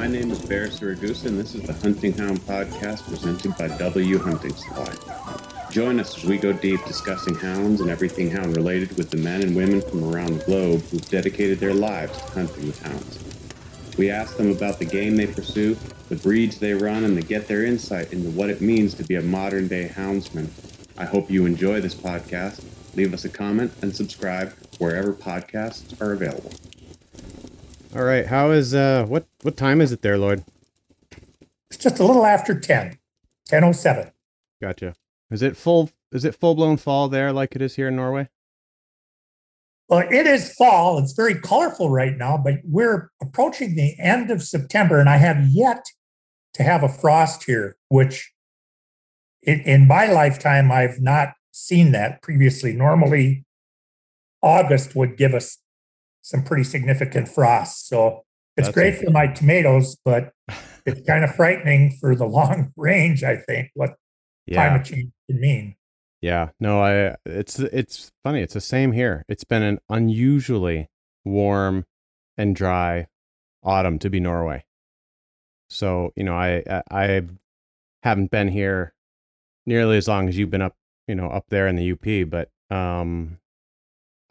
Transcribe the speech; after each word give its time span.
My 0.00 0.06
name 0.06 0.30
is 0.30 0.38
Bear 0.38 0.68
Saragusa, 0.68 1.26
and 1.26 1.38
this 1.38 1.54
is 1.54 1.60
the 1.60 1.74
Hunting 1.74 2.14
Hound 2.14 2.40
Podcast 2.46 3.06
presented 3.06 3.54
by 3.58 3.68
W 3.76 4.18
Hunting 4.18 4.54
Supply. 4.54 4.90
Join 5.70 6.00
us 6.00 6.16
as 6.16 6.24
we 6.24 6.38
go 6.38 6.54
deep 6.54 6.82
discussing 6.86 7.34
hounds 7.34 7.82
and 7.82 7.90
everything 7.90 8.30
hound 8.30 8.56
related 8.56 8.96
with 8.96 9.10
the 9.10 9.18
men 9.18 9.42
and 9.42 9.54
women 9.54 9.82
from 9.82 10.02
around 10.02 10.38
the 10.38 10.44
globe 10.46 10.80
who've 10.84 11.06
dedicated 11.10 11.60
their 11.60 11.74
lives 11.74 12.16
to 12.16 12.32
hunting 12.32 12.68
with 12.68 12.80
hounds. 12.80 13.18
We 13.98 14.08
ask 14.10 14.38
them 14.38 14.50
about 14.50 14.78
the 14.78 14.86
game 14.86 15.16
they 15.16 15.26
pursue, 15.26 15.76
the 16.08 16.16
breeds 16.16 16.58
they 16.58 16.72
run, 16.72 17.04
and 17.04 17.14
to 17.20 17.22
get 17.22 17.46
their 17.46 17.66
insight 17.66 18.10
into 18.10 18.30
what 18.30 18.48
it 18.48 18.62
means 18.62 18.94
to 18.94 19.04
be 19.04 19.16
a 19.16 19.22
modern 19.22 19.68
day 19.68 19.92
houndsman. 19.94 20.48
I 20.96 21.04
hope 21.04 21.30
you 21.30 21.44
enjoy 21.44 21.82
this 21.82 21.94
podcast. 21.94 22.64
Leave 22.96 23.12
us 23.12 23.26
a 23.26 23.28
comment 23.28 23.74
and 23.82 23.94
subscribe 23.94 24.54
wherever 24.78 25.12
podcasts 25.12 26.00
are 26.00 26.12
available. 26.12 26.52
All 27.94 28.04
right. 28.04 28.26
How 28.26 28.50
is 28.50 28.74
uh 28.74 29.04
what 29.06 29.26
what 29.42 29.56
time 29.56 29.80
is 29.80 29.92
it 29.92 30.02
there, 30.02 30.16
Lloyd? 30.16 30.44
It's 31.70 31.82
just 31.82 31.98
a 31.98 32.04
little 32.04 32.26
after 32.26 32.58
10, 32.58 32.98
10.07. 33.48 34.10
Gotcha. 34.60 34.94
Is 35.30 35.42
it 35.42 35.56
full 35.56 35.90
is 36.12 36.24
it 36.24 36.34
full 36.34 36.54
blown 36.54 36.76
fall 36.76 37.08
there 37.08 37.32
like 37.32 37.56
it 37.56 37.62
is 37.62 37.76
here 37.76 37.88
in 37.88 37.96
Norway? 37.96 38.28
Well, 39.88 40.06
it 40.08 40.26
is 40.26 40.54
fall. 40.54 40.98
It's 40.98 41.12
very 41.12 41.34
colorful 41.34 41.90
right 41.90 42.16
now, 42.16 42.38
but 42.38 42.60
we're 42.62 43.10
approaching 43.20 43.74
the 43.74 43.96
end 43.98 44.30
of 44.30 44.40
September, 44.40 45.00
and 45.00 45.08
I 45.08 45.16
have 45.16 45.48
yet 45.48 45.84
to 46.54 46.62
have 46.62 46.84
a 46.84 46.88
frost 46.88 47.42
here, 47.44 47.76
which 47.88 48.32
in, 49.42 49.60
in 49.62 49.88
my 49.88 50.06
lifetime, 50.06 50.70
I've 50.70 51.00
not 51.00 51.32
seen 51.50 51.90
that 51.90 52.22
previously. 52.22 52.72
Normally, 52.72 53.44
August 54.42 54.94
would 54.94 55.16
give 55.16 55.34
us 55.34 55.58
some 56.22 56.42
pretty 56.42 56.64
significant 56.64 57.28
frost. 57.28 57.88
So 57.88 58.24
it's 58.56 58.68
That's 58.68 58.74
great 58.74 58.96
for 58.98 59.10
my 59.10 59.26
tomatoes, 59.28 59.96
but 60.04 60.32
it's 60.86 61.06
kind 61.06 61.24
of 61.24 61.34
frightening 61.34 61.96
for 62.00 62.14
the 62.14 62.26
long 62.26 62.72
range, 62.76 63.22
I 63.24 63.36
think, 63.36 63.70
what 63.74 63.94
Yeah. 64.46 64.68
climate 64.68 64.86
change 64.86 65.10
can 65.28 65.40
mean. 65.40 65.76
Yeah. 66.20 66.50
No, 66.60 66.82
I 66.82 67.16
it's 67.24 67.58
it's 67.58 68.10
funny. 68.22 68.42
It's 68.42 68.54
the 68.54 68.60
same 68.60 68.92
here. 68.92 69.24
It's 69.28 69.44
been 69.44 69.62
an 69.62 69.78
unusually 69.88 70.90
warm 71.24 71.86
and 72.36 72.54
dry 72.54 73.06
autumn 73.62 73.98
to 74.00 74.10
be 74.10 74.20
Norway. 74.20 74.64
So, 75.70 76.12
you 76.16 76.24
know, 76.24 76.34
I 76.34 76.62
I 76.68 76.82
I 76.90 77.22
haven't 78.02 78.30
been 78.30 78.48
here 78.48 78.92
nearly 79.66 79.96
as 79.96 80.08
long 80.08 80.28
as 80.28 80.36
you've 80.36 80.50
been 80.50 80.62
up, 80.62 80.76
you 81.06 81.14
know, 81.14 81.28
up 81.30 81.46
there 81.48 81.66
in 81.68 81.76
the 81.76 81.92
UP, 81.92 82.28
but 82.28 82.50
um 82.74 83.38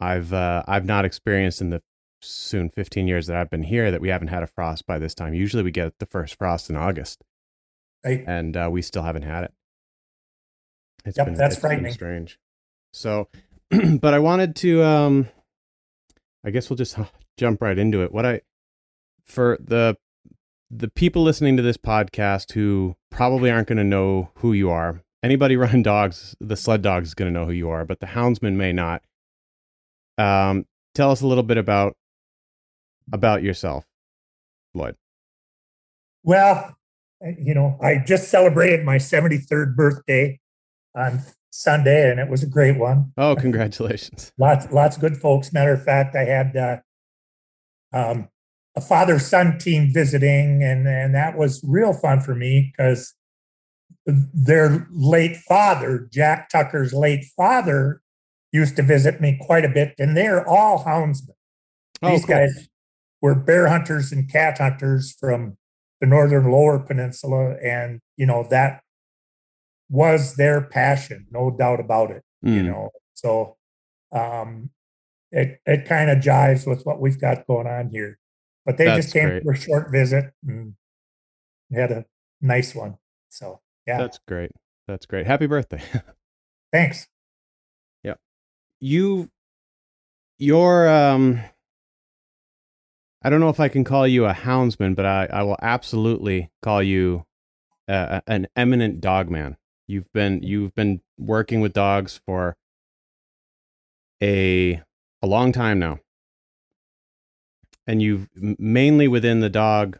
I've 0.00 0.32
uh 0.32 0.62
I've 0.66 0.84
not 0.86 1.04
experienced 1.04 1.60
in 1.60 1.70
the 1.70 1.82
soon 2.22 2.68
15 2.70 3.08
years 3.08 3.26
that 3.28 3.36
I've 3.36 3.50
been 3.50 3.62
here 3.62 3.90
that 3.90 4.00
we 4.00 4.08
haven't 4.08 4.28
had 4.28 4.42
a 4.42 4.46
frost 4.46 4.86
by 4.86 4.98
this 4.98 5.14
time. 5.14 5.32
Usually 5.34 5.62
we 5.62 5.70
get 5.70 5.98
the 5.98 6.06
first 6.06 6.36
frost 6.36 6.68
in 6.70 6.76
August 6.76 7.22
Right? 8.04 8.24
and 8.26 8.56
uh, 8.56 8.68
we 8.70 8.82
still 8.82 9.02
haven't 9.02 9.22
had 9.22 9.44
it. 9.44 9.52
It's 11.04 11.16
Yep, 11.16 11.26
that's 11.36 11.54
it's 11.54 11.54
been 11.56 11.60
frightening. 11.70 11.92
strange. 11.92 12.38
So, 12.92 13.28
but 14.00 14.12
I 14.14 14.18
wanted 14.18 14.54
to, 14.56 14.82
um, 14.82 15.28
I 16.44 16.50
guess 16.50 16.68
we'll 16.68 16.76
just 16.76 16.98
jump 17.38 17.62
right 17.62 17.78
into 17.78 18.02
it. 18.02 18.12
What 18.12 18.26
I, 18.26 18.40
for 19.24 19.56
the, 19.62 19.96
the 20.70 20.88
people 20.88 21.22
listening 21.22 21.56
to 21.56 21.62
this 21.62 21.76
podcast 21.78 22.52
who 22.52 22.96
probably 23.10 23.50
aren't 23.50 23.68
going 23.68 23.78
to 23.78 23.84
know 23.84 24.30
who 24.36 24.52
you 24.52 24.70
are, 24.70 25.02
anybody 25.22 25.56
running 25.58 25.82
dogs, 25.82 26.36
the 26.40 26.56
sled 26.56 26.82
dogs 26.82 27.08
is 27.08 27.14
going 27.14 27.32
to 27.32 27.38
know 27.38 27.46
who 27.46 27.52
you 27.52 27.70
are, 27.70 27.84
but 27.86 28.00
the 28.00 28.06
houndsman 28.08 28.56
may 28.56 28.72
not. 28.72 29.02
Um, 30.20 30.66
tell 30.94 31.10
us 31.10 31.22
a 31.22 31.26
little 31.26 31.42
bit 31.42 31.56
about, 31.56 31.96
about 33.12 33.42
yourself, 33.42 33.86
Lloyd. 34.74 34.96
Well, 36.22 36.76
you 37.22 37.54
know, 37.54 37.78
I 37.82 38.02
just 38.04 38.28
celebrated 38.28 38.84
my 38.84 38.96
73rd 38.96 39.74
birthday 39.74 40.38
on 40.94 41.22
Sunday, 41.50 42.10
and 42.10 42.20
it 42.20 42.28
was 42.28 42.42
a 42.42 42.46
great 42.46 42.76
one. 42.76 43.12
Oh, 43.16 43.34
congratulations. 43.38 44.32
Lots, 44.38 44.70
lots 44.70 44.96
of 44.96 45.00
good 45.00 45.16
folks. 45.16 45.52
Matter 45.52 45.72
of 45.72 45.84
fact, 45.84 46.14
I 46.14 46.24
had 46.24 46.56
uh, 46.56 46.76
um, 47.92 48.28
a 48.76 48.80
father-son 48.80 49.58
team 49.58 49.92
visiting, 49.92 50.62
and 50.62 50.86
and 50.86 51.14
that 51.14 51.36
was 51.36 51.64
real 51.66 51.92
fun 51.92 52.20
for 52.20 52.34
me 52.34 52.72
because 52.72 53.14
their 54.06 54.86
late 54.90 55.36
father, 55.36 56.08
Jack 56.12 56.48
Tucker's 56.50 56.92
late 56.92 57.24
father, 57.36 57.99
used 58.52 58.76
to 58.76 58.82
visit 58.82 59.20
me 59.20 59.38
quite 59.40 59.64
a 59.64 59.68
bit, 59.68 59.94
and 59.98 60.16
they're 60.16 60.46
all 60.48 60.84
houndsmen. 60.84 61.34
Oh, 62.02 62.10
These 62.10 62.24
cool. 62.24 62.36
guys 62.36 62.68
were 63.22 63.34
bear 63.34 63.68
hunters 63.68 64.12
and 64.12 64.30
cat 64.30 64.58
hunters 64.58 65.12
from 65.18 65.56
the 66.00 66.06
northern 66.06 66.50
lower 66.50 66.78
peninsula, 66.78 67.56
and 67.62 68.00
you 68.16 68.26
know 68.26 68.46
that 68.50 68.82
was 69.88 70.36
their 70.36 70.60
passion, 70.62 71.26
no 71.30 71.50
doubt 71.50 71.80
about 71.80 72.10
it. 72.10 72.22
You 72.42 72.62
Mm. 72.62 72.66
know, 72.66 72.90
so 73.14 73.56
um, 74.12 74.70
it 75.30 75.60
it 75.66 75.84
kind 75.84 76.10
of 76.10 76.18
jives 76.18 76.66
with 76.66 76.84
what 76.84 77.00
we've 77.00 77.20
got 77.20 77.46
going 77.46 77.66
on 77.66 77.90
here. 77.90 78.18
But 78.64 78.78
they 78.78 78.86
That's 78.86 79.06
just 79.06 79.12
came 79.14 79.28
great. 79.28 79.42
for 79.42 79.52
a 79.52 79.56
short 79.56 79.90
visit 79.90 80.32
and 80.46 80.74
had 81.72 81.92
a 81.92 82.04
nice 82.40 82.74
one. 82.74 82.96
So 83.28 83.60
yeah, 83.86 83.98
That's 83.98 84.18
great. 84.26 84.52
That's 84.88 85.06
great. 85.06 85.26
Happy 85.26 85.46
birthday. 85.46 85.82
thanks. 86.72 87.06
You 88.80 89.28
you're 90.38 90.88
um 90.88 91.40
I 93.22 93.28
don't 93.28 93.40
know 93.40 93.50
if 93.50 93.60
I 93.60 93.68
can 93.68 93.84
call 93.84 94.06
you 94.06 94.24
a 94.24 94.32
houndsman, 94.32 94.96
but 94.96 95.04
I, 95.04 95.26
I 95.26 95.42
will 95.42 95.58
absolutely 95.60 96.50
call 96.62 96.82
you 96.82 97.26
uh, 97.86 98.22
an 98.26 98.46
eminent 98.56 99.02
dog 99.02 99.28
man. 99.28 99.58
You've 99.86 100.10
been 100.12 100.42
you've 100.42 100.74
been 100.74 101.02
working 101.18 101.60
with 101.60 101.74
dogs 101.74 102.18
for 102.24 102.56
a 104.22 104.80
a 105.22 105.26
long 105.26 105.52
time 105.52 105.78
now, 105.78 105.98
and 107.86 108.00
you've 108.00 108.30
mainly 108.34 109.08
within 109.08 109.40
the 109.40 109.50
dog 109.50 109.98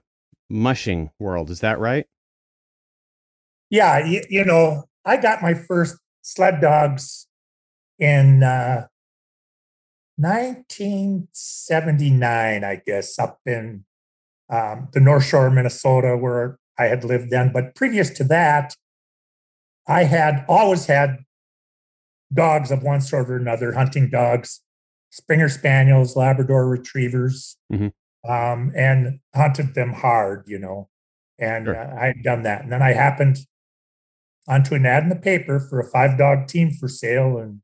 mushing 0.49 1.11
world. 1.19 1.51
Is 1.51 1.61
that 1.61 1.79
right? 1.79 2.07
Yeah, 3.69 4.05
you, 4.05 4.23
you 4.31 4.45
know, 4.45 4.85
I 5.05 5.17
got 5.17 5.43
my 5.43 5.55
first 5.55 5.97
sled 6.23 6.61
dogs 6.61 7.27
in 8.01 8.43
uh, 8.43 8.87
1979, 10.17 12.65
I 12.65 12.83
guess, 12.87 13.19
up 13.19 13.41
in 13.47 13.85
um, 14.49 14.89
the 14.93 15.01
North 15.01 15.25
Shore 15.25 15.47
of 15.47 15.53
Minnesota, 15.53 16.17
where 16.17 16.59
I 16.79 16.87
had 16.87 17.05
lived 17.05 17.31
then. 17.31 17.53
But 17.53 17.75
previous 17.75 18.11
to 18.11 18.25
that, 18.25 18.75
I 19.87 20.05
had 20.05 20.45
always 20.49 20.87
had 20.87 21.19
dogs 22.33 22.71
of 22.71 22.83
one 22.83 23.01
sort 23.01 23.31
or 23.31 23.37
another, 23.37 23.73
hunting 23.73 24.09
dogs, 24.11 24.61
Springer 25.11 25.49
Spaniels, 25.49 26.17
Labrador 26.17 26.69
Retrievers, 26.69 27.57
Mhm. 27.73 27.93
um, 28.29 28.73
and 28.77 29.21
hunted 29.35 29.75
them 29.75 29.93
hard, 29.93 30.45
you 30.47 30.59
know. 30.59 30.89
And 31.39 31.67
Sure. 31.67 31.77
uh, 31.77 31.97
I 32.01 32.07
had 32.09 32.23
done 32.23 32.43
that. 32.45 32.63
And 32.63 32.73
then 32.73 32.83
I 32.83 32.93
happened 32.93 33.39
onto 34.47 34.75
an 34.75 34.87
ad 34.87 35.03
in 35.05 35.09
the 35.09 35.17
paper 35.17 35.59
for 35.59 35.81
a 35.81 35.91
five 35.91 36.19
dog 36.19 36.47
team 36.47 36.71
for 36.71 36.89
sale, 36.89 37.39
and 37.39 37.63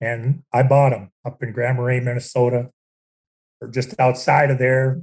and 0.00 0.42
I 0.52 0.62
bought 0.62 0.90
them 0.90 1.10
up 1.24 1.42
in 1.42 1.52
Grand 1.52 1.76
Marais, 1.78 2.00
Minnesota, 2.00 2.70
or 3.60 3.68
just 3.68 3.98
outside 3.98 4.50
of 4.50 4.58
there, 4.58 5.02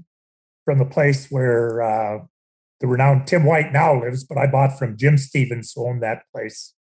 from 0.64 0.80
the 0.80 0.86
place 0.86 1.28
where 1.30 1.82
uh, 1.82 2.20
the 2.80 2.88
renowned 2.88 3.28
Tim 3.28 3.44
White 3.44 3.72
now 3.74 4.00
lives. 4.00 4.24
But 4.24 4.38
I 4.38 4.48
bought 4.48 4.78
from 4.80 4.98
Jim 4.98 5.18
Stevens, 5.18 5.74
who 5.76 5.88
owned 5.88 6.02
that 6.04 6.24
place. 6.34 6.74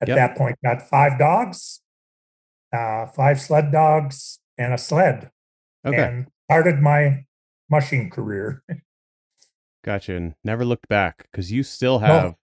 At 0.00 0.08
Yep. 0.08 0.16
that 0.16 0.36
point, 0.36 0.58
got 0.64 0.82
five 0.82 1.16
dogs, 1.18 1.80
uh, 2.72 3.06
five 3.06 3.40
sled 3.40 3.70
dogs, 3.70 4.40
and 4.58 4.74
a 4.74 4.78
sled, 4.78 5.30
Okay, 5.86 5.96
and 6.02 6.26
started 6.50 6.80
my 6.80 7.24
mushing 7.70 8.10
career. 8.10 8.64
gotcha. 9.84 10.16
And 10.16 10.34
never 10.42 10.64
looked 10.64 10.88
back 10.88 11.28
because 11.30 11.52
you 11.52 11.62
still 11.62 12.00
No. 12.00 12.06
have 12.06 12.34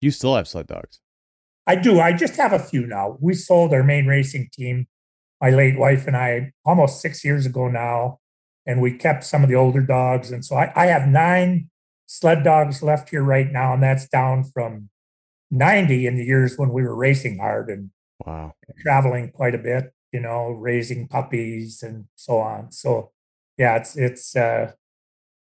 you 0.00 0.10
still 0.10 0.34
have 0.36 0.46
sled 0.48 0.66
dogs. 0.66 1.00
I 1.68 1.74
do. 1.76 2.00
I 2.00 2.12
just 2.14 2.36
have 2.36 2.52
a 2.54 2.58
few 2.58 2.86
now. 2.86 3.18
We 3.20 3.34
sold 3.34 3.74
our 3.74 3.84
main 3.84 4.06
racing 4.06 4.48
team, 4.52 4.88
my 5.40 5.50
late 5.50 5.78
wife 5.78 6.06
and 6.06 6.16
I, 6.16 6.52
almost 6.64 7.02
six 7.02 7.24
years 7.24 7.44
ago 7.44 7.68
now, 7.68 8.20
and 8.66 8.80
we 8.80 8.92
kept 8.92 9.22
some 9.22 9.42
of 9.44 9.50
the 9.50 9.54
older 9.54 9.82
dogs. 9.82 10.32
And 10.32 10.42
so 10.44 10.56
I, 10.56 10.72
I 10.74 10.86
have 10.86 11.06
nine 11.06 11.68
sled 12.06 12.42
dogs 12.42 12.82
left 12.82 13.10
here 13.10 13.22
right 13.22 13.52
now, 13.52 13.74
and 13.74 13.82
that's 13.82 14.08
down 14.08 14.44
from 14.44 14.88
90 15.50 16.06
in 16.06 16.16
the 16.16 16.24
years 16.24 16.56
when 16.56 16.70
we 16.70 16.82
were 16.82 16.96
racing 16.96 17.38
hard 17.38 17.68
and 17.68 17.90
Wow. 18.26 18.54
traveling 18.80 19.30
quite 19.30 19.54
a 19.54 19.58
bit, 19.58 19.92
you 20.12 20.18
know, 20.20 20.50
raising 20.50 21.06
puppies 21.06 21.84
and 21.84 22.06
so 22.16 22.38
on. 22.38 22.72
So 22.72 23.12
yeah, 23.56 23.76
it's 23.76 23.96
it's 23.96 24.34
uh 24.34 24.72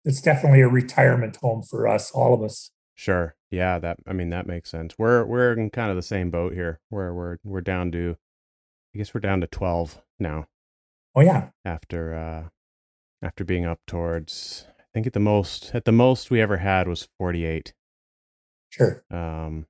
it's 0.05 0.21
definitely 0.21 0.61
a 0.61 0.69
retirement 0.69 1.37
home 1.37 1.63
for 1.63 1.89
us, 1.89 2.11
all 2.11 2.35
of 2.35 2.43
us. 2.43 2.71
Sure. 2.97 3.37
Yeah, 3.51 3.79
that 3.79 3.99
I 4.07 4.13
mean 4.13 4.31
that 4.31 4.47
makes 4.47 4.71
sense. 4.71 4.99
We're 4.99 5.25
we're 5.25 5.53
in 5.53 5.71
kind 5.71 5.91
of 5.91 5.97
the 5.97 6.03
same 6.03 6.31
boat 6.31 6.55
here 6.55 6.81
where 6.89 7.15
we're 7.15 7.37
we're 7.45 7.61
down 7.61 7.93
to 7.93 8.17
I 8.95 8.99
guess 8.99 9.15
we're 9.15 9.21
down 9.21 9.41
to 9.43 9.47
12 9.47 10.03
now 10.19 10.49
Oh 11.15 11.21
yeah. 11.21 11.51
after 11.65 12.15
uh 12.15 12.49
after 13.25 13.45
being 13.45 13.65
up 13.67 13.81
towards 13.87 14.67
I 14.79 14.83
think 14.95 15.07
at 15.07 15.13
the 15.13 15.21
most 15.21 15.71
at 15.75 15.85
the 15.85 15.93
most 15.93 16.31
we 16.31 16.41
ever 16.41 16.57
had 16.57 16.89
was 16.89 17.07
48. 17.19 17.75
Sure. 18.71 19.05
Um, 19.11 19.67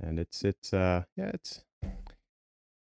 and 0.00 0.18
it's 0.18 0.44
it's 0.44 0.72
uh 0.72 1.02
yeah 1.16 1.30
it's 1.34 1.64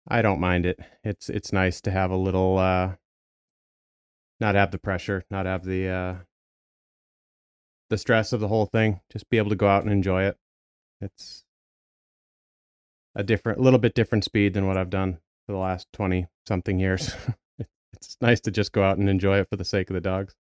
I 0.08 0.22
don't 0.22 0.40
mind 0.40 0.66
it. 0.66 0.80
It's 1.04 1.30
it's 1.30 1.52
nice 1.52 1.82
to 1.82 1.92
have 1.92 2.12
a 2.12 2.16
little 2.18 2.58
uh 2.58 2.96
not 4.40 4.56
have 4.56 4.72
the 4.72 4.78
pressure, 4.80 5.26
not 5.30 5.46
have 5.46 5.66
the 5.66 5.90
uh 5.90 6.16
the 7.90 7.98
stress 7.98 8.34
of 8.34 8.40
the 8.40 8.48
whole 8.48 8.66
thing. 8.66 9.02
Just 9.12 9.30
be 9.30 9.38
able 9.38 9.50
to 9.50 9.56
go 9.56 9.68
out 9.68 9.84
and 9.84 9.92
enjoy 9.92 10.24
it. 10.24 10.38
It's 11.02 11.44
a 13.16 13.24
different, 13.24 13.60
a 13.60 13.62
little 13.62 13.80
bit 13.80 13.94
different 13.94 14.24
speed 14.24 14.54
than 14.54 14.68
what 14.68 14.78
I've 14.78 14.90
done 14.90 15.20
for 15.46 15.54
the 15.54 15.58
last 15.58 15.88
twenty 15.94 16.28
something 16.48 16.80
years. 16.80 17.16
it's 17.94 18.18
nice 18.22 18.40
to 18.42 18.52
just 18.52 18.72
go 18.72 18.84
out 18.84 18.98
and 18.98 19.10
enjoy 19.10 19.40
it 19.40 19.50
for 19.50 19.56
the 19.56 19.66
sake 19.66 19.90
of 19.90 19.94
the 19.94 20.02
dogs. 20.02 20.36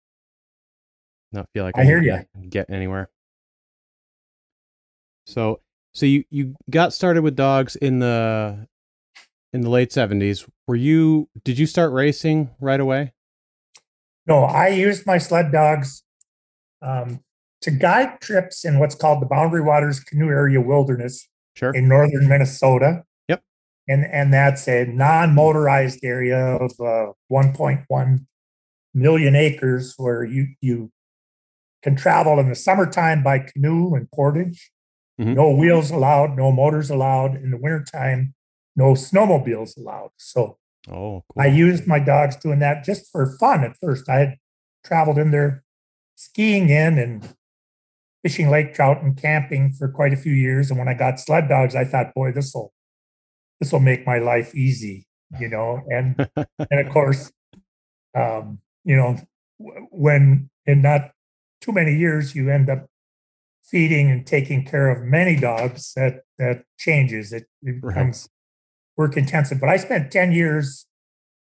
Not 1.33 1.49
feel 1.55 1.65
like 1.65 1.79
I 1.79 1.85
hear 1.85 2.03
you 2.03 2.25
get 2.49 2.71
anywhere. 2.71 3.09
So, 5.27 5.61
so 5.95 6.07
you 6.07 6.25
you 6.31 6.57
got 6.69 6.93
started 6.93 7.23
with 7.23 7.37
dogs 7.37 7.77
in 7.77 8.01
the 8.01 8.67
in 9.53 9.61
the 9.61 9.71
late 9.71 9.93
seventies. 9.93 10.47
Were 10.67 10.77
you? 10.77 11.29
Did 11.45 11.59
you 11.59 11.67
start 11.67 11.93
racing 11.93 12.51
right 12.61 12.81
away? 12.81 13.13
No, 14.27 14.43
I 14.43 14.69
used 14.69 15.07
my 15.07 15.19
sled 15.19 15.53
dogs 15.53 16.03
um, 16.83 17.21
to 17.63 17.71
guide 17.71 18.21
trips 18.21 18.65
in 18.65 18.79
what's 18.79 18.95
called 18.95 19.21
the 19.23 19.27
Boundary 19.27 19.61
Waters 19.63 20.01
Canoe 20.01 20.29
Area 20.29 20.61
Wilderness 20.61 21.29
Sure. 21.57 21.75
in 21.75 21.89
northern 21.89 22.29
Minnesota. 22.29 23.05
Yep. 23.29 23.43
And 23.89 24.05
and 24.07 24.33
that's 24.33 24.67
a 24.69 24.87
non-motorized 24.87 26.01
area 26.05 26.39
of 26.57 26.71
uh, 26.81 27.13
1.1 27.31 28.27
million 28.95 29.35
acres 29.37 29.95
where 29.99 30.25
you 30.25 30.49
you 30.61 30.91
can 31.83 31.97
travel 31.97 32.39
in 32.39 32.49
the 32.49 32.55
summertime 32.55 33.23
by 33.23 33.39
canoe 33.41 33.95
and 33.95 34.11
portage. 34.11 34.71
Mhm. 35.21 35.35
No 35.35 35.51
wheels 35.51 35.91
allowed, 35.91 36.37
no 36.37 36.51
motors 36.53 36.91
allowed. 36.91 37.37
In 37.37 37.51
the 37.51 37.57
wintertime, 37.57 38.35
no 38.77 38.93
snowmobiles 38.95 39.77
allowed. 39.77 40.11
So 40.17 40.57
Oh, 40.89 41.23
cool. 41.29 41.43
I 41.43 41.47
used 41.47 41.87
my 41.87 41.99
dogs 41.99 42.37
doing 42.37 42.59
that 42.61 42.85
just 42.85 43.11
for 43.13 43.37
fun 43.39 43.65
at 43.65 43.77
first. 43.77 44.09
I 44.09 44.19
had 44.21 44.37
traveled 44.83 45.19
in 45.19 45.31
there 45.31 45.63
skiing 46.17 46.71
in 46.71 46.99
and 46.99 47.35
fishing 48.23 48.51
lake 48.51 48.75
trout 48.75 49.03
and 49.03 49.17
camping 49.17 49.73
for 49.73 49.89
quite 49.89 50.13
a 50.13 50.17
few 50.17 50.33
years. 50.33 50.71
And 50.71 50.79
when 50.79 50.89
I 50.89 50.95
got 50.95 51.19
sled 51.21 51.49
dogs, 51.49 51.75
I 51.75 51.85
thought, 51.85 52.15
boy, 52.15 52.33
this 52.33 52.53
will 52.55 52.73
this 53.61 53.73
will 53.73 53.81
make 53.81 54.07
my 54.07 54.19
life 54.19 54.55
easy, 54.55 55.07
you 55.39 55.49
know. 55.49 55.83
And 55.89 56.29
and 56.71 56.87
of 56.87 56.93
course, 56.93 57.33
um, 58.17 58.61
you 58.85 58.97
know, 58.97 59.17
when 59.59 60.51
in 60.67 60.83
not 60.83 61.13
too 61.61 61.73
many 61.73 61.95
years 61.95 62.35
you 62.35 62.51
end 62.51 62.71
up 62.71 62.87
feeding 63.63 64.11
and 64.11 64.27
taking 64.27 64.65
care 64.65 64.89
of 64.89 65.03
many 65.05 65.37
dogs, 65.37 65.93
that 65.95 66.23
that 66.39 66.65
changes. 66.79 67.33
It, 67.33 67.47
it 67.63 67.77
Right. 67.83 67.95
becomes 67.95 68.29
work 68.97 69.17
intensive. 69.17 69.61
But 69.61 69.69
I 69.71 69.77
spent 69.77 70.11
10 70.11 70.33
years 70.33 70.87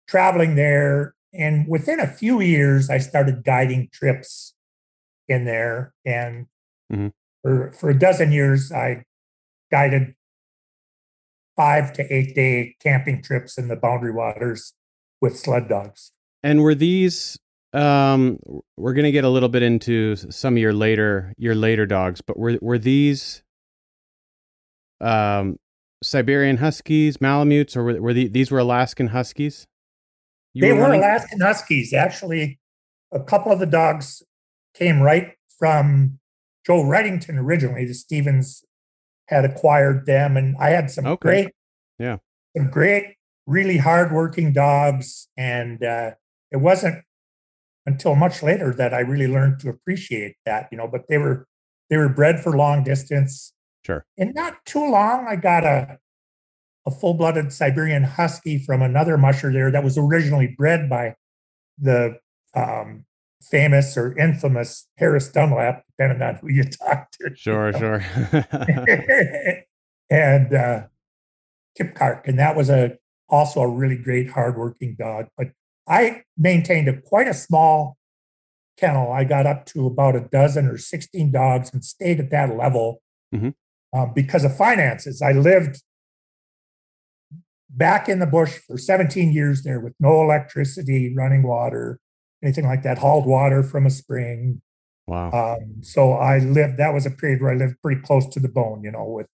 traveling 0.08 0.56
there. 0.56 1.14
And 1.34 1.68
within 1.68 2.00
a 2.00 2.08
few 2.08 2.42
years, 2.42 2.90
I 2.90 2.98
started 2.98 3.44
guiding 3.44 3.90
trips 3.94 4.54
in 5.28 5.46
there. 5.46 5.94
And 6.06 6.48
Mhm. 6.92 7.12
for, 7.44 7.72
for 7.74 7.90
a 7.90 7.98
dozen 7.98 8.32
years, 8.32 8.72
I 8.72 9.04
guided 9.72 10.16
five 11.56 11.92
to 11.94 12.14
eight 12.14 12.36
day 12.36 12.76
camping 12.82 13.22
trips 13.22 13.58
in 13.58 13.68
the 13.68 13.76
boundary 13.76 14.12
waters 14.14 14.74
with 15.22 15.38
sled 15.38 15.68
dogs. 15.68 16.12
And 16.44 16.62
were 16.62 16.76
these 16.76 17.38
um 17.74 18.40
we're 18.78 18.94
going 18.94 19.04
to 19.06 19.12
get 19.12 19.26
a 19.26 19.30
little 19.30 19.50
bit 19.50 19.62
into 19.62 20.16
some 20.16 20.54
of 20.56 20.58
your 20.60 20.72
later 20.74 21.34
your 21.38 21.56
later 21.56 21.86
dogs, 21.86 22.22
but 22.22 22.38
were 22.38 22.58
were 22.62 22.78
these 22.78 23.44
um 25.02 25.58
Siberian 26.04 26.58
Huskies, 26.58 27.18
Malamutes 27.20 27.76
or 27.76 27.84
were, 27.84 28.00
were 28.02 28.14
the, 28.14 28.28
these 28.28 28.52
were 28.52 28.60
Alaskan 28.60 29.08
Huskies? 29.08 29.66
You 30.54 30.62
they 30.62 30.74
were 30.74 30.82
running- 30.82 31.00
Alaskan 31.02 31.40
Huskies. 31.42 31.92
Actually, 31.92 32.60
a 33.12 33.20
couple 33.20 33.52
of 33.52 33.60
the 33.60 33.66
dogs 33.66 34.22
came 34.76 35.02
right 35.02 35.34
from 35.58 36.20
Joe 36.68 36.84
Redington 36.84 37.38
originally. 37.38 37.86
The 37.86 37.94
Stevens 37.94 38.64
had 39.30 39.46
acquired 39.46 40.06
them, 40.06 40.36
and 40.36 40.56
I 40.60 40.70
had 40.72 40.92
some 40.92 41.06
Okay. 41.06 41.22
great, 41.22 41.50
Yeah. 41.98 42.18
some 42.56 42.70
great, 42.70 43.16
really 43.46 43.78
hardworking 43.78 44.52
dogs. 44.52 45.30
And 45.38 45.82
uh, 45.84 46.12
it 46.52 46.58
wasn't 46.58 47.06
until 47.86 48.16
much 48.16 48.44
later 48.44 48.74
that 48.74 48.94
I 48.94 49.00
really 49.00 49.28
learned 49.28 49.60
to 49.62 49.70
appreciate 49.70 50.36
that. 50.46 50.68
You 50.72 50.78
know, 50.78 50.88
but 50.88 51.08
they 51.08 51.18
were 51.18 51.48
they 51.90 51.96
were 51.98 52.10
bred 52.10 52.42
for 52.42 52.56
long 52.56 52.84
distance. 52.84 53.54
Sure. 53.86 54.06
And 54.18 54.34
not 54.36 54.66
too 54.66 54.86
long, 54.92 55.26
I 55.28 55.38
got 55.38 55.64
a 55.64 56.00
a 56.86 56.92
full-blooded 56.92 57.52
Siberian 57.52 58.04
Husky 58.04 58.58
from 58.58 58.82
another 58.82 59.18
musher 59.18 59.52
there 59.52 59.72
that 59.72 59.84
was 59.84 59.98
originally 59.98 60.48
bred 60.48 60.90
by 60.90 61.16
the 61.78 62.18
um, 62.56 63.06
famous 63.42 63.98
or 63.98 64.18
infamous 64.18 64.88
Harris 64.98 65.30
Dunlap, 65.30 65.84
depending 65.98 66.22
on 66.22 66.36
who 66.36 66.50
you 66.50 66.64
talk 66.64 67.12
to. 67.12 67.32
Sure, 67.36 67.72
sure. 67.78 68.04
and 70.10 70.54
uh, 70.54 70.84
Kip 71.78 71.96
Kark, 71.96 72.28
and 72.28 72.40
that 72.40 72.56
was 72.56 72.70
a 72.70 72.98
also 73.30 73.62
a 73.62 73.68
really 73.68 73.98
great 73.98 74.30
hardworking 74.30 74.96
dog. 74.98 75.28
But 75.38 75.48
I 75.88 76.24
maintained 76.38 76.88
a 76.88 77.00
quite 77.02 77.28
a 77.28 77.34
small 77.34 77.98
kennel. 78.78 79.12
I 79.12 79.24
got 79.24 79.46
up 79.46 79.66
to 79.68 79.86
about 79.88 80.16
a 80.16 80.22
dozen 80.22 80.68
or 80.68 80.78
sixteen 80.78 81.32
dogs 81.32 81.72
and 81.74 81.84
stayed 81.84 82.20
at 82.20 82.30
that 82.32 82.56
level 82.56 83.02
Mhm. 83.34 83.54
um, 83.94 84.14
because 84.14 84.44
of 84.46 84.56
finances. 84.56 85.22
I 85.22 85.34
lived 85.34 85.82
back 87.70 88.08
in 88.08 88.20
the 88.20 88.26
bush 88.26 88.58
for 88.66 88.78
17 88.78 89.34
years 89.34 89.64
there 89.64 89.80
with 89.82 89.94
no 90.00 90.22
electricity, 90.22 91.14
running 91.14 91.44
water, 91.44 92.00
anything 92.44 92.66
like 92.66 92.84
that. 92.84 92.98
Hauled 93.00 93.26
water 93.26 93.64
from 93.64 93.86
a 93.86 93.90
spring. 93.90 94.62
wow. 95.08 95.32
Um, 95.32 95.82
so 95.82 96.14
I 96.14 96.40
lived, 96.40 96.78
that 96.78 96.94
was 96.94 97.06
a 97.06 97.12
period 97.12 97.42
where 97.42 97.52
I 97.52 97.56
lived 97.56 97.82
pretty 97.82 98.02
close 98.02 98.28
to 98.28 98.40
the 98.40 98.50
bone, 98.50 98.84
you 98.84 98.92
know, 98.92 99.06
with 99.06 99.28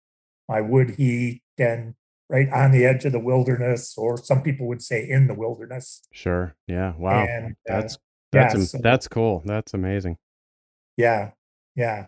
my 0.49 0.61
wood 0.61 0.91
heat 0.97 1.43
and 1.59 1.95
right 2.29 2.49
on 2.51 2.71
the 2.73 2.85
edge 2.85 3.05
of 3.05 3.13
the 3.13 3.19
wilderness, 3.19 3.97
or 3.97 4.17
some 4.17 4.43
people 4.43 4.67
would 4.69 4.83
say 4.83 5.09
in 5.09 5.27
the 5.27 5.35
wilderness. 5.35 6.03
Sure. 6.13 6.55
Yeah. 6.67 6.95
Wow. 6.97 7.25
And, 7.25 7.53
uh, 7.69 7.81
that's 7.81 7.99
that's 8.33 8.55
yeah, 8.55 8.65
so- 8.65 8.79
that's 8.83 9.09
cool. 9.09 9.43
That's 9.45 9.75
amazing. 9.75 10.17
Yeah. 10.97 11.31
Yeah. 11.75 12.07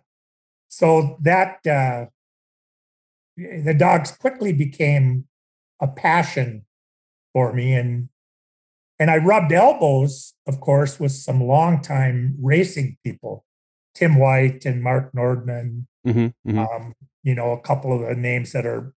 So 0.68 1.18
that, 1.22 1.66
uh, 1.66 2.06
the 3.36 3.74
dogs 3.74 4.12
quickly 4.12 4.52
became 4.52 5.26
a 5.80 5.88
passion 5.88 6.64
for 7.32 7.52
me. 7.52 7.74
And, 7.74 8.08
and 9.02 9.10
I 9.10 9.16
rubbed 9.16 9.50
elbows, 9.50 10.32
of 10.46 10.60
course, 10.60 11.00
with 11.00 11.10
some 11.10 11.42
longtime 11.42 12.36
racing 12.40 12.98
people, 13.02 13.44
Tim 13.96 14.14
White 14.16 14.64
and 14.64 14.80
Mark 14.80 15.12
Nordman, 15.12 15.86
hmm 16.04 16.28
hmm 16.44 16.58
um, 16.60 16.94
you 17.24 17.34
know, 17.34 17.50
a 17.50 17.60
couple 17.60 17.92
of 17.92 18.08
the 18.08 18.14
names 18.14 18.52
that 18.52 18.64
are 18.64 18.94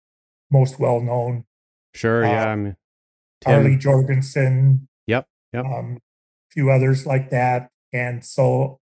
most 0.51 0.79
well 0.79 1.01
known. 1.01 1.47
Sure. 1.95 2.23
Yeah. 2.23 2.43
uh, 2.43 2.47
I 2.49 2.57
mean, 2.57 2.77
Harley 3.47 3.79
Jorgensen, 3.79 4.89
Yep. 5.07 5.27
Yep. 5.55 5.65
um, 5.65 5.97
a 5.97 6.53
few 6.53 6.71
others 6.71 7.07
like 7.07 7.31
that. 7.31 7.71
And 7.91 8.23
so 8.23 8.81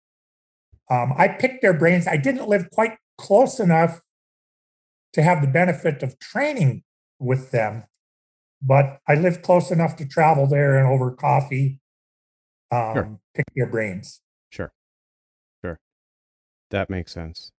um, 0.90 1.14
I 1.16 1.28
picked 1.28 1.62
their 1.62 1.72
brains. 1.72 2.06
I 2.06 2.18
didn't 2.18 2.46
live 2.46 2.68
quite 2.70 2.98
close 3.16 3.58
enough 3.58 4.02
to 5.14 5.22
have 5.22 5.40
the 5.40 5.48
benefit 5.48 6.02
of 6.02 6.18
training 6.18 6.82
with 7.18 7.52
them, 7.52 7.84
but 8.62 9.00
I 9.08 9.14
live 9.14 9.42
close 9.42 9.70
enough 9.70 9.96
to 9.96 10.06
travel 10.06 10.46
there 10.46 10.76
and 10.78 10.86
over 10.88 11.10
coffee, 11.12 11.80
um, 12.70 12.94
Sure. 12.94 13.20
pick 13.34 13.46
their 13.54 13.66
brains. 13.66 14.20
Sure. 14.50 14.72
Sure. 15.64 15.78
That 16.70 16.90
makes 16.90 17.12
sense. 17.12 17.52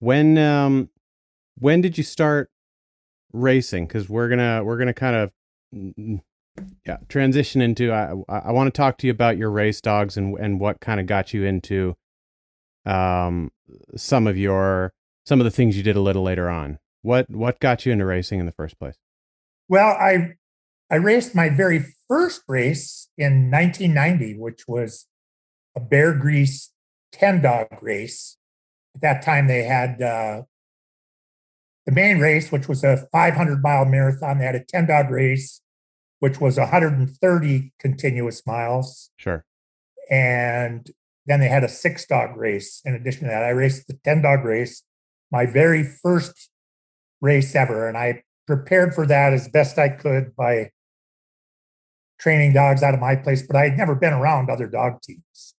When 0.00 0.38
um 0.38 0.90
when 1.58 1.80
did 1.80 1.98
you 1.98 2.04
start 2.04 2.50
racing 3.32 3.88
cuz 3.88 4.08
we're 4.08 4.28
going 4.28 4.38
to 4.38 4.62
we're 4.64 4.82
to 4.84 4.94
kind 4.94 5.16
of 5.16 5.32
yeah, 6.86 6.96
transition 7.08 7.60
into 7.60 7.92
I 7.92 8.14
I, 8.28 8.38
I 8.38 8.52
want 8.52 8.72
to 8.72 8.76
talk 8.76 8.96
to 8.98 9.06
you 9.06 9.12
about 9.12 9.36
your 9.38 9.50
race 9.50 9.80
dogs 9.80 10.16
and 10.16 10.36
and 10.38 10.60
what 10.60 10.80
kind 10.80 10.98
of 11.00 11.06
got 11.06 11.34
you 11.34 11.44
into 11.44 11.96
um 12.86 13.50
some 13.96 14.26
of 14.26 14.36
your 14.36 14.92
some 15.26 15.40
of 15.40 15.44
the 15.44 15.50
things 15.50 15.76
you 15.76 15.82
did 15.82 15.96
a 15.96 16.00
little 16.00 16.22
later 16.22 16.48
on. 16.48 16.78
What 17.02 17.28
what 17.30 17.60
got 17.60 17.84
you 17.84 17.92
into 17.92 18.06
racing 18.06 18.40
in 18.40 18.46
the 18.46 18.52
first 18.52 18.78
place? 18.78 18.96
Well, 19.68 19.88
I 19.88 20.34
I 20.90 20.96
raced 20.96 21.34
my 21.34 21.48
very 21.50 21.84
first 22.08 22.42
race 22.48 23.08
in 23.18 23.50
1990, 23.50 24.38
which 24.38 24.66
was 24.66 25.06
a 25.76 25.80
Beargrease 25.80 26.70
10 27.12 27.42
dog 27.42 27.66
race. 27.82 28.36
At 28.94 29.02
that 29.02 29.22
time, 29.22 29.48
they 29.48 29.64
had 29.64 30.00
uh, 30.00 30.42
the 31.84 31.92
main 31.92 32.18
race, 32.18 32.50
which 32.50 32.68
was 32.68 32.84
a 32.84 33.06
500 33.12 33.62
mile 33.62 33.84
marathon. 33.84 34.38
They 34.38 34.46
had 34.46 34.54
a 34.54 34.64
10 34.64 34.86
dog 34.86 35.10
race, 35.10 35.60
which 36.20 36.40
was 36.40 36.56
130 36.56 37.72
continuous 37.78 38.46
miles. 38.46 39.10
Sure. 39.18 39.44
And 40.10 40.90
then 41.26 41.40
they 41.40 41.48
had 41.48 41.64
a 41.64 41.68
six 41.68 42.06
dog 42.06 42.34
race. 42.36 42.80
In 42.86 42.94
addition 42.94 43.24
to 43.24 43.28
that, 43.28 43.44
I 43.44 43.50
raced 43.50 43.88
the 43.88 43.98
10 44.04 44.22
dog 44.22 44.44
race, 44.44 44.82
my 45.30 45.44
very 45.44 45.84
first 45.84 46.48
race 47.20 47.54
ever. 47.54 47.86
And 47.86 47.98
I 47.98 48.22
prepared 48.46 48.94
for 48.94 49.06
that 49.06 49.34
as 49.34 49.48
best 49.48 49.78
I 49.78 49.90
could 49.90 50.34
by 50.34 50.70
training 52.18 52.52
dogs 52.52 52.82
out 52.82 52.94
of 52.94 53.00
my 53.00 53.16
place, 53.16 53.46
but 53.46 53.56
I 53.56 53.68
had 53.68 53.78
never 53.78 53.94
been 53.94 54.12
around 54.12 54.50
other 54.50 54.66
dog 54.66 55.00
teams 55.02 55.54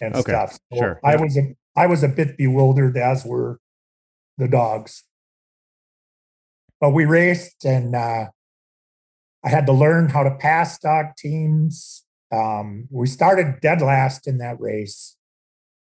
and 0.00 0.14
Okay, 0.14 0.32
stuff. 0.32 0.58
So 0.72 0.78
sure, 0.78 1.00
I 1.04 1.16
was 1.16 1.36
a, 1.36 1.54
I 1.76 1.86
was 1.86 2.02
a 2.02 2.08
bit 2.08 2.36
bewildered, 2.36 2.96
as 2.96 3.24
were 3.24 3.58
the 4.38 4.48
dogs. 4.48 5.04
But 6.80 6.90
we 6.90 7.04
raced, 7.04 7.64
and 7.64 7.94
uh, 7.94 8.26
I 9.44 9.48
had 9.48 9.66
to 9.66 9.72
learn 9.72 10.08
how 10.08 10.22
to 10.24 10.34
pass 10.34 10.78
dog 10.78 11.16
teams. 11.16 12.04
Um, 12.32 12.88
we 12.90 13.06
started 13.06 13.60
dead 13.60 13.80
last 13.80 14.26
in 14.26 14.38
that 14.38 14.60
race, 14.60 15.16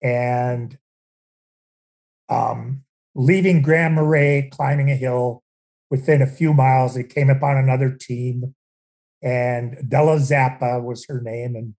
and 0.02 0.78
um, 2.30 2.84
leaving 3.16 3.62
Grand 3.62 3.96
Marais, 3.96 4.50
climbing 4.52 4.92
a 4.92 4.96
hill. 4.96 5.42
Within 5.90 6.24
a 6.24 6.28
few 6.28 6.56
miles, 6.56 6.98
it 6.98 7.14
came 7.14 7.30
upon 7.30 7.56
another 7.56 7.92
team, 7.92 8.56
and 9.24 9.90
Della 9.90 10.18
Zappa 10.18 10.84
was 10.84 11.06
her 11.08 11.22
name, 11.22 11.56
and 11.56 11.76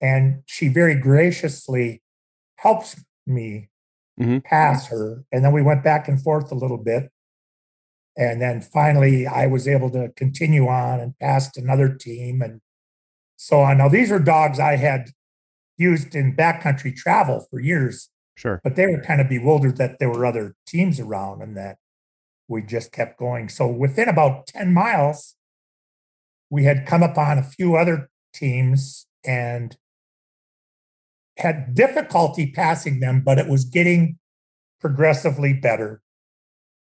and 0.00 0.42
she 0.46 0.66
very 0.66 0.96
graciously 0.96 2.02
helps 2.56 3.04
me 3.24 3.70
Mhm. 4.18 4.42
pass 4.42 4.88
her. 4.88 5.24
And 5.30 5.44
then 5.44 5.52
we 5.52 5.62
went 5.62 5.84
back 5.84 6.08
and 6.08 6.20
forth 6.20 6.50
a 6.50 6.56
little 6.56 6.76
bit. 6.76 7.12
And 8.18 8.42
then 8.42 8.60
finally, 8.60 9.28
I 9.28 9.46
was 9.46 9.68
able 9.68 9.90
to 9.90 10.10
continue 10.16 10.66
on 10.66 10.98
and 11.00 11.16
passed 11.20 11.56
another 11.56 11.94
team 11.94 12.42
and 12.42 12.60
so 13.36 13.60
on. 13.60 13.78
Now, 13.78 13.88
these 13.88 14.10
were 14.10 14.18
dogs 14.18 14.58
I 14.58 14.74
had 14.76 15.10
used 15.78 16.14
in 16.16 16.34
backcountry 16.36 16.94
travel 16.96 17.46
for 17.48 17.60
years, 17.60 18.10
Sure. 18.36 18.60
but 18.64 18.74
they 18.76 18.86
were 18.86 19.00
kind 19.00 19.20
of 19.20 19.28
bewildered 19.28 19.76
that 19.76 19.98
there 20.00 20.10
were 20.10 20.26
other 20.26 20.56
teams 20.66 20.98
around 21.00 21.42
and 21.42 21.56
that 21.56 21.78
we 22.48 22.60
just 22.62 22.90
kept 22.92 23.18
going. 23.18 23.48
So 23.48 23.66
within 23.68 24.08
about 24.08 24.46
10 24.48 24.74
miles, 24.74 25.36
we 26.52 26.64
had 26.64 26.84
come 26.84 27.02
upon 27.02 27.38
a 27.38 27.42
few 27.42 27.76
other 27.76 28.10
teams 28.34 29.06
and 29.24 29.74
had 31.38 31.74
difficulty 31.74 32.52
passing 32.52 33.00
them, 33.00 33.22
but 33.24 33.38
it 33.38 33.48
was 33.48 33.64
getting 33.64 34.18
progressively 34.78 35.54
better. 35.54 36.02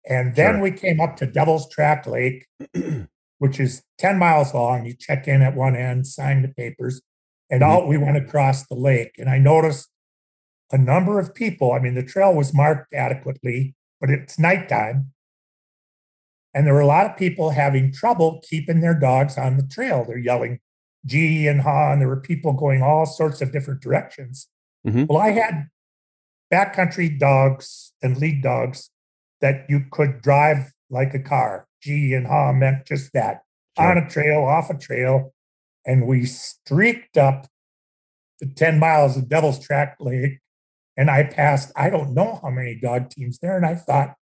And 0.07 0.35
then 0.35 0.55
Sure. 0.55 0.61
we 0.61 0.71
came 0.71 0.99
up 1.01 1.17
to 1.17 1.25
Devil's 1.25 1.67
Track 1.67 2.05
Lake, 2.05 2.45
which 3.39 3.59
is 3.59 3.81
10 3.97 4.19
miles 4.19 4.53
long. 4.53 4.85
You 4.85 4.93
check 4.93 5.27
in 5.27 5.41
at 5.41 5.55
one 5.55 5.75
end, 5.75 6.05
sign 6.05 6.43
the 6.43 6.47
papers, 6.49 7.01
and 7.49 7.63
Mhm. 7.63 7.65
out 7.67 7.87
we 7.87 7.97
went 7.97 8.17
across 8.17 8.67
the 8.67 8.75
lake. 8.75 9.15
And 9.17 9.27
I 9.27 9.39
noticed 9.39 9.89
a 10.71 10.77
number 10.77 11.17
of 11.19 11.33
people. 11.33 11.71
I 11.71 11.79
mean, 11.79 11.95
the 11.95 12.03
trail 12.03 12.35
was 12.35 12.53
marked 12.53 12.93
adequately, 12.93 13.73
but 13.99 14.11
it's 14.11 14.37
nighttime. 14.37 15.14
And 16.55 16.65
there 16.65 16.73
were 16.73 16.79
a 16.79 16.87
lot 16.87 17.05
of 17.05 17.17
people 17.17 17.49
having 17.49 17.91
trouble 17.91 18.41
keeping 18.41 18.79
their 18.79 18.97
dogs 18.97 19.37
on 19.37 19.57
the 19.57 19.67
trail. 19.67 20.05
They're 20.05 20.17
yelling 20.17 20.61
gee 21.05 21.47
and 21.47 21.61
ha, 21.61 21.91
and 21.91 22.01
there 22.01 22.07
were 22.07 22.19
people 22.19 22.53
going 22.53 22.81
all 22.81 23.05
sorts 23.05 23.41
of 23.41 23.51
different 23.51 23.81
directions. 23.81 24.47
Mhm. 24.87 25.07
Well, 25.07 25.19
I 25.19 25.31
had 25.31 25.67
backcountry 26.51 27.19
dogs 27.19 27.93
and 28.01 28.17
lead 28.17 28.41
dogs 28.41 28.89
that 29.41 29.69
you 29.69 29.81
could 29.91 30.21
drive 30.21 30.71
like 30.89 31.13
a 31.13 31.19
car. 31.19 31.67
Gee 31.81 32.13
and 32.13 32.25
ha 32.25 32.53
meant 32.53 32.85
just 32.85 33.13
that 33.13 33.43
on 33.77 33.97
a 33.97 34.09
trail, 34.09 34.45
off 34.45 34.69
a 34.69 34.77
trail. 34.77 35.33
And 35.85 36.07
we 36.07 36.25
streaked 36.25 37.17
up 37.17 37.47
the 38.39 38.47
10 38.47 38.79
miles 38.79 39.17
of 39.17 39.29
Devil's 39.29 39.59
Track 39.59 39.97
Lake. 39.99 40.39
And 40.97 41.11
I 41.11 41.23
passed, 41.23 41.71
I 41.75 41.89
don't 41.89 42.13
know 42.13 42.39
how 42.41 42.49
many 42.49 42.75
dog 42.75 43.09
teams 43.09 43.39
there. 43.39 43.57
And 43.57 43.65
I 43.65 43.75
thought, 43.75 44.15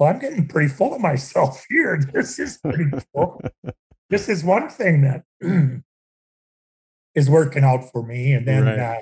well, 0.00 0.08
I'm 0.08 0.18
getting 0.18 0.48
pretty 0.48 0.68
full 0.70 0.94
of 0.94 1.00
myself 1.02 1.66
here. 1.68 2.00
This 2.12 2.38
is 2.38 2.56
pretty 2.56 2.90
cool. 3.14 3.38
this 4.08 4.30
is 4.30 4.42
one 4.42 4.70
thing 4.70 5.02
that 5.02 5.24
is 7.14 7.28
working 7.28 7.64
out 7.64 7.84
for 7.92 8.02
me. 8.04 8.32
And 8.32 8.48
then 8.48 8.64
Right. 8.64 8.78
uh, 8.78 9.00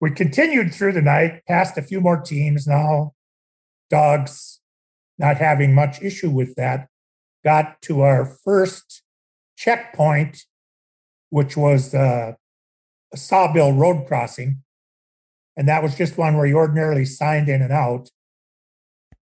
we 0.00 0.10
continued 0.12 0.72
through 0.74 0.92
the 0.92 1.02
night, 1.02 1.42
passed 1.46 1.76
a 1.76 1.82
few 1.82 2.00
more 2.00 2.20
teams. 2.20 2.66
Now, 2.66 3.12
dogs 3.90 4.60
not 5.18 5.36
having 5.36 5.74
much 5.74 6.00
issue 6.02 6.30
with 6.30 6.54
that, 6.56 6.88
got 7.44 7.80
to 7.82 8.00
our 8.00 8.24
first 8.24 9.02
checkpoint, 9.56 10.44
which 11.28 11.54
was 11.54 11.94
uh, 11.94 12.32
a 13.12 13.16
Sawbill 13.16 13.78
Road 13.78 14.06
crossing. 14.06 14.62
And 15.54 15.68
that 15.68 15.82
was 15.82 15.94
just 15.94 16.16
one 16.16 16.36
where 16.36 16.46
you 16.46 16.56
ordinarily 16.56 17.04
signed 17.04 17.48
in 17.50 17.60
and 17.60 17.72
out. 17.72 18.08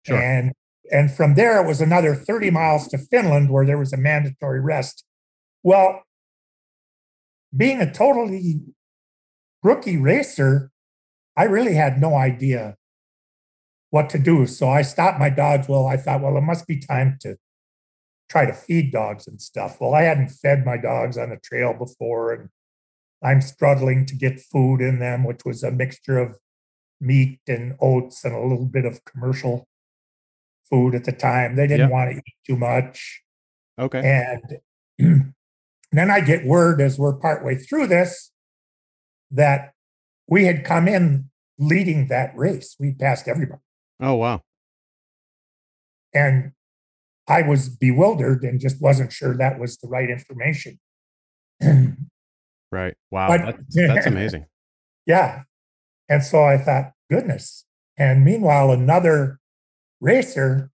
Sure. 0.10 0.18
And 0.18 0.54
and 0.92 1.12
from 1.12 1.36
there 1.36 1.64
it 1.64 1.68
was 1.68 1.82
another 1.82 2.16
30 2.16 2.50
miles 2.50 2.88
to 2.90 2.98
Finland 2.98 3.50
where 3.50 3.66
there 3.66 3.78
was 3.78 3.94
a 3.94 3.98
mandatory 3.98 4.60
rest. 4.60 5.06
Well, 5.64 6.04
being 7.56 7.82
a 7.82 7.92
totally 7.92 8.62
rookie 9.64 9.98
racer, 9.98 10.72
I 11.36 11.44
really 11.44 11.76
had 11.76 12.02
no 12.02 12.16
idea 12.16 12.76
what 13.92 14.10
to 14.12 14.20
do. 14.20 14.46
So 14.48 14.70
I 14.70 14.82
stopped 14.82 15.20
my 15.20 15.30
dogs. 15.30 15.68
Well, 15.68 15.88
I 15.88 15.98
thought, 15.98 16.22
well, 16.22 16.38
it 16.38 16.42
must 16.42 16.68
be 16.68 16.80
time 16.80 17.18
to 17.22 17.38
try 18.30 18.46
to 18.46 18.54
feed 18.54 18.92
dogs 18.92 19.28
and 19.28 19.42
stuff. 19.42 19.78
Well, 19.80 19.94
I 19.94 20.04
hadn't 20.04 20.30
fed 20.30 20.66
my 20.66 20.78
dogs 20.78 21.18
on 21.18 21.30
the 21.30 21.38
trail 21.38 21.74
before, 21.74 22.32
and 22.32 22.50
I'm 23.24 23.42
struggling 23.42 24.06
to 24.06 24.16
get 24.16 24.40
food 24.40 24.82
in 24.82 25.00
them, 25.00 25.24
which 25.24 25.44
was 25.46 25.64
a 25.64 25.72
mixture 25.72 26.20
of 26.20 26.38
meat 27.02 27.40
and 27.48 27.76
oats 27.80 28.24
and 28.24 28.36
a 28.36 28.42
little 28.42 28.66
bit 28.66 28.86
of 28.86 29.04
commercial 29.06 29.68
food 30.70 30.96
at 30.96 31.04
the 31.06 31.12
time. 31.12 31.56
They 31.56 31.68
didn't 31.68 31.90
Yeah. 31.90 31.94
want 31.94 32.12
to 32.12 32.18
eat 32.18 32.36
too 32.46 32.56
much. 32.58 33.22
Okay. 33.80 34.30
And 35.00 35.34
then 35.92 36.12
I 36.12 36.20
get 36.22 36.46
word 36.46 36.82
as 36.82 36.98
we're 37.00 37.16
partway 37.16 37.56
through 37.56 37.88
this 37.88 38.32
that 39.32 39.74
we 40.28 40.46
had 40.46 40.64
come 40.66 40.88
in 40.88 41.30
leading 41.58 42.08
that 42.08 42.32
race. 42.36 42.76
We 42.80 42.94
passed 42.94 43.28
everybody. 43.28 43.62
Oh 44.00 44.16
wow. 44.16 44.44
And 46.14 46.54
I 47.28 47.44
was 47.44 47.70
bewildered 47.70 48.44
and 48.44 48.60
just 48.60 48.82
wasn't 48.82 49.12
sure 49.14 49.38
that 49.38 49.60
was 49.60 49.78
the 49.78 49.88
right 49.88 50.10
information. 50.10 50.80
Right. 52.72 52.96
Wow. 53.12 53.28
But- 53.30 53.46
that's, 53.58 53.76
that's 53.76 54.06
amazing. 54.16 54.46
yeah. 55.06 55.44
And 56.08 56.24
so 56.24 56.44
I 56.44 56.58
thought, 56.58 56.94
goodness. 57.10 57.66
And 57.98 58.24
meanwhile, 58.26 58.72
another 58.72 59.40
racer 60.00 60.72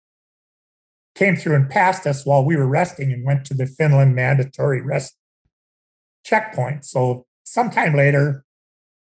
came 1.15 1.37
through 1.37 1.55
and 1.55 1.71
passed 1.71 2.07
us 2.07 2.27
while 2.27 2.45
we 2.45 2.57
were 2.57 2.67
resting 2.67 3.13
and 3.13 3.25
went 3.25 3.45
to 3.47 3.55
the 3.55 3.67
Finland 3.67 4.15
mandatory 4.15 4.81
rest 4.81 5.17
checkpoint. 6.25 6.85
So 6.85 7.27
sometime 7.45 7.95
later, 7.95 8.45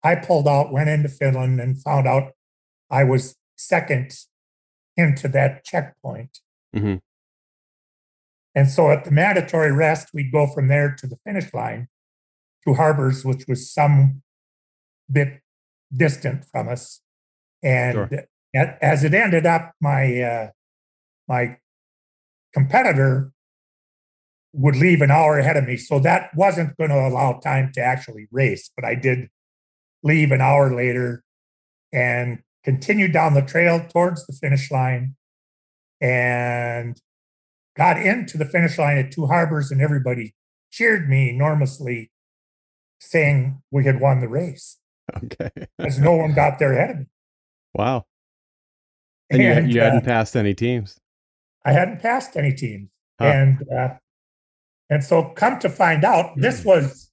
I 0.03 0.15
pulled 0.15 0.47
out, 0.47 0.73
went 0.73 0.89
into 0.89 1.07
Finland, 1.07 1.61
and 1.61 1.81
found 1.81 2.07
out 2.07 2.33
I 2.89 3.03
was 3.05 3.35
second 3.55 4.11
into 4.97 5.27
that 5.29 5.63
checkpoint. 5.63 6.39
Mhm. 6.75 7.01
And 8.53 8.69
so 8.69 8.91
at 8.91 9.05
the 9.05 9.11
mandatory 9.11 9.71
rest, 9.71 10.09
we'd 10.13 10.31
go 10.31 10.45
from 10.45 10.67
there 10.67 10.93
to 10.95 11.07
the 11.07 11.17
finish 11.25 11.53
line 11.53 11.87
Two 12.65 12.75
Harbors, 12.75 13.25
which 13.25 13.47
was 13.47 13.71
some 13.71 14.23
bit 15.11 15.41
distant 15.95 16.45
from 16.45 16.67
us. 16.69 17.01
And 17.61 17.95
Sure. 17.95 18.25
As 18.53 19.03
it 19.03 19.13
ended 19.13 19.45
up, 19.45 19.73
my 19.81 20.21
uh, 20.21 20.49
my 21.27 21.57
competitor 22.53 23.31
would 24.53 24.75
leave 24.75 25.01
an 25.01 25.09
hour 25.09 25.39
ahead 25.39 25.57
of 25.57 25.65
me, 25.65 25.77
so 25.77 25.99
that 25.99 26.29
wasn't 26.35 26.77
going 26.77 26.91
to 26.91 27.07
allow 27.07 27.39
time 27.39 27.71
to 27.73 27.81
actually 27.81 28.27
race. 28.31 28.69
But 28.75 28.85
I 28.85 28.95
did 28.95 29.29
leave 30.03 30.31
an 30.31 30.41
hour 30.41 30.73
later 30.75 31.23
and 31.91 32.39
continued 32.63 33.11
down 33.13 33.33
the 33.33 33.41
trail 33.41 33.85
towards 33.91 34.25
the 34.27 34.33
finish 34.33 34.69
line, 34.71 35.15
and 35.99 37.01
got 37.75 37.97
into 37.99 38.37
the 38.37 38.45
finish 38.45 38.77
line 38.77 38.97
at 38.97 39.11
Two 39.11 39.25
Harbors, 39.27 39.71
and 39.71 39.81
everybody 39.81 40.35
cheered 40.71 41.09
me 41.09 41.29
enormously, 41.31 42.11
saying 42.99 43.61
we 43.71 43.85
had 43.85 43.99
won 43.99 44.21
the 44.21 44.27
race, 44.27 44.77
Okay. 45.23 45.49
as 45.79 45.99
no 45.99 46.13
one 46.13 46.33
got 46.33 46.59
there 46.59 46.73
ahead 46.73 46.89
of 46.91 46.99
me. 46.99 47.05
wow. 47.73 48.05
And, 49.33 49.41
you, 49.41 49.49
And, 49.51 49.73
you 49.73 49.81
uh, 49.81 49.85
hadn't 49.85 50.05
passed 50.05 50.35
any 50.35 50.53
teams. 50.53 50.99
I 51.65 51.71
hadn't 51.73 52.01
passed 52.01 52.35
any 52.37 52.53
teams. 52.53 52.89
Huh. 53.19 53.25
And 53.27 53.69
uh, 53.71 53.93
and 54.89 55.03
so 55.03 55.23
come 55.35 55.59
to 55.59 55.69
find 55.69 56.03
out, 56.03 56.33
this 56.37 56.61
Hmm. 56.63 56.69
was 56.69 57.11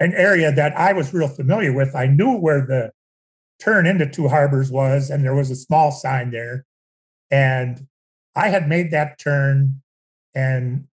an 0.00 0.12
area 0.14 0.52
that 0.52 0.76
I 0.76 0.92
was 0.92 1.12
real 1.14 1.28
familiar 1.28 1.72
with. 1.72 1.94
I 1.94 2.06
knew 2.06 2.36
where 2.36 2.60
the 2.66 2.90
turn 3.60 3.86
into 3.86 4.06
Two 4.08 4.28
Harbors 4.28 4.70
was, 4.70 5.10
and 5.10 5.24
there 5.24 5.34
was 5.34 5.50
a 5.50 5.56
small 5.56 5.90
sign 5.92 6.30
there. 6.30 6.64
And 7.30 7.86
I 8.36 8.48
had 8.48 8.68
made 8.68 8.90
that 8.90 9.18
turn, 9.18 9.82
and 10.34 10.86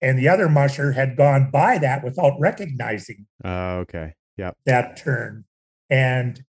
and 0.00 0.18
the 0.18 0.28
other 0.28 0.48
musher 0.48 0.92
had 0.92 1.16
gone 1.16 1.50
by 1.50 1.78
that 1.78 2.04
without 2.04 2.34
recognizing. 2.38 3.26
Oh, 3.44 3.78
okay. 3.78 4.14
Yep. 4.36 4.56
that 4.66 4.96
turn. 4.96 5.44
And 5.90 6.44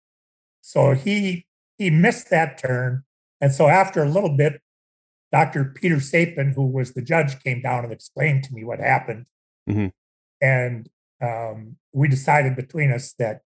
so 0.60 0.92
he 0.92 1.44
he 1.80 1.88
missed 1.88 2.28
that 2.28 2.58
turn. 2.58 3.02
And 3.40 3.52
so 3.52 3.66
after 3.66 4.02
a 4.04 4.08
little 4.08 4.36
bit, 4.36 4.60
Dr. 5.32 5.64
Peter 5.64 5.98
Sapin, 5.98 6.52
who 6.54 6.66
was 6.66 6.92
the 6.92 7.00
judge, 7.00 7.42
came 7.42 7.62
down 7.62 7.84
and 7.84 7.92
explained 7.92 8.44
to 8.44 8.52
me 8.52 8.64
what 8.64 8.80
happened. 8.80 9.26
Mhm. 9.68 9.90
And 10.42 10.88
um, 11.22 11.76
we 11.92 12.06
decided 12.06 12.54
between 12.54 12.92
us 12.92 13.14
that, 13.14 13.40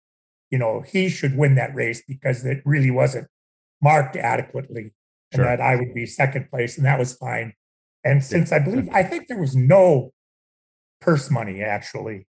you 0.50 0.58
know, 0.58 0.80
he 0.80 1.08
should 1.08 1.36
win 1.36 1.54
that 1.54 1.74
race 1.76 2.02
because 2.06 2.44
it 2.44 2.60
really 2.64 2.90
wasn't 2.90 3.28
marked 3.80 4.16
adequately 4.16 4.94
and 5.30 5.36
Sure. 5.38 5.44
that 5.44 5.60
I 5.60 5.76
would 5.76 5.94
be 5.94 6.04
second 6.06 6.50
place, 6.50 6.76
and 6.76 6.84
that 6.86 6.98
was 6.98 7.14
fine. 7.16 7.54
And 8.02 8.22
since 8.22 8.50
I 8.50 8.58
believe, 8.58 8.88
I 8.92 9.02
think 9.04 9.28
there 9.28 9.38
was 9.38 9.54
no 9.54 10.12
purse 11.00 11.30
money 11.30 11.62
actually. 11.62 12.26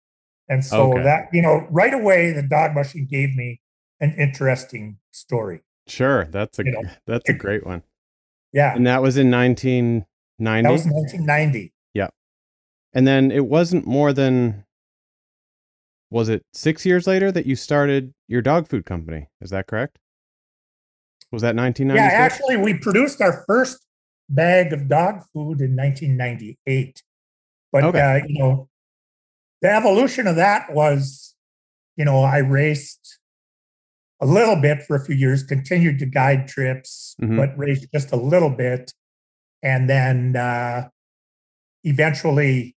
And 0.50 0.66
so 0.66 0.92
Okay. 0.92 1.04
that, 1.04 1.30
you 1.32 1.42
know, 1.44 1.68
right 1.70 1.94
away, 1.94 2.32
the 2.32 2.42
dog 2.44 2.74
mushing 2.74 3.06
gave 3.06 3.36
me 3.36 3.62
an 4.00 4.14
interesting 4.14 4.98
story. 5.12 5.62
Sure. 5.92 6.26
That's 6.32 6.58
a 6.60 6.66
You 6.66 6.72
know, 6.72 6.84
that's 7.06 7.30
a 7.30 7.34
great 7.34 7.66
one. 7.66 7.84
Yeah. 8.54 8.74
And 8.76 8.88
that 8.88 9.02
was 9.02 9.18
in 9.18 9.30
1990. 9.30 10.64
That 10.68 10.72
was 10.72 10.86
1990. 10.86 11.74
Yeah, 11.94 12.08
and 12.94 13.06
then 13.06 13.32
it 13.32 13.46
wasn't 13.46 13.86
more 13.86 14.14
than 14.14 14.66
was 16.10 16.30
it 16.30 16.46
6 16.54 16.86
years 16.86 17.08
later 17.08 17.32
that 17.32 17.46
you 17.46 17.56
started 17.56 18.14
your 18.28 18.42
dog 18.42 18.68
food 18.68 18.86
company? 18.86 19.28
Is 19.42 19.50
that 19.52 19.68
correct? 19.68 20.00
Was 21.32 21.42
that 21.42 21.56
Yeah, 21.56 22.10
actually, 22.14 22.58
we 22.58 22.74
produced 22.74 23.22
our 23.22 23.46
first 23.48 23.86
bag 24.30 24.74
of 24.74 24.90
dog 24.90 25.22
food 25.34 25.62
in 25.62 25.76
1998. 25.76 27.04
But, 27.72 27.86
Okay. 27.86 28.02
uh, 28.02 28.26
you 28.28 28.40
know, 28.40 28.70
the 29.62 29.72
evolution 29.72 30.28
of 30.28 30.36
that 30.36 30.74
was, 30.74 31.36
you 31.96 32.04
know, 32.04 32.22
I 32.24 32.40
raced 32.40 33.20
a 34.22 34.26
little 34.26 34.56
bit 34.56 34.84
for 34.84 34.96
a 34.96 35.04
few 35.04 35.16
years, 35.16 35.42
continued 35.44 35.98
to 36.00 36.06
guide 36.06 36.48
trips, 36.48 37.16
Mhm. 37.22 37.38
but 37.38 37.58
raced 37.58 37.88
just 37.94 38.12
a 38.12 38.16
little 38.16 38.52
bit. 38.52 38.94
And 39.64 39.90
then 39.90 40.36
uh, 40.36 40.90
eventually, 41.84 42.76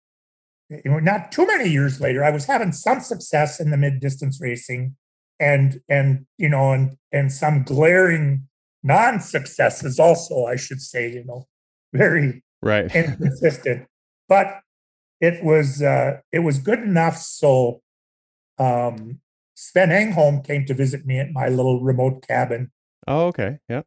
not 0.84 1.32
too 1.32 1.46
many 1.46 1.68
years 1.68 2.00
later, 2.00 2.24
I 2.24 2.30
was 2.30 2.46
having 2.46 2.72
some 2.72 3.00
success 3.00 3.60
in 3.60 3.70
the 3.70 3.76
mid 3.76 4.00
distance 4.00 4.40
racing 4.40 4.96
and, 5.38 5.80
and, 5.88 6.26
you 6.38 6.48
know, 6.48 6.72
and, 6.72 6.96
and 7.12 7.30
some 7.32 7.62
glaring 7.64 8.48
non 8.82 9.20
successes 9.20 9.98
also, 9.98 10.46
I 10.46 10.56
should 10.56 10.80
say, 10.80 11.10
you 11.12 11.24
know, 11.24 11.46
very 11.92 12.42
right. 12.62 12.94
inconsistent. 12.94 13.86
but 14.28 14.60
it 15.20 15.44
was 15.44 15.80
uh, 15.82 16.18
it 16.32 16.40
was 16.40 16.58
good 16.58 16.80
enough. 16.80 17.16
So 17.16 17.80
um, 18.58 19.20
Sven 19.54 19.90
Engholm 19.90 20.44
came 20.46 20.64
to 20.66 20.74
visit 20.74 21.04
me 21.06 21.18
at 21.18 21.30
my 21.32 21.48
little 21.48 21.82
remote 21.82 22.26
cabin. 22.26 22.70
oh, 23.06 23.26
okay. 23.26 23.58
Yeah. 23.68 23.82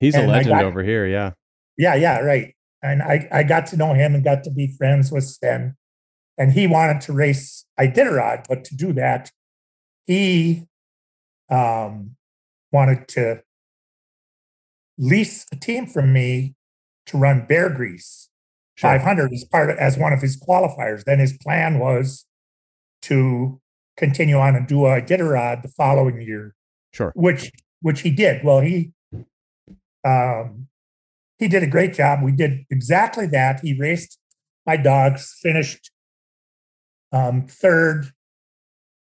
He's 0.00 0.14
a 0.14 0.20
And 0.20 0.30
I 0.30 0.36
legend 0.36 0.54
got- 0.54 0.64
over 0.64 0.82
here, 0.82 1.06
yeah. 1.06 1.32
Yeah, 1.78 1.94
yeah, 1.94 2.20
right. 2.20 2.54
And 2.82 3.02
I, 3.02 3.28
I 3.32 3.42
got 3.42 3.66
to 3.68 3.76
know 3.76 3.92
him 3.94 4.14
and 4.14 4.22
got 4.24 4.44
to 4.44 4.50
be 4.50 4.68
friends 4.78 5.10
with 5.12 5.24
Sven. 5.24 5.74
And 6.38 6.52
he 6.52 6.66
wanted 6.66 7.00
to 7.02 7.12
race 7.12 7.64
Iditarod, 7.78 8.44
but 8.48 8.64
to 8.64 8.76
do 8.76 8.92
that, 8.94 9.30
he 10.06 10.66
um, 11.50 12.16
wanted 12.72 13.08
to 13.08 13.42
lease 14.98 15.46
a 15.52 15.56
team 15.56 15.86
from 15.86 16.12
me 16.12 16.54
to 17.06 17.18
run 17.18 17.46
Beargrease. 17.46 18.28
Sure. 18.76 18.90
500 18.90 19.32
as 19.32 19.44
part 19.44 19.70
of, 19.70 19.78
as 19.78 19.96
one 19.96 20.12
of 20.12 20.20
his 20.20 20.38
qualifiers. 20.38 21.04
Then 21.04 21.18
his 21.18 21.32
plan 21.38 21.78
was 21.78 22.26
to 23.02 23.60
continue 23.96 24.36
on 24.36 24.54
and 24.56 24.66
do 24.66 24.86
a 24.86 25.00
Iditarod 25.00 25.62
the 25.62 25.68
following 25.68 26.20
year, 26.20 26.54
Sure. 26.92 27.12
which 27.14 27.50
which 27.80 28.00
he 28.02 28.10
did. 28.10 28.44
Well, 28.44 28.60
he 28.60 28.92
um, 30.04 30.68
he 31.38 31.48
did 31.48 31.62
a 31.62 31.66
great 31.66 31.94
job. 31.94 32.22
We 32.22 32.32
did 32.32 32.64
exactly 32.70 33.26
that. 33.28 33.60
He 33.60 33.78
raced 33.78 34.18
my 34.66 34.76
dogs, 34.76 35.38
finished 35.42 35.90
um, 37.12 37.46
third 37.48 38.06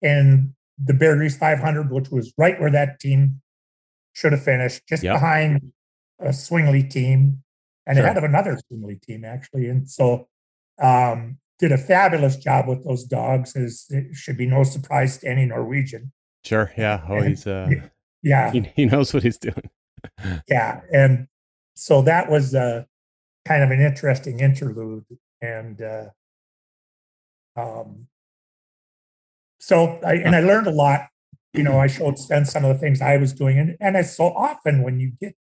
in 0.03 0.55
the 0.83 0.93
Beargrease 0.93 1.37
500, 1.39 1.91
which 1.91 2.11
was 2.11 2.33
right 2.39 2.61
where 2.61 2.71
that 2.71 3.01
team 3.01 3.41
should 4.13 4.33
have 4.33 4.43
finished, 4.43 4.87
just 4.89 5.03
Yep. 5.03 5.15
behind 5.17 5.73
a 6.21 6.29
Swingley 6.29 6.89
team 6.89 7.43
and 7.87 7.97
Sure. 7.97 8.05
ahead 8.05 8.17
of 8.17 8.25
another 8.25 8.57
Swingley 8.71 9.01
team, 9.03 9.25
actually. 9.25 9.69
And 9.69 9.89
so 9.91 10.29
um, 10.81 11.39
did 11.59 11.73
a 11.73 11.79
fabulous 11.79 12.37
job 12.37 12.69
with 12.69 12.85
those 12.85 13.05
dogs. 13.05 13.57
Is 13.57 13.87
it 13.91 14.15
should 14.15 14.37
be 14.37 14.47
no 14.47 14.63
surprise 14.63 15.19
to 15.19 15.29
any 15.29 15.47
Norwegian. 15.47 16.13
Sure. 16.45 16.73
Yeah. 16.77 17.05
Oh, 17.09 17.23
he's 17.23 17.47
uh 17.47 17.69
Yeah, 18.23 18.51
he, 18.51 18.71
he 18.75 18.87
knows 18.87 19.15
what 19.15 19.23
he's 19.23 19.39
doing. 19.39 19.71
yeah. 20.49 20.81
And 20.93 21.29
so 21.75 22.03
that 22.03 22.31
was 22.31 22.55
uh, 22.55 22.85
kind 23.47 23.63
of 23.63 23.71
an 23.71 23.81
interesting 23.81 24.41
interlude. 24.41 25.05
And 25.41 25.81
uh, 25.81 26.07
um, 27.57 28.09
so 29.61 30.01
I 30.05 30.15
and 30.15 30.35
I 30.35 30.41
learned 30.41 30.67
a 30.67 30.73
lot. 30.73 31.09
You 31.53 31.63
know, 31.63 31.79
I 31.79 31.87
showed 31.87 32.19
Sven 32.19 32.45
some 32.45 32.65
of 32.65 32.75
the 32.75 32.79
things 32.79 33.01
I 33.01 33.17
was 33.17 33.33
doing, 33.33 33.59
and 33.59 33.77
and 33.81 33.97
it's 33.97 34.17
so 34.17 34.27
often 34.27 34.83
when 34.83 35.01
you 35.01 35.13
get 35.21 35.35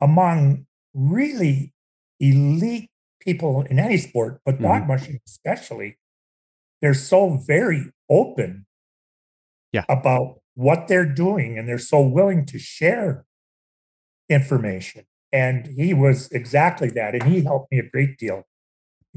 among 0.00 0.66
really 0.92 1.72
elite 2.20 2.90
people 3.24 3.62
in 3.62 3.78
any 3.78 3.96
sport, 3.96 4.40
but 4.44 4.60
dog 4.60 4.86
mushing 4.86 5.20
especially, 5.26 5.98
they're 6.80 6.94
so 6.94 7.38
very 7.46 7.90
open 8.10 8.66
Yeah. 9.72 9.84
about 9.88 10.40
what 10.54 10.86
they're 10.88 11.06
doing, 11.06 11.58
and 11.58 11.68
they're 11.68 11.78
so 11.78 12.00
willing 12.00 12.46
to 12.46 12.58
share 12.58 13.24
information. 14.28 15.04
And 15.32 15.66
he 15.66 15.92
was 15.94 16.30
exactly 16.30 16.90
that, 16.90 17.14
and 17.14 17.24
he 17.24 17.42
helped 17.42 17.72
me 17.72 17.78
a 17.80 17.88
great 17.90 18.18
deal 18.18 18.44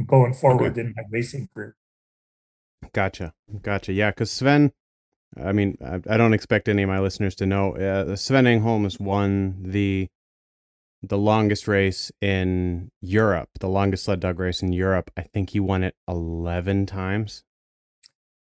going 0.06 0.34
forward 0.34 0.78
in 0.78 0.94
my 0.96 1.04
racing 1.12 1.48
career. 1.54 1.76
Gotcha. 2.94 3.34
Gotcha. 3.62 3.94
Yeah, 3.94 4.12
because 4.12 4.32
Sven, 4.32 4.72
I 5.36 5.52
mean, 5.52 5.78
I, 5.84 6.02
I 6.10 6.18
don't 6.18 6.34
expect 6.34 6.68
any 6.70 6.84
of 6.84 6.90
my 6.90 7.00
listeners 7.00 7.36
to 7.36 7.46
know. 7.46 7.76
Uh, 7.76 8.16
Sven 8.16 8.46
Engholm 8.46 8.84
has 8.84 9.00
won 9.00 9.58
the 9.62 10.08
the 11.04 11.18
longest 11.18 11.68
race 11.68 12.12
in 12.22 12.92
Europe, 13.02 13.50
the 13.60 13.70
longest 13.70 14.06
sled 14.06 14.20
dog 14.20 14.40
race 14.40 14.62
in 14.62 14.74
Europe. 14.74 15.12
I 15.16 15.22
think 15.22 15.52
he 15.52 15.60
won 15.60 15.84
it 15.84 15.96
eleven 16.08 16.86
times. 16.86 17.44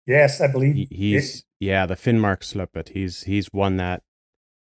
Yes, 0.07 0.41
I 0.41 0.49
believe 0.49 0.75
He, 0.75 0.89
he's 0.91 1.45
yeah, 1.61 1.87
the 1.87 1.95
Finnmarksløpet. 1.95 2.91
He's 2.91 3.23
he's 3.25 3.53
won 3.53 3.77
that 3.77 4.03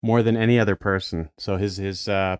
more 0.03 0.21
than 0.23 0.35
any 0.37 0.59
other 0.59 0.75
person. 0.75 1.29
So 1.37 1.57
his 1.57 1.77
his 1.77 2.07
uh, 2.09 2.37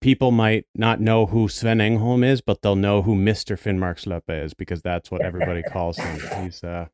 people 0.00 0.30
might 0.30 0.66
not 0.74 1.00
know 1.00 1.26
who 1.26 1.48
Sven 1.48 1.78
Engholm 1.78 2.24
is, 2.24 2.40
but 2.40 2.62
they'll 2.62 2.76
know 2.76 3.02
who 3.02 3.14
Mister 3.14 3.56
Finnmarksløpet 3.56 4.44
is 4.44 4.54
because 4.54 4.82
that's 4.82 5.10
what 5.10 5.22
everybody 5.22 5.62
calls 5.70 5.98
him. 5.98 6.20
He's 6.42 6.64
uh 6.64 6.86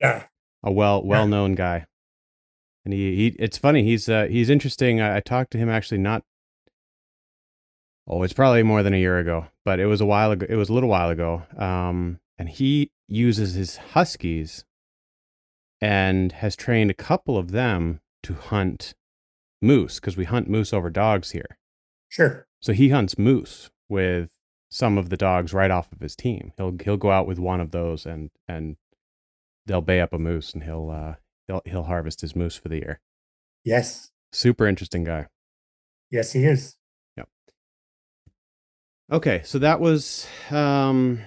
yeah, 0.00 0.24
a 0.62 0.72
well 0.72 1.02
well 1.04 1.26
known 1.26 1.54
guy. 1.54 1.86
And 2.90 2.98
he, 2.98 3.14
he 3.14 3.26
it's 3.38 3.56
funny, 3.56 3.84
he's 3.84 4.08
uh 4.08 4.26
he's 4.28 4.50
interesting. 4.50 5.00
I, 5.00 5.18
I 5.18 5.20
talked 5.20 5.52
to 5.52 5.58
him 5.58 5.68
actually 5.68 5.98
not 5.98 6.24
oh, 8.08 8.24
it's 8.24 8.32
probably 8.32 8.64
more 8.64 8.82
than 8.82 8.92
a 8.92 8.98
year 8.98 9.20
ago, 9.20 9.46
but 9.64 9.78
it 9.78 9.86
was 9.86 10.00
a 10.00 10.06
while 10.06 10.32
ago 10.32 10.44
it 10.48 10.56
was 10.56 10.68
a 10.68 10.72
little 10.72 10.88
while 10.88 11.08
ago. 11.08 11.44
Um 11.56 12.18
and 12.36 12.48
he 12.48 12.90
uses 13.06 13.54
his 13.54 13.76
huskies 13.76 14.64
and 15.80 16.32
has 16.32 16.56
trained 16.56 16.90
a 16.90 16.94
couple 16.94 17.38
of 17.38 17.52
them 17.52 18.00
to 18.24 18.34
hunt 18.34 18.94
moose 19.62 20.00
because 20.00 20.16
we 20.16 20.24
hunt 20.24 20.48
moose 20.48 20.72
over 20.72 20.90
dogs 20.90 21.30
here. 21.30 21.58
sure. 22.08 22.48
So 22.60 22.72
he 22.72 22.88
hunts 22.88 23.16
moose 23.16 23.70
with 23.88 24.30
some 24.68 24.98
of 24.98 25.10
the 25.10 25.16
dogs 25.16 25.54
right 25.54 25.70
off 25.70 25.92
of 25.92 26.00
his 26.00 26.16
team. 26.16 26.52
He'll 26.56 26.76
he'll 26.82 26.96
go 26.96 27.12
out 27.12 27.28
with 27.28 27.38
one 27.38 27.60
of 27.60 27.70
those 27.70 28.04
and 28.04 28.30
and 28.48 28.78
they'll 29.66 29.80
bay 29.80 30.00
up 30.00 30.12
a 30.12 30.18
moose 30.18 30.52
and 30.54 30.64
he'll 30.64 30.90
uh 30.90 31.14
he'll 31.50 31.62
he'll 31.64 31.82
harvest 31.84 32.20
his 32.20 32.36
moose 32.36 32.56
for 32.56 32.68
the 32.68 32.76
year. 32.76 33.00
Yes, 33.64 34.10
Super 34.32 34.66
interesting 34.66 35.04
guy. 35.04 35.26
yes, 36.10 36.32
he 36.32 36.44
is. 36.44 36.76
Yep. 37.16 37.28
Okay, 39.12 39.42
so 39.44 39.58
that 39.58 39.80
was 39.80 40.26
um 40.50 41.20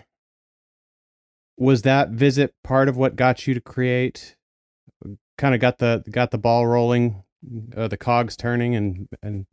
was 1.57 1.83
that 1.83 2.09
visit 2.09 2.53
part 2.63 2.87
of 2.89 2.97
what 2.97 3.15
got 3.15 3.45
you 3.45 3.53
to 3.53 3.61
create 3.61 4.35
kind 5.37 5.53
of 5.53 5.61
got 5.61 5.79
the 5.79 6.03
got 6.09 6.31
the 6.31 6.37
ball 6.37 6.65
rolling, 6.65 7.23
uh, 7.75 7.87
the 7.87 7.97
cogs 7.97 8.37
turning 8.37 8.75
and 8.75 9.07
and 9.21 9.45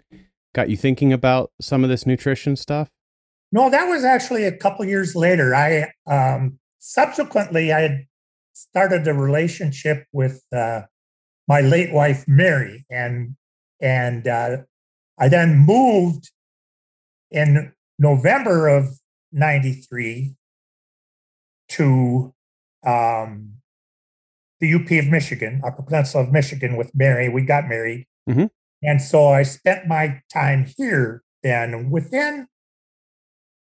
got 0.55 0.71
you 0.71 0.77
thinking 0.77 1.13
about 1.13 1.51
some 1.61 1.83
of 1.83 1.91
this 1.91 2.07
nutrition 2.07 2.57
stuff? 2.57 2.89
No, 3.53 3.69
that 3.69 3.87
was 3.87 4.05
actually 4.05 4.45
a 4.45 4.57
couple 4.57 4.85
years 4.85 5.17
later. 5.17 5.55
I 5.55 5.93
um, 6.07 6.61
subsequently 6.79 7.73
I 7.73 7.81
had 7.81 8.07
started 8.61 9.07
a 9.09 9.15
relationship 9.15 10.05
with 10.13 10.43
uh, 10.53 10.83
my 11.49 11.61
late 11.61 11.93
wife 11.93 12.25
Mary, 12.29 12.85
and 12.91 13.37
and 13.81 14.29
uh, 14.29 14.59
I 15.19 15.29
then 15.29 15.59
moved 15.59 16.31
in 17.31 17.73
November 17.99 18.69
of 18.69 18.89
'93 19.33 20.35
to 21.71 22.35
um, 22.85 23.55
the 24.61 24.75
UP 24.75 24.91
of 24.91 25.09
Michigan, 25.11 25.61
Upper 25.65 25.83
Peninsula 25.83 26.25
of 26.25 26.33
Michigan, 26.33 26.77
with 26.77 26.91
Mary. 26.95 27.29
We 27.29 27.43
got 27.43 27.69
married, 27.69 28.07
Mhm. 28.29 28.51
and 28.83 29.01
so 29.03 29.29
I 29.29 29.43
spent 29.43 29.87
my 29.87 30.23
time 30.33 30.67
here. 30.77 31.23
Then 31.43 31.89
within, 31.91 32.49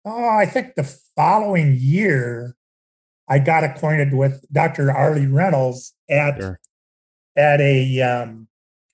oh, 0.06 0.28
I 0.28 0.46
think 0.46 0.74
the 0.74 0.84
following 1.16 1.76
year, 1.78 2.54
I 3.28 3.38
got 3.38 3.64
acquainted 3.64 4.14
with 4.14 4.44
Dr. 4.50 4.90
Arleigh 4.90 5.28
Reynolds 5.28 5.94
at 6.08 6.38
Sure. 6.38 6.60
at 7.36 7.60
a 7.60 8.00
um, 8.00 8.48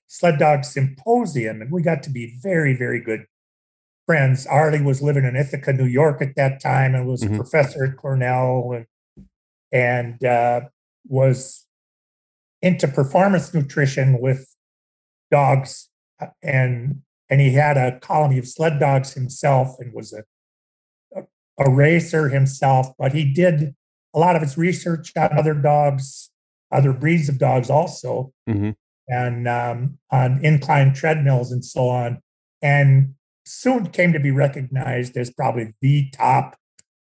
sled 0.07 0.37
dog 0.39 0.63
symposium, 0.65 1.61
and 1.61 1.71
we 1.71 1.81
got 1.81 2.03
to 2.03 2.09
be 2.09 2.37
very, 2.41 2.73
very 2.75 2.99
good 3.01 3.25
friends. 4.05 4.45
Arleigh 4.45 4.83
was 4.83 5.01
living 5.01 5.23
in 5.25 5.35
Ithaca, 5.35 5.73
New 5.73 5.85
York 5.85 6.21
at 6.21 6.35
that 6.35 6.59
time, 6.61 6.93
and 6.95 7.07
was 7.07 7.21
Mhm. 7.23 7.33
a 7.33 7.37
professor 7.37 7.85
at 7.85 7.97
Cornell, 7.97 8.71
and 8.73 8.85
and 9.71 10.23
uh, 10.23 10.61
was 11.07 11.65
into 12.61 12.87
performance 12.87 13.53
nutrition 13.53 14.19
with 14.21 14.55
dogs, 15.31 15.89
uh, 16.19 16.27
and 16.43 17.01
and 17.29 17.41
he 17.41 17.51
had 17.53 17.75
a 17.77 17.99
colony 17.99 18.37
of 18.37 18.47
sled 18.47 18.79
dogs 18.79 19.13
himself, 19.13 19.79
and 19.79 19.91
was 19.93 20.13
a, 20.13 20.23
a 21.57 21.69
racer 21.69 22.29
himself. 22.29 22.93
But 22.99 23.13
he 23.13 23.25
did 23.33 23.75
a 24.15 24.19
lot 24.19 24.35
of 24.35 24.41
it's 24.41 24.57
research 24.57 25.11
on 25.15 25.37
other 25.37 25.53
dogs, 25.53 26.31
other 26.71 26.93
breeds 26.93 27.29
of 27.29 27.37
dogs, 27.37 27.69
also 27.69 28.31
hmm 28.47 28.71
and 29.07 29.47
um, 29.47 29.99
on 30.11 30.43
incline 30.43 30.91
treadmills 30.93 31.51
and 31.51 31.63
so 31.63 31.87
on. 31.89 32.19
And 32.61 33.13
soon 33.45 33.87
came 33.89 34.13
to 34.13 34.19
be 34.19 34.31
recognized 34.31 35.15
as 35.15 35.29
probably 35.29 35.73
the 35.81 36.09
top 36.09 36.57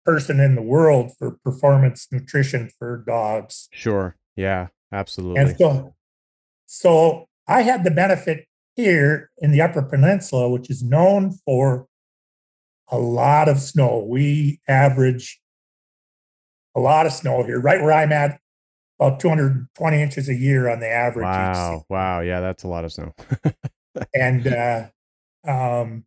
person 0.05 0.41
in 0.41 0.55
the 0.55 0.63
world 0.63 1.13
for 1.19 1.39
performance 1.45 2.09
nutrition 2.11 2.71
for 2.79 3.05
dogs. 3.07 3.69
Sure. 3.73 4.17
Yeah. 4.35 4.69
Absolutely. 4.93 5.41
And 5.41 5.57
so, 5.57 5.95
so 6.67 7.27
I 7.49 7.63
had 7.63 7.85
the 7.85 7.91
benefit 7.91 8.47
here 8.75 9.31
in 9.39 9.53
the 9.53 9.61
Upper 9.61 9.83
Peninsula, 9.83 10.49
which 10.49 10.71
is 10.71 10.83
known 10.83 11.33
for 11.45 11.87
a 12.89 12.99
lot 12.99 13.49
of 13.49 13.59
snow. 13.59 14.05
We 14.09 14.61
average 14.69 15.41
a 16.77 16.81
lot 16.81 17.07
of 17.07 17.12
snow 17.12 17.43
here, 17.43 17.59
right 17.59 17.83
where 17.83 17.93
I'm 17.93 18.12
at, 18.12 18.39
about 19.01 19.19
220 19.19 20.03
inches 20.03 20.29
a 20.29 20.35
year 20.35 20.69
on 20.69 20.79
the 20.79 20.89
average. 20.89 21.25
wow. 21.25 21.85
Wow. 21.89 22.21
Yeah. 22.21 22.41
That's 22.41 22.62
a 22.62 22.69
lot 22.69 22.85
of 22.85 22.93
snow. 22.93 23.15
and 24.15 24.47
uh, 24.47 24.89
um, 25.49 26.05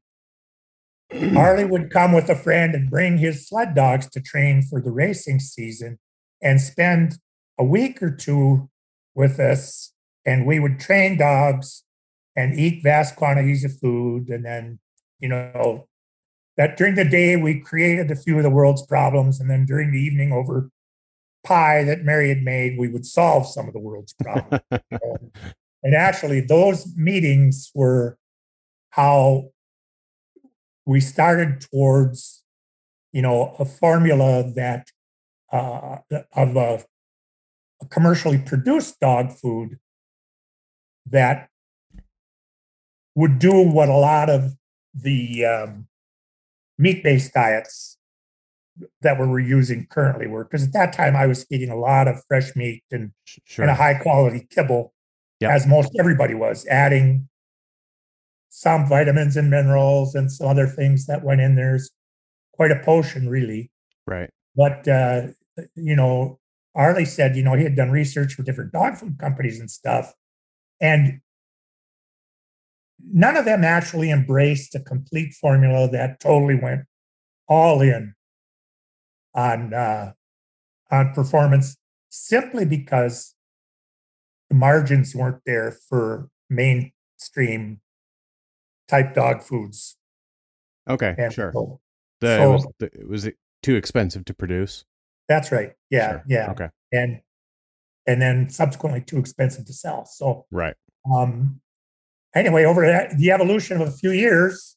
Arleigh 1.11 1.67
would 1.67 1.89
come 1.89 2.13
with 2.13 2.29
a 2.29 2.35
friend 2.35 2.75
and 2.75 2.89
bring 2.89 3.17
his 3.17 3.47
sled 3.47 3.73
dogs 3.73 4.07
to 4.11 4.21
train 4.21 4.61
for 4.61 4.79
the 4.79 4.91
racing 4.91 5.39
season 5.39 5.97
and 6.41 6.61
spend 6.61 7.17
a 7.57 7.63
week 7.63 8.01
or 8.01 8.11
two 8.11 8.69
with 9.15 9.39
us. 9.39 9.91
And 10.25 10.45
we 10.45 10.59
would 10.59 10.79
train 10.79 11.17
dogs 11.17 11.83
and 12.35 12.57
eat 12.57 12.83
vast 12.83 13.15
quantities 13.15 13.65
of 13.65 13.77
food. 13.79 14.29
And 14.29 14.45
then, 14.45 14.79
you 15.19 15.29
know, 15.29 15.88
that 16.59 16.75
during 16.75 16.95
the 16.95 17.05
day 17.05 17.37
we 17.37 17.57
created 17.57 18.11
a 18.11 18.17
few 18.17 18.35
of 18.35 18.43
the 18.43 18.49
world's 18.49 18.85
problems. 18.85 19.39
And 19.39 19.49
then 19.49 19.65
during 19.65 19.93
the 19.93 19.97
evening, 19.97 20.33
over 20.33 20.69
pie 21.45 21.85
that 21.85 22.03
Mary 22.03 22.27
had 22.27 22.43
made, 22.43 22.77
we 22.77 22.89
would 22.89 23.05
solve 23.05 23.47
some 23.47 23.67
of 23.67 23.73
the 23.73 23.79
world's 23.79 24.13
problems. 24.13 24.61
know. 24.69 25.31
And 25.81 25.95
actually, 25.95 26.41
those 26.41 26.93
meetings 26.97 27.71
were 27.73 28.17
how 28.89 29.51
we 30.85 30.99
started 30.99 31.61
towards, 31.61 32.43
you 33.13 33.21
know, 33.21 33.55
a 33.57 33.63
formula 33.63 34.51
that 34.57 34.87
uh, 35.53 35.99
of 36.35 36.57
a, 36.57 36.83
a 37.81 37.85
commercially 37.85 38.37
produced 38.37 38.99
dog 38.99 39.31
food 39.31 39.79
that 41.05 41.47
would 43.15 43.39
do 43.39 43.61
what 43.61 43.87
a 43.87 43.95
lot 43.95 44.29
of 44.29 44.57
the 44.93 45.45
um, 45.45 45.87
meat-based 46.79 47.33
diets 47.33 47.97
that 49.01 49.19
we're 49.19 49.39
using 49.39 49.85
currently 49.91 50.25
were. 50.25 50.45
Because 50.45 50.65
at 50.65 50.73
that 50.73 50.93
time, 50.93 51.15
I 51.15 51.27
was 51.27 51.43
feeding 51.43 51.69
a 51.69 51.75
lot 51.75 52.07
of 52.07 52.23
fresh 52.27 52.55
meat 52.55 52.83
and 52.89 53.11
sure. 53.25 53.63
and 53.63 53.71
a 53.71 53.75
high 53.75 53.93
quality 53.95 54.47
kibble, 54.49 54.93
Yep. 55.41 55.51
as 55.51 55.67
most 55.67 55.91
everybody 55.99 56.33
was, 56.33 56.65
adding 56.67 57.29
some 58.49 58.87
vitamins 58.87 59.37
and 59.37 59.49
minerals 59.49 60.15
and 60.15 60.31
some 60.31 60.47
other 60.47 60.67
things 60.67 61.05
that 61.05 61.23
went 61.23 61.39
in 61.41 61.55
there. 61.55 61.75
It's 61.75 61.91
quite 62.53 62.71
a 62.71 62.79
potion, 62.79 63.29
really. 63.29 63.71
right. 64.07 64.29
But 64.55 64.87
uh, 64.87 65.27
you 65.75 65.95
know, 65.95 66.39
Arleigh 66.75 67.05
said, 67.05 67.35
you 67.37 67.43
know, 67.43 67.53
he 67.55 67.63
had 67.63 67.75
done 67.75 67.91
research 67.91 68.33
for 68.33 68.43
different 68.43 68.71
dog 68.73 68.97
food 68.97 69.17
companies 69.19 69.59
and 69.59 69.69
stuff, 69.71 70.13
and 70.81 71.21
none 73.11 73.37
of 73.37 73.45
them 73.45 73.63
actually 73.63 74.11
embraced 74.11 74.75
a 74.75 74.79
complete 74.79 75.33
formula 75.33 75.89
that 75.91 76.19
totally 76.19 76.55
went 76.55 76.81
all 77.47 77.81
in 77.81 78.13
on 79.33 79.73
uh, 79.73 80.13
on 80.91 81.13
performance, 81.13 81.77
simply 82.09 82.65
because 82.65 83.35
the 84.49 84.55
margins 84.55 85.15
weren't 85.15 85.41
there 85.45 85.71
for 85.71 86.29
mainstream 86.49 87.81
type 88.87 89.13
dog 89.13 89.41
foods. 89.43 89.97
Okay. 90.89 91.13
And 91.17 91.31
sure. 91.33 91.51
so- 91.53 91.79
The, 92.21 92.41
it 92.43 92.47
was 92.47 92.67
the, 92.79 92.85
it 92.87 93.07
was 93.07 93.29
too 93.63 93.75
expensive 93.75 94.25
to 94.25 94.33
produce. 94.33 94.83
that's 95.27 95.51
right. 95.51 95.73
Yeah, 95.89 96.09
Sure. 96.11 96.23
yeah. 96.27 96.51
Okay. 96.51 96.69
and 96.91 97.21
and 98.07 98.19
then 98.21 98.49
subsequently 98.49 99.01
too 99.01 99.19
expensive 99.19 99.65
to 99.65 99.73
sell. 99.73 100.05
So 100.05 100.45
Right. 100.51 100.75
um 101.13 101.61
anyway, 102.35 102.63
over 102.65 102.85
that, 102.85 103.17
the 103.17 103.31
evolution 103.31 103.81
of 103.81 103.87
a 103.87 103.91
few 103.91 104.11
years, 104.11 104.75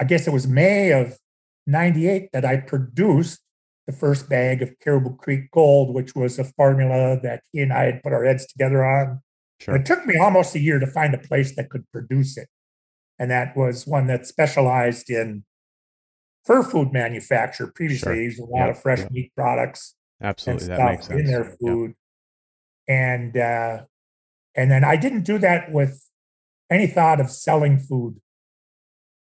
I 0.00 0.04
guess 0.04 0.26
it 0.26 0.32
was 0.32 0.46
May 0.46 0.90
of 0.92 1.18
98 1.66 2.30
that 2.32 2.44
I 2.44 2.56
produced 2.58 3.40
the 3.86 3.92
first 3.92 4.28
bag 4.28 4.62
of 4.62 4.70
Caribou 4.80 5.16
Creek 5.16 5.50
Gold, 5.50 5.94
which 5.94 6.14
was 6.14 6.38
a 6.38 6.44
formula 6.44 7.20
that 7.22 7.42
he 7.52 7.60
and 7.60 7.72
I 7.72 7.84
had 7.84 8.02
put 8.02 8.12
our 8.12 8.24
heads 8.24 8.46
together 8.46 8.84
on. 8.84 9.20
Sure. 9.60 9.76
It 9.76 9.86
took 9.86 10.04
me 10.06 10.18
almost 10.18 10.54
a 10.54 10.58
year 10.60 10.78
to 10.78 10.86
find 10.86 11.14
a 11.14 11.18
place 11.18 11.54
that 11.56 11.70
could 11.70 11.90
produce 11.92 12.36
it. 12.36 12.48
And 13.18 13.30
that 13.30 13.56
was 13.56 13.86
one 13.86 14.06
that 14.08 14.26
specialized 14.26 15.10
in 15.10 15.44
fur 16.44 16.62
food 16.62 16.92
manufacture. 16.92 17.68
Previously, 17.68 18.04
Sure. 18.06 18.16
they 18.16 18.22
used 18.22 18.40
a 18.40 18.44
lot 18.44 18.64
Yeah, 18.64 18.70
of 18.70 18.80
fresh 18.82 19.00
yeah. 19.00 19.08
meat 19.10 19.32
products 19.36 19.94
Absolutely. 20.20 20.66
That 20.68 20.74
stuff 20.76 20.90
makes 20.90 21.06
sense. 21.06 21.20
in 21.20 21.26
their 21.26 21.44
food. 21.60 21.94
And 22.88 23.36
uh, 23.36 23.84
and 24.54 24.70
then 24.70 24.84
I 24.84 24.96
didn't 24.96 25.24
do 25.24 25.38
that 25.38 25.72
with 25.72 26.08
any 26.70 26.86
thought 26.86 27.20
of 27.20 27.30
selling 27.30 27.78
food 27.78 28.20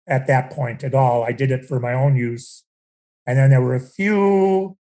at 0.06 0.26
that 0.26 0.50
point 0.50 0.84
at 0.84 0.94
all. 0.94 1.24
I 1.24 1.32
did 1.32 1.50
it 1.50 1.64
for 1.64 1.80
my 1.80 1.92
own 1.92 2.16
use. 2.16 2.64
And 3.26 3.36
then 3.36 3.50
there 3.50 3.60
were 3.60 3.74
a 3.74 3.80
few 3.80 4.76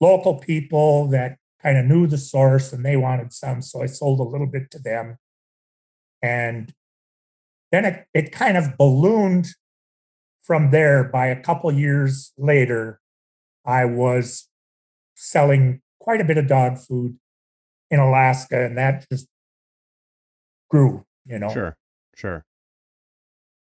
local 0.00 0.34
people 0.34 1.08
that 1.08 1.38
kind 1.62 1.78
of 1.78 1.86
knew 1.86 2.06
the 2.06 2.18
source 2.18 2.72
and 2.72 2.84
they 2.84 2.96
wanted 2.96 3.32
some. 3.32 3.62
So 3.62 3.82
I 3.82 3.86
sold 3.86 4.20
a 4.20 4.22
little 4.22 4.46
bit 4.46 4.70
to 4.72 4.78
them. 4.78 5.16
And 6.22 6.74
then 7.72 7.84
it, 7.84 8.06
it 8.12 8.32
kind 8.32 8.56
of 8.56 8.76
ballooned 8.76 9.48
from 10.42 10.70
there. 10.70 11.04
By 11.04 11.26
a 11.26 11.40
couple 11.40 11.72
years 11.72 12.32
later, 12.36 13.00
I 13.64 13.84
was 13.84 14.48
selling 15.14 15.80
quite 15.98 16.20
a 16.20 16.24
bit 16.24 16.38
of 16.38 16.46
dog 16.46 16.78
food 16.78 17.18
in 17.90 17.98
Alaska, 17.98 18.64
and 18.64 18.76
that 18.76 19.06
just 19.10 19.26
grew, 20.76 21.04
you 21.24 21.38
know. 21.38 21.52
Sure. 21.52 21.76
Sure. 22.14 22.44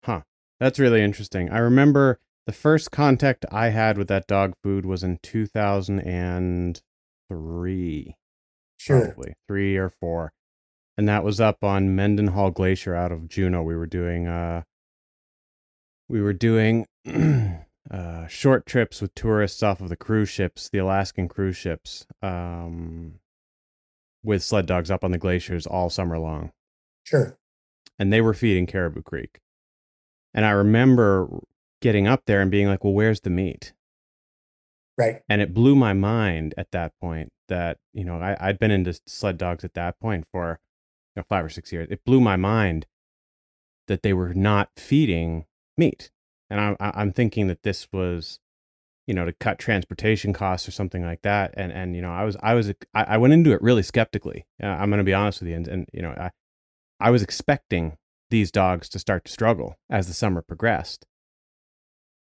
Huh. 0.04 0.22
That's 0.60 0.78
really 0.78 1.02
interesting. 1.02 1.50
I 1.50 1.58
remember 1.58 2.20
the 2.46 2.52
first 2.52 2.90
contact 2.90 3.44
I 3.50 3.68
had 3.68 3.98
with 3.98 4.08
that 4.08 4.26
dog 4.26 4.54
food 4.62 4.86
was 4.86 5.02
in 5.02 5.18
2003, 5.22 8.16
Sure. 8.78 9.06
probably 9.06 9.34
three 9.48 9.76
or 9.76 9.88
four. 9.88 10.32
And 10.96 11.08
that 11.08 11.24
was 11.24 11.40
up 11.40 11.64
on 11.64 11.96
Mendenhall 11.96 12.50
Glacier 12.50 12.94
out 12.94 13.12
of 13.12 13.28
Juneau. 13.28 13.62
We 13.62 13.76
were 13.76 13.86
doing, 13.86 14.26
uh, 14.26 14.62
we 16.08 16.20
were 16.20 16.34
doing, 16.34 16.86
uh, 17.90 18.26
short 18.26 18.66
trips 18.66 19.00
with 19.00 19.14
tourists 19.14 19.62
off 19.62 19.80
of 19.80 19.88
the 19.88 19.96
cruise 19.96 20.28
ships, 20.28 20.68
the 20.68 20.78
Alaskan 20.78 21.28
cruise 21.28 21.56
ships, 21.56 22.06
um, 22.20 23.20
with 24.22 24.42
sled 24.42 24.66
dogs 24.66 24.90
up 24.90 25.02
on 25.02 25.12
the 25.12 25.18
glaciers 25.18 25.66
all 25.66 25.88
summer 25.90 26.18
long 26.18 26.52
Sure. 27.04 27.36
and 27.98 28.12
they 28.12 28.20
were 28.20 28.34
feeding 28.34 28.66
Caribou 28.66 29.02
Creek. 29.02 29.40
And 30.34 30.44
I 30.44 30.50
remember 30.50 31.28
getting 31.80 32.06
up 32.06 32.22
there 32.26 32.40
and 32.40 32.50
being 32.50 32.66
like, 32.68 32.84
well, 32.84 32.92
where's 32.94 33.20
the 33.20 33.30
meat? 33.30 33.72
Right. 34.96 35.20
And 35.28 35.40
it 35.42 35.54
blew 35.54 35.74
my 35.74 35.92
mind 35.92 36.54
at 36.56 36.70
that 36.72 36.92
point 37.00 37.32
that, 37.48 37.78
you 37.92 38.04
know, 38.04 38.16
I, 38.18 38.36
I'd 38.40 38.58
been 38.58 38.70
into 38.70 38.98
sled 39.06 39.38
dogs 39.38 39.64
at 39.64 39.74
that 39.74 39.98
point 40.00 40.26
for 40.32 40.60
you 41.14 41.20
know, 41.20 41.24
five 41.28 41.44
or 41.44 41.48
six 41.48 41.72
years. 41.72 41.88
It 41.90 42.04
blew 42.04 42.20
my 42.20 42.36
mind 42.36 42.86
that 43.88 44.02
they 44.02 44.12
were 44.12 44.32
not 44.32 44.70
feeding 44.76 45.44
meat. 45.76 46.10
And 46.50 46.60
I, 46.60 46.76
I, 46.80 46.92
I'm 46.94 47.12
thinking 47.12 47.46
that 47.48 47.62
this 47.62 47.88
was 47.92 48.38
you 49.06 49.14
know, 49.14 49.24
to 49.24 49.32
cut 49.32 49.58
transportation 49.58 50.32
costs 50.32 50.68
or 50.68 50.70
something 50.70 51.04
like 51.04 51.22
that. 51.22 51.52
And 51.56 51.72
and 51.72 51.96
you 51.96 52.02
know, 52.02 52.12
I 52.12 52.24
was 52.24 52.36
I 52.42 52.54
was 52.54 52.70
I, 52.94 53.04
I 53.04 53.16
went 53.18 53.34
into 53.34 53.52
it 53.52 53.60
really 53.60 53.82
skeptically. 53.82 54.46
Uh, 54.62 54.66
I'm 54.66 54.90
going 54.90 54.98
to 54.98 55.04
be 55.04 55.14
honest 55.14 55.40
with 55.40 55.48
you, 55.50 55.56
and 55.56 55.68
and 55.68 55.88
you 55.92 56.02
know, 56.02 56.10
I 56.10 56.30
I 57.02 57.10
was 57.10 57.22
expecting 57.22 57.98
these 58.30 58.52
dogs 58.52 58.88
to 58.90 58.98
start 59.00 59.24
to 59.24 59.32
struggle 59.32 59.76
as 59.90 60.06
the 60.06 60.14
summer 60.14 60.40
progressed. 60.40 61.04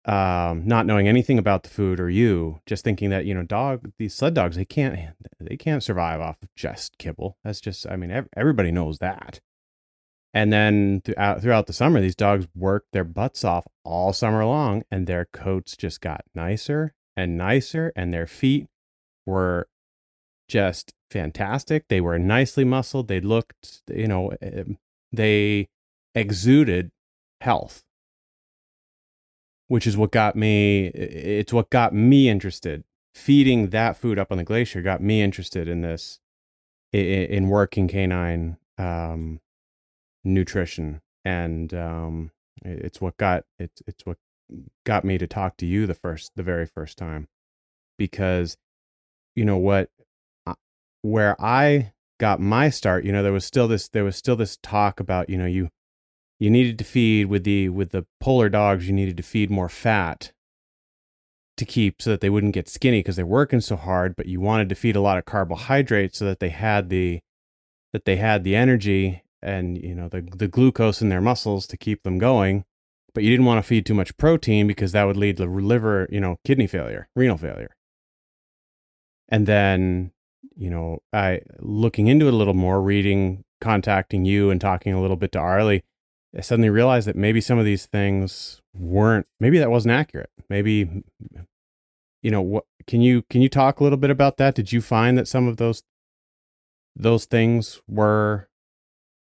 Um, 0.04 0.66
not 0.66 0.86
knowing 0.86 1.08
anything 1.08 1.36
about 1.36 1.64
the 1.64 1.68
food 1.68 2.00
or 2.00 2.08
you, 2.08 2.60
just 2.64 2.84
thinking 2.84 3.10
that 3.10 3.26
you 3.26 3.34
know, 3.34 3.42
dog 3.42 3.90
these 3.98 4.14
sled 4.14 4.34
dogs 4.34 4.56
they 4.56 4.64
can't 4.64 4.98
they 5.40 5.56
can't 5.56 5.82
survive 5.82 6.20
off 6.20 6.36
of 6.42 6.48
just 6.54 6.96
kibble. 6.96 7.36
That's 7.42 7.60
just 7.60 7.86
I 7.90 7.96
mean 7.96 8.12
ev- 8.12 8.28
everybody 8.36 8.70
knows 8.70 8.98
that. 8.98 9.40
And 10.32 10.52
then 10.52 11.02
throughout 11.04 11.42
throughout 11.42 11.66
the 11.66 11.72
summer, 11.72 12.00
these 12.00 12.14
dogs 12.14 12.46
worked 12.54 12.92
their 12.92 13.04
butts 13.04 13.44
off 13.44 13.66
all 13.84 14.12
summer 14.12 14.44
long, 14.46 14.84
and 14.90 15.06
their 15.06 15.26
coats 15.32 15.76
just 15.76 16.00
got 16.00 16.22
nicer 16.34 16.94
and 17.16 17.36
nicer, 17.36 17.92
and 17.96 18.14
their 18.14 18.28
feet 18.28 18.68
were 19.26 19.68
just 20.48 20.94
fantastic. 21.10 21.88
They 21.88 22.00
were 22.00 22.18
nicely 22.18 22.64
muscled. 22.64 23.08
They 23.08 23.20
looked, 23.20 23.82
you 23.88 24.08
know, 24.08 24.32
eh, 24.40 24.64
they 25.12 25.68
exuded 26.14 26.90
health, 27.40 27.84
which 29.68 29.86
is 29.86 29.96
what 29.96 30.10
got 30.10 30.36
me. 30.36 30.86
It's 30.88 31.52
what 31.52 31.70
got 31.70 31.94
me 31.94 32.28
interested. 32.28 32.84
Feeding 33.14 33.70
that 33.70 33.96
food 33.96 34.18
up 34.18 34.30
on 34.30 34.38
the 34.38 34.44
glacier 34.44 34.82
got 34.82 35.02
me 35.02 35.22
interested 35.22 35.66
in 35.66 35.80
this, 35.80 36.20
in 36.92 37.48
working 37.48 37.88
canine 37.88 38.58
um, 38.76 39.40
nutrition, 40.24 41.00
and 41.24 41.74
um, 41.74 42.30
it's 42.64 43.00
what 43.00 43.16
got 43.16 43.44
it's 43.58 43.82
it's 43.86 44.04
what 44.06 44.18
got 44.84 45.04
me 45.04 45.18
to 45.18 45.26
talk 45.26 45.56
to 45.58 45.66
you 45.66 45.86
the 45.86 45.94
first 45.94 46.32
the 46.36 46.42
very 46.42 46.66
first 46.66 46.96
time 46.96 47.28
because 47.98 48.56
you 49.34 49.44
know 49.44 49.56
what 49.58 49.90
where 51.02 51.40
I 51.40 51.92
got 52.18 52.40
my 52.40 52.70
start, 52.70 53.04
you 53.04 53.12
know, 53.12 53.22
there 53.22 53.32
was 53.32 53.44
still 53.44 53.68
this 53.68 53.88
there 53.88 54.04
was 54.04 54.16
still 54.16 54.36
this 54.36 54.56
talk 54.62 55.00
about, 55.00 55.30
you 55.30 55.38
know, 55.38 55.46
you 55.46 55.68
you 56.38 56.50
needed 56.50 56.78
to 56.78 56.84
feed 56.84 57.26
with 57.26 57.44
the 57.44 57.68
with 57.68 57.90
the 57.90 58.06
polar 58.20 58.48
dogs, 58.48 58.86
you 58.86 58.94
needed 58.94 59.16
to 59.16 59.22
feed 59.22 59.50
more 59.50 59.68
fat 59.68 60.32
to 61.56 61.64
keep 61.64 62.00
so 62.00 62.10
that 62.10 62.20
they 62.20 62.30
wouldn't 62.30 62.54
get 62.54 62.68
skinny 62.68 63.00
because 63.00 63.16
they're 63.16 63.26
working 63.26 63.60
so 63.60 63.76
hard, 63.76 64.14
but 64.16 64.26
you 64.26 64.40
wanted 64.40 64.68
to 64.68 64.74
feed 64.74 64.94
a 64.96 65.00
lot 65.00 65.18
of 65.18 65.24
carbohydrates 65.24 66.18
so 66.18 66.24
that 66.24 66.40
they 66.40 66.50
had 66.50 66.88
the 66.88 67.20
that 67.92 68.04
they 68.04 68.16
had 68.16 68.44
the 68.44 68.54
energy 68.54 69.22
and 69.42 69.78
you 69.78 69.94
know 69.94 70.08
the 70.08 70.20
the 70.20 70.48
glucose 70.48 71.00
in 71.00 71.08
their 71.08 71.20
muscles 71.20 71.66
to 71.66 71.76
keep 71.76 72.02
them 72.02 72.18
going 72.18 72.64
but 73.14 73.22
you 73.24 73.30
didn't 73.30 73.46
want 73.46 73.62
to 73.62 73.66
feed 73.66 73.86
too 73.86 73.94
much 73.94 74.16
protein 74.16 74.66
because 74.66 74.92
that 74.92 75.04
would 75.04 75.16
lead 75.16 75.36
to 75.36 75.44
liver 75.44 76.08
you 76.10 76.20
know 76.20 76.36
kidney 76.44 76.66
failure 76.66 77.08
renal 77.16 77.36
failure. 77.36 77.74
And 79.28 79.46
then 79.46 80.12
you 80.58 80.68
know 80.68 80.98
i 81.12 81.40
looking 81.60 82.08
into 82.08 82.26
it 82.26 82.34
a 82.34 82.36
little 82.36 82.54
more 82.54 82.82
reading 82.82 83.44
contacting 83.60 84.24
you 84.24 84.50
and 84.50 84.60
talking 84.60 84.92
a 84.92 85.00
little 85.00 85.16
bit 85.16 85.32
to 85.32 85.38
Arleigh 85.38 85.82
i 86.36 86.40
suddenly 86.40 86.68
realized 86.68 87.06
that 87.08 87.16
maybe 87.16 87.40
some 87.40 87.58
of 87.58 87.64
these 87.64 87.86
things 87.86 88.60
weren't 88.78 89.26
maybe 89.40 89.58
that 89.58 89.70
wasn't 89.70 89.92
accurate. 89.92 90.30
Maybe 90.48 91.02
you 92.22 92.30
know 92.30 92.40
what 92.40 92.64
can 92.86 93.00
you 93.00 93.22
can 93.30 93.42
you 93.42 93.48
talk 93.48 93.80
a 93.80 93.82
little 93.82 93.98
bit 93.98 94.10
about 94.10 94.36
that? 94.38 94.54
Did 94.54 94.72
you 94.72 94.80
find 94.80 95.18
that 95.18 95.28
some 95.28 95.46
of 95.46 95.56
those 95.56 95.82
those 96.96 97.26
things 97.26 97.80
were 97.88 98.48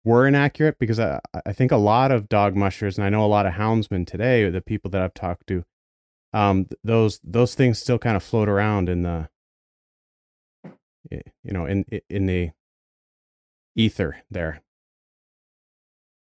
were 0.04 0.28
inaccurate? 0.28 0.78
Because 0.80 1.00
I, 1.00 1.19
I 1.45 1.54
think 1.54 1.71
a 1.71 1.78
lot 1.78 2.12
of 2.12 2.30
dog 2.30 2.56
mushers, 2.56 2.98
and 2.98 3.06
I 3.06 3.10
know 3.10 3.26
a 3.26 3.28
lot 3.28 3.45
of 3.45 3.54
houndsmen 3.54 4.06
today, 4.06 4.50
the 4.50 4.62
people 4.62 4.91
that 4.91 5.02
I've 5.02 5.13
talked 5.13 5.48
to, 5.48 5.63
um, 6.34 6.67
those 6.84 7.19
those 7.24 7.56
things 7.56 7.80
still 7.80 8.00
kind 8.00 8.15
of 8.15 8.24
float 8.24 8.50
around 8.50 8.89
in 8.89 9.02
the, 9.02 9.30
you 11.12 11.22
know, 11.44 11.65
in 11.65 11.86
in 12.10 12.26
the 12.26 12.52
ether 13.76 14.18
there. 14.30 14.62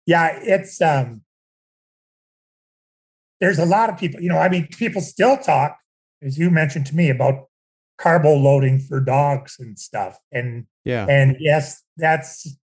Yeah, 0.05 0.39
it's 0.41 0.81
um, 0.81 1.21
there's 3.39 3.59
a 3.59 3.65
lot 3.65 3.89
of 3.89 3.97
people. 3.97 4.21
You 4.21 4.29
know, 4.29 4.37
I 4.37 4.49
mean, 4.49 4.67
people 4.67 5.01
still 5.01 5.37
talk, 5.37 5.77
as 6.21 6.37
you 6.37 6.49
mentioned 6.49 6.85
to 6.87 6.95
me, 6.95 7.09
about 7.09 7.47
carbo 7.97 8.35
loading 8.35 8.79
for 8.79 8.99
dogs 8.99 9.57
and 9.59 9.77
stuff, 9.77 10.17
and 10.31 10.65
yeah, 10.85 11.05
and 11.07 11.37
yes, 11.39 11.83
that's 11.97 12.55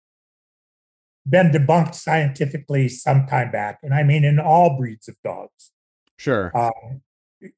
been 1.28 1.50
debunked 1.50 1.94
scientifically 1.94 2.88
some 2.88 3.26
time 3.26 3.50
back, 3.50 3.78
and 3.82 3.94
I 3.94 4.02
mean 4.02 4.24
in 4.24 4.38
all 4.38 4.76
breeds 4.76 5.08
of 5.08 5.16
dogs. 5.22 5.72
Sure. 6.16 6.50
Um, 6.56 7.02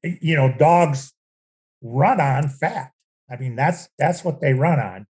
you 0.03 0.35
know, 0.35 0.53
dogs 0.57 1.13
run 1.81 2.21
on 2.21 2.47
fat. 2.47 2.90
I 3.31 3.37
mean, 3.37 3.55
that's 3.55 3.89
that's 3.97 4.23
what 4.23 4.41
they 4.41 4.53
run 4.53 4.79
on. 4.79 5.07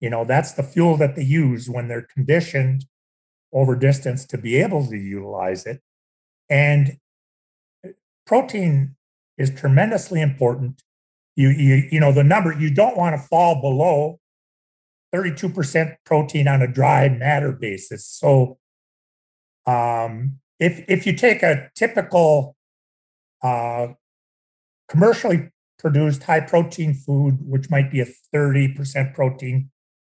You 0.00 0.10
know, 0.10 0.24
that's 0.24 0.52
the 0.52 0.62
fuel 0.62 0.96
that 0.98 1.16
they 1.16 1.22
use 1.22 1.68
when 1.68 1.88
they're 1.88 2.06
conditioned 2.14 2.86
over 3.52 3.74
distance 3.74 4.26
to 4.26 4.38
be 4.38 4.56
able 4.56 4.86
to 4.86 4.96
utilize 4.96 5.66
it. 5.66 5.80
And 6.48 6.98
uh, 7.84 7.90
protein 8.26 8.96
is 9.38 9.50
tremendously 9.50 10.20
important. 10.20 10.82
You 11.34 11.48
you 11.48 11.88
you 11.90 12.00
know 12.00 12.12
the 12.12 12.24
number 12.24 12.52
you 12.52 12.72
don't 12.72 12.96
want 12.96 13.16
to 13.16 13.26
fall 13.26 13.60
below 13.60 14.20
32% 15.14 15.96
protein 16.04 16.48
on 16.48 16.62
a 16.62 16.68
dry 16.68 17.08
matter 17.08 17.52
basis. 17.52 18.06
So 18.06 18.58
um, 19.66 20.38
if 20.58 20.84
if 20.88 21.06
you 21.06 21.14
take 21.14 21.42
a 21.42 21.70
typical 21.74 22.56
uh, 23.42 23.88
commercially 24.88 25.50
produced 25.78 26.22
high 26.24 26.40
protein 26.40 26.94
food, 26.94 27.38
which 27.40 27.70
might 27.70 27.90
be 27.90 28.00
a 28.00 28.06
30% 28.34 29.14
protein, 29.14 29.70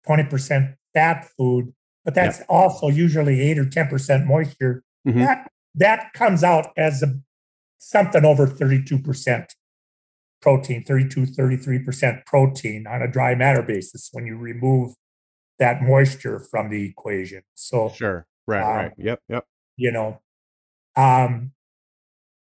20% 0.08 0.76
fat 0.94 1.30
food, 1.38 1.74
but 2.06 2.16
that's 2.16 2.42
also 2.50 2.88
usually 2.88 3.42
8 3.42 3.60
or 3.60 3.66
10% 3.66 4.26
moisture, 4.26 4.84
mm-hmm. 5.08 5.20
that 5.20 5.52
that 5.76 6.14
comes 6.14 6.44
out 6.44 6.72
as 6.78 7.04
a, 7.04 7.20
something 7.78 8.26
over 8.26 8.48
32% 8.48 9.46
protein, 10.42 10.84
32, 10.84 11.22
33% 11.26 12.26
protein 12.26 12.88
on 12.88 13.02
a 13.02 13.08
dry 13.08 13.36
matter 13.36 13.62
basis 13.62 14.10
when 14.12 14.26
you 14.26 14.36
remove 14.36 14.94
that 15.60 15.82
moisture 15.84 16.40
from 16.40 16.70
the 16.70 16.86
equation. 16.86 17.44
So 17.54 17.90
sure, 17.90 18.26
right, 18.48 18.64
um, 18.64 18.76
right, 18.76 18.92
yep, 18.98 19.20
yep. 19.30 19.46
You 19.78 19.92
know, 19.92 20.22
um, 20.96 21.52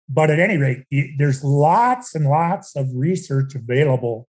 but 0.09 0.31
at 0.31 0.39
any 0.39 0.57
rate, 0.57 0.85
there's 1.19 1.43
lots 1.43 2.15
and 2.15 2.27
lots 2.27 2.77
of 2.77 2.87
research 2.95 3.55
available 3.55 4.29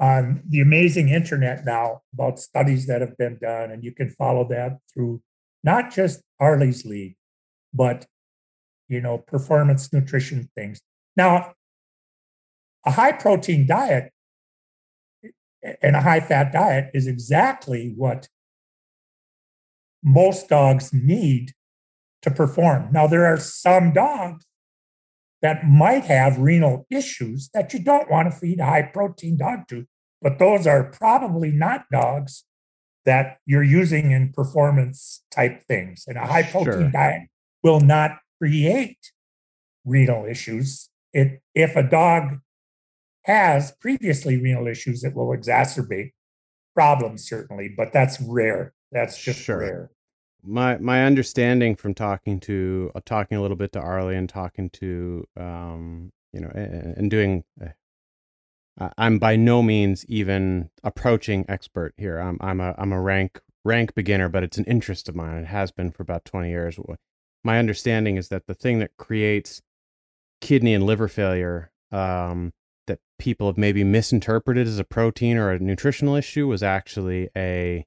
on 0.00 0.42
the 0.48 0.60
amazing 0.60 1.10
internet 1.10 1.64
now 1.64 2.00
about 2.14 2.38
studies 2.38 2.86
that 2.86 3.00
have 3.00 3.16
been 3.16 3.38
done, 3.40 3.70
and 3.70 3.84
you 3.84 3.92
can 3.92 4.08
follow 4.08 4.48
that 4.48 4.78
through 4.92 5.22
not 5.62 5.92
just 5.92 6.22
Arleigh's 6.40 6.84
League, 6.84 7.16
but 7.74 8.06
you 8.88 9.00
know, 9.00 9.18
performance 9.18 9.92
nutrition 9.92 10.50
things. 10.56 10.80
Now, 11.16 11.52
a 12.84 12.90
high 12.90 13.12
protein 13.12 13.66
diet 13.66 14.12
and 15.82 15.94
a 15.94 16.00
high 16.00 16.20
fat 16.20 16.52
diet 16.52 16.90
is 16.92 17.06
exactly 17.06 17.92
what 17.96 18.28
most 20.02 20.48
dogs 20.48 20.92
need 20.92 21.52
to 22.22 22.30
perform. 22.30 22.88
Now, 22.90 23.06
there 23.06 23.26
are 23.26 23.36
some 23.38 23.92
dogs 23.92 24.46
that 25.42 25.66
might 25.66 26.04
have 26.04 26.38
renal 26.38 26.86
issues 26.90 27.48
that 27.54 27.72
you 27.72 27.80
don't 27.80 28.10
want 28.10 28.30
to 28.30 28.38
feed 28.38 28.60
a 28.60 28.66
high 28.66 28.82
protein 28.82 29.36
dog 29.36 29.68
to, 29.68 29.86
but 30.20 30.38
those 30.38 30.66
are 30.66 30.84
probably 30.84 31.50
not 31.50 31.86
dogs 31.90 32.44
that 33.04 33.38
you're 33.46 33.62
using 33.62 34.10
in 34.10 34.32
performance 34.32 35.22
type 35.30 35.62
things. 35.62 36.04
And 36.06 36.18
a 36.18 36.26
high 36.26 36.42
protein 36.42 36.72
sure. 36.72 36.90
diet 36.90 37.22
will 37.62 37.80
not 37.80 38.18
create 38.38 38.98
renal 39.84 40.26
issues. 40.26 40.90
It, 41.12 41.40
if 41.54 41.76
a 41.76 41.82
dog 41.82 42.38
has 43.24 43.72
previously 43.80 44.40
renal 44.40 44.66
issues 44.66 45.04
it 45.04 45.14
will 45.14 45.28
exacerbate 45.28 46.12
problems, 46.74 47.28
certainly, 47.28 47.72
but 47.74 47.92
that's 47.92 48.20
rare. 48.20 48.72
That's 48.92 49.22
just 49.22 49.40
sure. 49.40 49.58
rare. 49.58 49.90
My 50.42 50.78
my 50.78 51.04
understanding 51.04 51.76
from 51.76 51.94
talking 51.94 52.40
to 52.40 52.90
uh, 52.94 53.00
talking 53.04 53.36
a 53.36 53.42
little 53.42 53.56
bit 53.56 53.72
to 53.72 53.80
Arleigh 53.80 54.16
and 54.16 54.28
talking 54.28 54.70
to 54.70 55.26
um, 55.36 56.12
you 56.32 56.40
know 56.40 56.50
and, 56.54 56.96
and 56.96 57.10
doing 57.10 57.44
uh, 58.80 58.88
I'm 58.96 59.18
by 59.18 59.36
no 59.36 59.62
means 59.62 60.06
even 60.06 60.70
approaching 60.82 61.44
expert 61.48 61.94
here. 61.96 62.18
I'm 62.18 62.38
I'm 62.40 62.60
a 62.60 62.74
I'm 62.78 62.92
a 62.92 63.00
rank 63.00 63.40
rank 63.64 63.94
beginner, 63.94 64.28
but 64.28 64.42
it's 64.42 64.58
an 64.58 64.64
interest 64.64 65.08
of 65.08 65.14
mine. 65.14 65.36
It 65.36 65.46
has 65.46 65.70
been 65.70 65.90
for 65.90 66.02
about 66.02 66.24
20 66.24 66.48
years. 66.48 66.78
My 67.44 67.58
understanding 67.58 68.16
is 68.16 68.28
that 68.28 68.46
the 68.46 68.54
thing 68.54 68.78
that 68.78 68.96
creates 68.96 69.60
kidney 70.40 70.74
and 70.74 70.84
liver 70.84 71.08
failure 71.08 71.70
um, 71.92 72.52
that 72.86 73.00
people 73.18 73.46
have 73.48 73.58
maybe 73.58 73.84
misinterpreted 73.84 74.66
as 74.66 74.78
a 74.78 74.84
protein 74.84 75.36
or 75.36 75.50
a 75.50 75.58
nutritional 75.58 76.16
issue 76.16 76.46
was 76.46 76.62
actually 76.62 77.28
a 77.36 77.86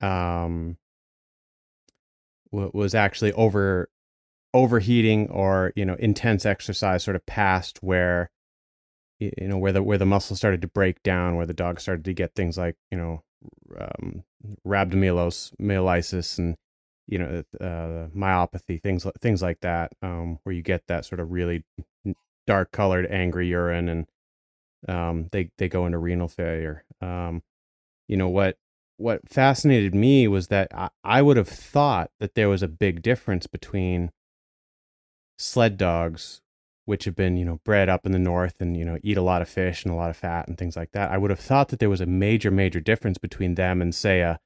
um 0.00 0.76
was 2.50 2.94
actually 2.94 3.32
over 3.32 3.88
overheating 4.54 5.28
or 5.28 5.72
you 5.76 5.84
know 5.84 5.94
intense 5.98 6.46
exercise 6.46 7.04
sort 7.04 7.16
of 7.16 7.24
past 7.26 7.78
where 7.82 8.30
you 9.18 9.48
know 9.48 9.58
where 9.58 9.72
the 9.72 9.82
where 9.82 9.98
the 9.98 10.06
muscle 10.06 10.36
started 10.36 10.62
to 10.62 10.68
break 10.68 11.02
down, 11.02 11.36
where 11.36 11.46
the 11.46 11.54
dog 11.54 11.80
started 11.80 12.04
to 12.04 12.12
get 12.12 12.34
things 12.34 12.56
like 12.56 12.76
you 12.90 12.98
know 12.98 13.22
um, 13.78 14.22
rhabdomyolysis 14.66 16.38
and 16.38 16.56
you 17.06 17.18
know 17.18 17.42
uh, 17.60 18.08
myopathy, 18.16 18.80
things 18.80 19.06
things 19.20 19.42
like 19.42 19.60
that, 19.60 19.92
um, 20.02 20.38
where 20.44 20.54
you 20.54 20.62
get 20.62 20.86
that 20.86 21.04
sort 21.04 21.20
of 21.20 21.32
really 21.32 21.64
dark 22.46 22.70
colored, 22.70 23.06
angry 23.10 23.48
urine, 23.48 23.88
and 23.88 24.06
um, 24.88 25.28
they 25.32 25.50
they 25.58 25.68
go 25.68 25.84
into 25.86 25.98
renal 25.98 26.28
failure. 26.28 26.84
Um, 27.00 27.42
you 28.06 28.16
know 28.16 28.28
what 28.28 28.56
what 28.98 29.28
fascinated 29.28 29.94
me 29.94 30.28
was 30.28 30.48
that 30.48 30.68
I, 30.74 30.90
I 31.02 31.22
would 31.22 31.36
have 31.36 31.48
thought 31.48 32.10
that 32.20 32.34
there 32.34 32.48
was 32.48 32.62
a 32.62 32.68
big 32.68 33.00
difference 33.00 33.46
between 33.46 34.10
sled 35.38 35.76
dogs 35.76 36.42
which 36.84 37.04
have 37.04 37.14
been 37.14 37.36
you 37.36 37.44
know 37.44 37.60
bred 37.64 37.88
up 37.88 38.04
in 38.06 38.12
the 38.12 38.18
north 38.18 38.60
and 38.60 38.76
you 38.76 38.84
know 38.84 38.98
eat 39.02 39.16
a 39.16 39.22
lot 39.22 39.42
of 39.42 39.48
fish 39.48 39.84
and 39.84 39.92
a 39.92 39.96
lot 39.96 40.10
of 40.10 40.16
fat 40.16 40.48
and 40.48 40.58
things 40.58 40.76
like 40.76 40.90
that. 40.92 41.10
I 41.10 41.18
would 41.18 41.30
have 41.30 41.38
thought 41.38 41.68
that 41.68 41.78
there 41.78 41.90
was 41.90 42.00
a 42.00 42.06
major 42.06 42.50
major 42.50 42.80
difference 42.80 43.18
between 43.18 43.54
them 43.54 43.80
and 43.80 43.94
say 43.94 44.20
a 44.20 44.40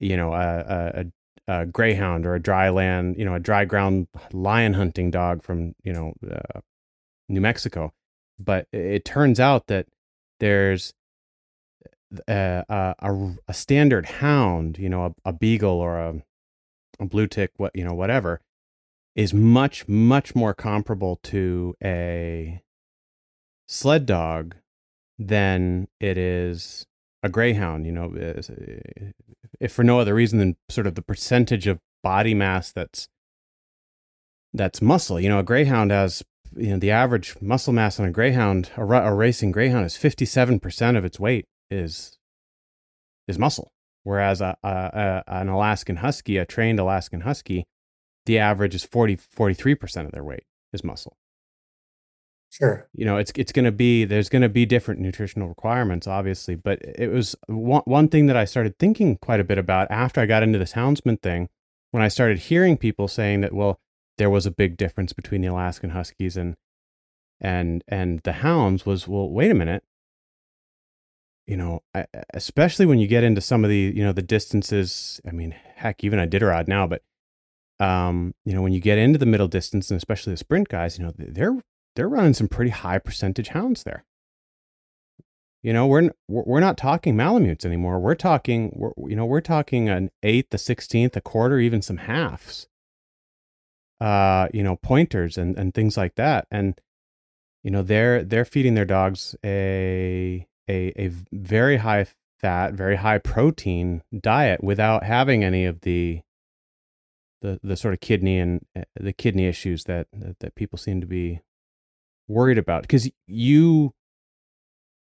you 0.00 0.16
know 0.16 0.32
a, 0.32 1.04
a, 1.48 1.52
a 1.52 1.66
greyhound 1.66 2.24
or 2.26 2.34
a 2.34 2.40
dry 2.40 2.68
land 2.70 3.16
you 3.18 3.24
know 3.24 3.34
a 3.34 3.40
dry 3.40 3.64
ground 3.64 4.06
lion 4.32 4.74
hunting 4.74 5.10
dog 5.10 5.42
from 5.42 5.74
you 5.82 5.92
know 5.92 6.14
uh, 6.30 6.60
new 7.28 7.40
mexico. 7.40 7.92
But 8.38 8.68
it 8.72 9.04
turns 9.04 9.40
out 9.40 9.66
that 9.66 9.86
there's 10.38 10.94
Uh, 12.26 12.62
a, 12.68 12.94
a, 13.00 13.34
a 13.48 13.54
standard 13.54 14.06
hound 14.06 14.78
you 14.78 14.88
know 14.88 15.04
a, 15.04 15.28
a 15.28 15.32
beagle 15.32 15.78
or 15.78 15.98
a, 15.98 16.22
a 16.98 17.04
blue 17.04 17.26
tick 17.26 17.50
what 17.58 17.70
you 17.74 17.84
know 17.84 17.92
whatever 17.92 18.40
is 19.14 19.34
much 19.34 19.86
much 19.86 20.34
more 20.34 20.54
comparable 20.54 21.16
to 21.22 21.74
a 21.84 22.62
sled 23.66 24.06
dog 24.06 24.54
than 25.18 25.86
it 26.00 26.16
is 26.16 26.86
a 27.22 27.28
greyhound 27.28 27.84
you 27.84 27.92
know 27.92 28.10
if 29.60 29.72
for 29.72 29.84
no 29.84 30.00
other 30.00 30.14
reason 30.14 30.38
than 30.38 30.56
sort 30.70 30.86
of 30.86 30.94
the 30.94 31.02
percentage 31.02 31.66
of 31.66 31.78
body 32.02 32.32
mass 32.34 32.72
that's 32.72 33.08
that's 34.52 34.80
muscle. 34.80 35.20
You 35.20 35.28
know 35.28 35.38
a 35.38 35.44
greyhound 35.44 35.90
has 35.90 36.22
you 36.56 36.70
know 36.70 36.78
the 36.78 36.90
average 36.90 37.36
muscle 37.40 37.72
mass 37.72 38.00
on 38.00 38.06
a 38.06 38.10
greyhound 38.10 38.70
a, 38.76 38.82
a 38.82 39.14
racing 39.14 39.52
greyhound 39.52 39.84
is 39.84 39.94
57% 39.94 40.96
of 40.96 41.04
its 41.04 41.20
weight 41.20 41.46
is 41.70 42.18
is 43.26 43.38
muscle. 43.38 43.72
Whereas 44.04 44.40
a, 44.40 44.56
a, 44.62 44.68
a, 44.68 45.24
an 45.26 45.48
alaskan 45.48 45.96
husky 45.96 46.38
a 46.38 46.46
trained 46.46 46.80
alaskan 46.80 47.22
husky 47.22 47.66
the 48.26 48.38
average 48.38 48.74
is 48.74 48.84
40 48.84 49.16
43% 49.16 50.06
of 50.06 50.12
their 50.12 50.24
weight 50.24 50.44
is 50.72 50.84
muscle. 50.84 51.16
Sure. 52.50 52.88
You 52.94 53.04
know 53.04 53.18
it's 53.18 53.32
it's 53.36 53.52
going 53.52 53.66
to 53.66 53.72
be 53.72 54.04
there's 54.04 54.30
going 54.30 54.42
to 54.42 54.48
be 54.48 54.64
different 54.64 55.00
nutritional 55.00 55.48
requirements 55.48 56.06
obviously 56.06 56.54
but 56.54 56.80
it 56.82 57.12
was 57.12 57.36
one, 57.46 57.82
one 57.84 58.08
thing 58.08 58.26
that 58.26 58.36
i 58.36 58.46
started 58.46 58.78
thinking 58.78 59.18
quite 59.18 59.40
a 59.40 59.44
bit 59.44 59.58
about 59.58 59.90
after 59.90 60.20
i 60.20 60.26
got 60.26 60.42
into 60.42 60.58
this 60.58 60.72
houndsman 60.72 61.20
thing 61.20 61.50
when 61.90 62.02
i 62.02 62.08
started 62.08 62.38
hearing 62.38 62.78
people 62.78 63.06
saying 63.06 63.42
that 63.42 63.52
well 63.52 63.78
there 64.16 64.30
was 64.30 64.46
a 64.46 64.50
big 64.50 64.78
difference 64.78 65.12
between 65.12 65.42
the 65.42 65.46
alaskan 65.48 65.90
huskies 65.90 66.38
and 66.38 66.56
and 67.38 67.84
and 67.86 68.20
the 68.24 68.32
hounds 68.32 68.86
was 68.86 69.06
well 69.06 69.28
wait 69.28 69.50
a 69.50 69.54
minute 69.54 69.84
you 71.48 71.56
know 71.56 71.82
especially 72.34 72.86
when 72.86 73.00
you 73.00 73.08
get 73.08 73.24
into 73.24 73.40
some 73.40 73.64
of 73.64 73.70
the 73.70 73.92
you 73.96 74.04
know 74.04 74.12
the 74.12 74.22
distances 74.22 75.20
i 75.26 75.32
mean 75.32 75.52
heck 75.74 76.04
even 76.04 76.20
I 76.20 76.26
did 76.26 76.42
a 76.42 76.46
iditarod 76.46 76.68
now 76.68 76.86
but 76.86 77.02
um, 77.80 78.34
you 78.44 78.52
know, 78.52 78.62
when 78.62 78.72
you 78.72 78.80
get 78.80 78.98
into 78.98 79.18
the 79.18 79.26
middle 79.26 79.48
distance 79.48 79.90
and 79.90 79.98
especially 79.98 80.32
the 80.32 80.38
sprint 80.38 80.68
guys, 80.68 80.98
you 80.98 81.04
know, 81.04 81.12
they're 81.16 81.58
they're 81.94 82.08
running 82.08 82.34
some 82.34 82.48
pretty 82.48 82.70
high 82.70 82.98
percentage 82.98 83.48
hounds 83.48 83.84
there. 83.84 84.04
You 85.62 85.72
know, 85.72 85.86
we're 85.86 86.10
we're 86.28 86.60
not 86.60 86.76
talking 86.76 87.16
malamutes 87.16 87.64
anymore. 87.64 88.00
We're 88.00 88.14
talking, 88.14 88.72
we're, 88.74 88.92
you 89.08 89.16
know, 89.16 89.26
we're 89.26 89.40
talking 89.40 89.88
an 89.88 90.10
eighth, 90.22 90.52
a 90.54 90.58
sixteenth, 90.58 91.16
a 91.16 91.20
quarter, 91.20 91.58
even 91.58 91.82
some 91.82 91.98
halves. 91.98 92.68
Uh, 94.00 94.48
you 94.52 94.62
know, 94.62 94.76
pointers 94.76 95.36
and 95.36 95.56
and 95.56 95.74
things 95.74 95.96
like 95.96 96.14
that, 96.16 96.46
and 96.50 96.80
you 97.62 97.70
know, 97.70 97.82
they're 97.82 98.24
they're 98.24 98.44
feeding 98.44 98.74
their 98.74 98.84
dogs 98.84 99.36
a 99.44 100.46
a 100.68 100.92
a 100.96 101.10
very 101.32 101.78
high 101.78 102.06
fat, 102.40 102.74
very 102.74 102.96
high 102.96 103.18
protein 103.18 104.02
diet 104.18 104.62
without 104.62 105.04
having 105.04 105.42
any 105.44 105.64
of 105.64 105.80
the 105.82 106.20
the 107.42 107.60
the 107.62 107.76
sort 107.76 107.94
of 107.94 108.00
kidney 108.00 108.38
and 108.38 108.64
uh, 108.76 108.82
the 108.98 109.12
kidney 109.12 109.46
issues 109.46 109.84
that 109.84 110.06
that 110.40 110.54
people 110.54 110.78
seem 110.78 111.00
to 111.00 111.06
be 111.06 111.40
worried 112.28 112.58
about. 112.58 112.82
Because 112.82 113.10
you 113.26 113.92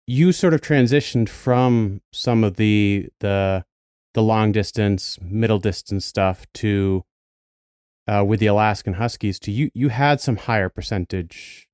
you 0.07 0.31
sort 0.31 0.53
of 0.53 0.61
transitioned 0.61 1.29
from 1.29 2.01
some 2.13 2.43
of 2.43 2.57
the 2.57 3.07
the 3.19 3.65
the 4.13 4.23
long 4.23 4.51
distance 4.51 5.19
middle 5.21 5.59
distance 5.59 6.05
stuff 6.05 6.45
to 6.53 7.03
uh, 8.07 8.23
with 8.25 8.39
the 8.39 8.45
Alaskan 8.47 8.93
Huskies 8.93 9.39
to 9.39 9.51
you 9.51 9.69
you 9.73 9.89
had 9.89 10.21
some 10.21 10.37
higher 10.37 10.69
percentage 10.69 11.64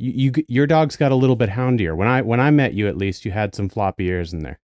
you, 0.00 0.12
you 0.12 0.44
your 0.48 0.66
dog's 0.66 0.96
got 0.96 1.12
a 1.12 1.14
little 1.14 1.36
bit 1.36 1.50
houndier. 1.50 1.94
When 1.94 2.08
I 2.08 2.22
when 2.22 2.40
I 2.40 2.50
met 2.50 2.74
you 2.74 2.88
at 2.88 2.96
least 2.96 3.24
you 3.24 3.32
had 3.32 3.54
some 3.54 3.68
floppy 3.68 4.06
ears 4.06 4.32
in 4.32 4.40
there. 4.40 4.58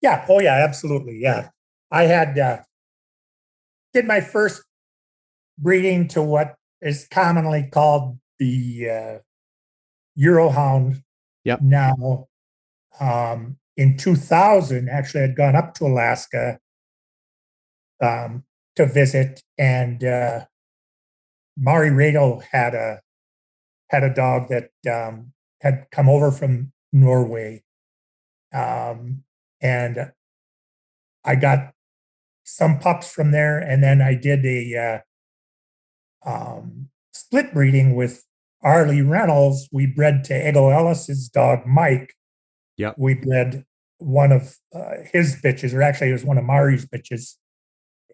Yeah. 0.00 0.24
Oh 0.28 0.40
yeah 0.40 0.64
absolutely. 0.64 1.18
Yeah. 1.20 1.50
I 1.90 2.04
had 2.04 2.38
uh, 2.38 2.58
did 3.92 4.06
my 4.06 4.20
first 4.20 4.62
breeding 5.58 6.06
to 6.08 6.22
what 6.22 6.54
is 6.80 7.08
commonly 7.10 7.68
called 7.70 8.18
the 8.38 8.88
uh, 8.88 9.18
Eurohound. 10.18 11.02
Yep. 11.44 11.60
Now, 11.62 12.28
um, 13.00 13.58
in 13.76 13.96
2000, 13.96 14.88
actually, 14.88 15.24
I'd 15.24 15.36
gone 15.36 15.56
up 15.56 15.74
to 15.74 15.86
Alaska 15.86 16.60
um, 18.00 18.44
to 18.76 18.86
visit, 18.86 19.42
and 19.58 20.04
uh, 20.04 20.44
Mari 21.56 21.90
Radel 21.90 22.42
had 22.52 22.74
a 22.74 23.00
had 23.90 24.04
a 24.04 24.14
dog 24.14 24.48
that 24.48 24.70
um, 24.90 25.32
had 25.60 25.86
come 25.90 26.08
over 26.08 26.30
from 26.30 26.72
Norway, 26.92 27.62
um, 28.54 29.24
and 29.60 30.12
I 31.24 31.34
got 31.34 31.72
some 32.44 32.78
pups 32.78 33.12
from 33.12 33.30
there, 33.32 33.58
and 33.58 33.82
then 33.82 34.00
I 34.00 34.14
did 34.14 34.44
a 34.44 35.02
uh, 36.26 36.30
um, 36.30 36.88
split 37.12 37.52
breeding 37.52 37.94
with 37.94 38.24
Arleigh 38.62 39.04
Reynolds. 39.04 39.68
We 39.72 39.86
bred 39.86 40.24
to 40.24 40.48
Egil 40.48 40.70
Ellis's 40.70 41.28
dog 41.28 41.66
Mike. 41.66 42.14
Yep. 42.76 42.94
We 42.98 43.14
bred 43.14 43.64
one 43.98 44.32
of 44.32 44.56
uh, 44.74 45.02
his 45.12 45.36
bitches, 45.36 45.74
or 45.74 45.82
actually 45.82 46.10
it 46.10 46.14
was 46.14 46.24
one 46.24 46.38
of 46.38 46.44
Mari's 46.44 46.86
bitches, 46.86 47.36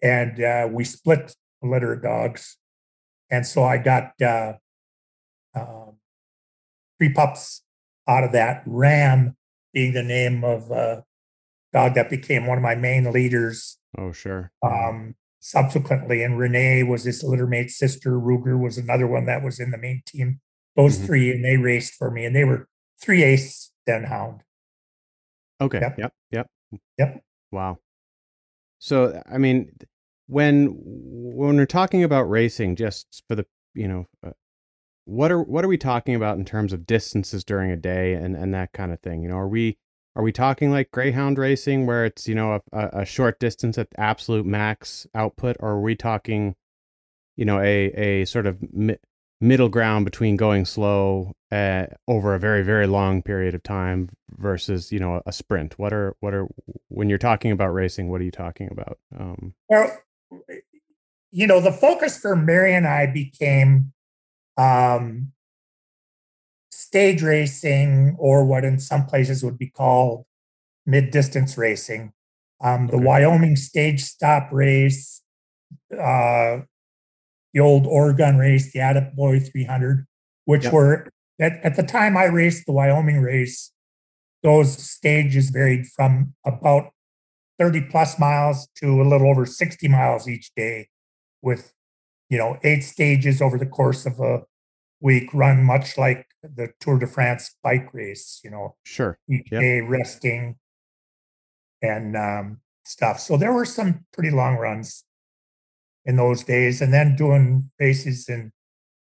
and 0.03 0.41
uh, 0.41 0.67
we 0.71 0.83
split 0.83 1.35
a 1.63 1.67
litter 1.67 1.93
of 1.93 2.03
dogs. 2.03 2.57
And 3.29 3.45
so 3.45 3.63
I 3.63 3.77
got 3.77 4.19
uh, 4.21 4.53
three 6.97 7.13
pups 7.13 7.63
out 8.07 8.23
of 8.23 8.31
that. 8.33 8.63
Ram 8.65 9.35
being 9.73 9.93
the 9.93 10.03
name 10.03 10.43
of 10.43 10.71
a 10.71 11.03
dog 11.73 11.95
that 11.95 12.09
became 12.09 12.47
one 12.47 12.57
of 12.57 12.63
my 12.63 12.75
main 12.75 13.11
leaders 13.11 13.77
Oh, 13.97 14.11
sure. 14.11 14.51
Um, 14.61 15.15
subsequently, 15.39 16.23
and 16.23 16.37
Renee 16.37 16.83
was 16.83 17.03
his 17.03 17.23
littermate 17.23 17.71
sister. 17.71 18.11
Ruger 18.11 18.59
was 18.59 18.77
another 18.77 19.07
one 19.07 19.25
that 19.25 19.43
was 19.43 19.59
in 19.59 19.71
the 19.71 19.77
main 19.77 20.03
team. 20.05 20.39
Those 20.75 20.97
mm-hmm. 20.97 21.05
three, 21.05 21.31
and 21.31 21.43
they 21.43 21.57
raced 21.57 21.95
for 21.95 22.11
me, 22.11 22.25
and 22.25 22.35
they 22.35 22.43
were 22.43 22.67
three 23.01 23.23
ace 23.23 23.71
then 23.85 24.03
hound. 24.03 24.41
Okay. 25.59 25.79
Yep. 25.79 25.97
Yep. 25.97 26.13
Yep. 26.31 26.47
Yep. 26.99 27.23
Wow. 27.51 27.79
So, 28.79 29.21
I 29.29 29.39
mean, 29.39 29.71
when 30.27 30.75
when 30.83 31.55
we're 31.55 31.65
talking 31.65 32.03
about 32.03 32.23
racing, 32.23 32.75
just 32.75 33.23
for 33.27 33.35
the 33.35 33.45
you 33.73 33.87
know, 33.87 34.05
uh, 34.25 34.31
what 35.07 35.31
are 35.31 35.41
what 35.41 35.63
are 35.63 35.69
we 35.69 35.77
talking 35.77 36.15
about 36.15 36.37
in 36.37 36.43
terms 36.43 36.73
of 36.73 36.85
distances 36.85 37.45
during 37.45 37.71
a 37.71 37.77
day 37.77 38.13
and 38.13 38.35
and 38.35 38.53
that 38.53 38.73
kind 38.73 38.91
of 38.91 38.99
thing? 38.99 39.23
You 39.23 39.29
know, 39.29 39.37
are 39.37 39.47
we 39.47 39.77
are 40.17 40.23
we 40.23 40.33
talking 40.33 40.69
like 40.69 40.91
greyhound 40.91 41.37
racing 41.37 41.85
where 41.85 42.03
it's 42.05 42.27
you 42.27 42.35
know 42.35 42.59
a, 42.73 42.89
a 42.91 43.05
short 43.05 43.39
distance 43.39 43.77
at 43.77 43.87
absolute 43.97 44.45
max 44.45 45.07
output, 45.15 45.55
or 45.61 45.71
are 45.71 45.81
we 45.81 45.95
talking, 45.95 46.55
you 47.37 47.45
know, 47.45 47.59
a 47.59 47.85
a 47.93 48.25
sort 48.25 48.45
of 48.45 48.57
mi- 48.73 48.97
middle 49.39 49.69
ground 49.69 50.03
between 50.03 50.35
going 50.35 50.65
slow 50.65 51.31
uh, 51.53 51.85
over 52.09 52.35
a 52.35 52.39
very 52.39 52.61
very 52.61 52.85
long 52.85 53.21
period 53.21 53.55
of 53.55 53.63
time 53.63 54.09
versus 54.31 54.91
you 54.91 54.99
know 54.99 55.21
a 55.25 55.31
sprint? 55.31 55.79
What 55.79 55.93
are 55.93 56.17
what 56.19 56.33
are 56.33 56.47
when 56.89 57.07
you're 57.07 57.17
talking 57.17 57.51
about 57.51 57.69
racing? 57.69 58.09
What 58.09 58.19
are 58.19 58.25
you 58.25 58.31
talking 58.31 58.67
about? 58.69 58.97
Um, 59.17 59.53
well, 59.69 59.89
you 61.31 61.47
know, 61.47 61.61
the 61.61 61.71
focus 61.71 62.19
for 62.19 62.35
Mary 62.35 62.75
and 62.75 62.85
I 62.85 63.05
became 63.05 63.93
um, 64.57 65.31
stage 66.71 67.21
racing, 67.21 68.15
or 68.17 68.45
what 68.45 68.63
in 68.63 68.79
some 68.79 69.05
places 69.05 69.43
would 69.43 69.57
be 69.57 69.67
called 69.69 70.25
mid 70.85 71.11
distance 71.11 71.57
racing. 71.57 72.13
Um, 72.61 72.87
the 72.87 72.95
okay. 72.95 73.05
Wyoming 73.05 73.55
stage 73.55 74.03
stop 74.03 74.49
race, 74.51 75.21
uh, 75.93 76.61
the 77.53 77.59
old 77.59 77.85
Oregon 77.85 78.37
race, 78.37 78.71
the 78.71 78.79
Attaboy 78.79 79.51
300, 79.51 80.07
which 80.45 80.63
yep. 80.63 80.73
were 80.73 81.09
at, 81.39 81.53
at 81.63 81.75
the 81.75 81.83
time 81.83 82.17
I 82.17 82.25
raced 82.25 82.65
the 82.65 82.71
Wyoming 82.71 83.21
race, 83.21 83.71
those 84.43 84.77
stages 84.77 85.49
varied 85.49 85.87
from 85.87 86.33
about 86.45 86.91
30 87.59 87.81
plus 87.89 88.19
miles 88.19 88.67
to 88.75 89.01
a 89.01 89.07
little 89.07 89.29
over 89.29 89.45
60 89.45 89.87
miles 89.87 90.27
each 90.27 90.51
day 90.55 90.89
with 91.41 91.73
you 92.29 92.37
know 92.37 92.57
eight 92.63 92.81
stages 92.81 93.41
over 93.41 93.57
the 93.57 93.65
course 93.65 94.05
of 94.05 94.19
a 94.19 94.41
week 94.99 95.33
run 95.33 95.63
much 95.63 95.97
like 95.97 96.25
the 96.41 96.69
tour 96.79 96.97
de 96.99 97.07
france 97.07 97.55
bike 97.63 97.93
race 97.93 98.41
you 98.43 98.49
know 98.49 98.75
Sure. 98.83 99.17
each 99.29 99.47
Yep. 99.51 99.61
day 99.61 99.81
resting 99.81 100.55
and 101.81 102.15
um, 102.17 102.61
stuff 102.85 103.19
so 103.19 103.37
there 103.37 103.53
were 103.53 103.65
some 103.65 104.05
pretty 104.13 104.31
long 104.31 104.55
runs 104.55 105.03
in 106.05 106.15
those 106.15 106.43
days 106.43 106.81
and 106.81 106.93
then 106.93 107.15
doing 107.15 107.69
races 107.79 108.27
in 108.29 108.51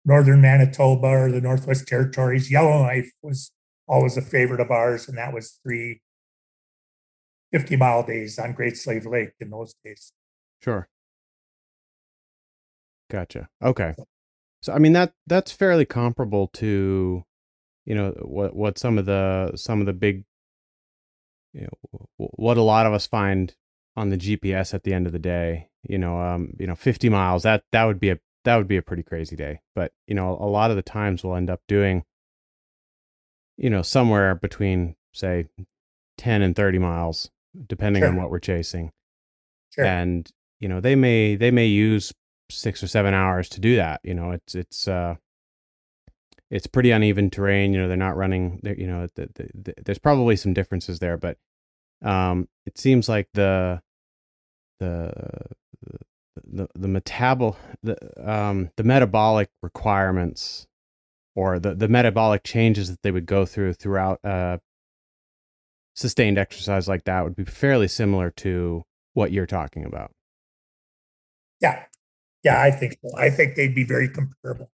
northern 0.05 0.41
manitoba 0.41 1.07
or 1.07 1.32
the 1.32 1.41
northwest 1.41 1.88
territories 1.88 2.51
yellowknife 2.51 3.12
was 3.22 3.51
always 3.88 4.18
a 4.18 4.22
favorite 4.22 4.60
of 4.60 4.70
ours 4.72 5.07
and 5.07 5.18
that 5.18 5.34
was 5.34 5.60
three 5.64 6.01
50 7.51 7.76
mile 7.78 8.03
days 8.05 8.38
on 8.38 8.53
great 8.53 8.78
slave 8.78 9.05
lake 9.05 9.32
in 9.39 9.49
those 9.49 9.74
days 9.84 10.14
Sure. 10.62 10.89
Gotcha. 13.10 13.49
Okay. 13.64 13.93
So 14.62 14.74
I 14.74 14.80
mean 14.80 14.93
that 14.93 15.14
that's 15.28 15.51
fairly 15.51 15.86
comparable 15.86 16.47
to, 16.55 17.24
you 17.86 17.95
know, 17.95 18.12
what 18.22 18.55
what 18.55 18.78
some 18.78 18.97
of 18.97 19.05
the 19.05 19.53
some 19.55 19.80
of 19.80 19.86
the 19.86 19.93
big, 19.93 20.26
you 21.53 21.62
know, 21.62 21.70
w- 22.18 22.32
what 22.36 22.57
a 22.57 22.62
lot 22.62 22.86
of 22.86 22.93
us 22.93 23.07
find 23.07 23.55
on 23.95 24.10
the 24.10 24.18
GPS 24.18 24.74
at 24.74 24.84
the 24.84 24.93
end 24.93 25.07
of 25.07 25.14
the 25.14 25.20
day. 25.20 25.70
You 25.84 25.97
know, 25.97 26.20
um, 26.20 26.53
you 26.60 26.68
know, 26.68 26.76
fifty 26.76 27.10
miles. 27.10 27.43
That 27.43 27.64
that 27.72 27.86
would 27.86 27.99
be 27.99 28.10
a 28.10 28.20
that 28.43 28.57
would 28.57 28.68
be 28.68 28.78
a 28.78 28.82
pretty 28.82 29.03
crazy 29.03 29.36
day. 29.36 29.62
But 29.76 29.93
you 30.07 30.16
know, 30.16 30.32
a 30.32 30.45
lot 30.45 30.72
of 30.72 30.76
the 30.76 30.84
times 30.84 31.24
we'll 31.24 31.36
end 31.36 31.49
up 31.49 31.62
doing, 31.68 32.03
you 33.57 33.70
know, 33.70 33.82
somewhere 33.82 34.36
between 34.36 34.95
say 35.14 35.47
ten 36.18 36.41
and 36.41 36.53
thirty 36.53 36.80
miles, 36.80 37.32
depending 37.68 38.03
on 38.03 38.18
what 38.18 38.30
we're 38.30 38.39
chasing 38.39 38.91
sure 39.74 39.86
and 39.86 40.32
you 40.60 40.68
know 40.68 40.80
they 40.82 40.95
may 40.95 41.36
they 41.36 41.51
may 41.51 41.66
use 41.66 42.14
six 42.50 42.84
or 42.84 42.88
seven 42.88 43.14
hours 43.14 43.47
to 43.50 43.60
do 43.60 43.76
that 43.76 44.00
you 44.04 44.14
know 44.14 44.32
it's 44.32 44.56
it's 44.56 44.88
uh 44.88 45.16
it's 46.52 46.68
pretty 46.68 46.91
uneven 46.91 47.30
terrain 47.30 47.74
you 47.74 47.80
know 47.80 47.88
they're 47.88 47.97
not 47.97 48.18
running 48.18 48.60
they're, 48.64 48.78
you 48.80 48.88
know 48.88 49.08
the, 49.16 49.30
the, 49.36 49.50
the, 49.54 49.74
there's 49.86 50.00
probably 50.00 50.36
some 50.36 50.54
differences 50.54 51.00
there 51.00 51.18
but 51.18 51.38
um 52.02 52.47
it 52.66 52.78
seems 52.78 53.08
like 53.08 53.28
the 53.34 53.82
the 54.80 55.12
the 56.43 56.68
the 56.74 56.88
metabol 56.88 57.56
the 57.84 57.97
um 58.30 58.70
the 58.78 58.84
metabolic 58.84 59.50
requirements 59.62 60.66
or 61.36 61.60
the 61.60 61.76
the 61.76 61.88
metabolic 61.88 62.43
changes 62.43 62.89
that 62.89 63.02
they 63.04 63.12
would 63.12 63.26
go 63.26 63.45
through 63.45 63.74
throughout 63.74 64.24
uh 64.24 64.58
sustained 65.95 66.38
exercise 66.38 66.88
like 66.88 67.04
that 67.04 67.24
would 67.24 67.36
be 67.36 67.43
fairly 67.43 67.88
similar 67.88 68.32
to 68.32 68.84
what 69.14 69.32
you're 69.32 69.45
talking 69.45 69.84
about 69.86 70.12
Yeah. 71.62 71.84
Yeah, 72.43 72.61
I 72.61 72.71
think 72.71 72.97
so. 73.01 73.09
I 73.17 73.29
think 73.29 73.55
they'd 73.55 73.75
be 73.75 73.83
very 73.83 74.09
comparable. 74.09 74.71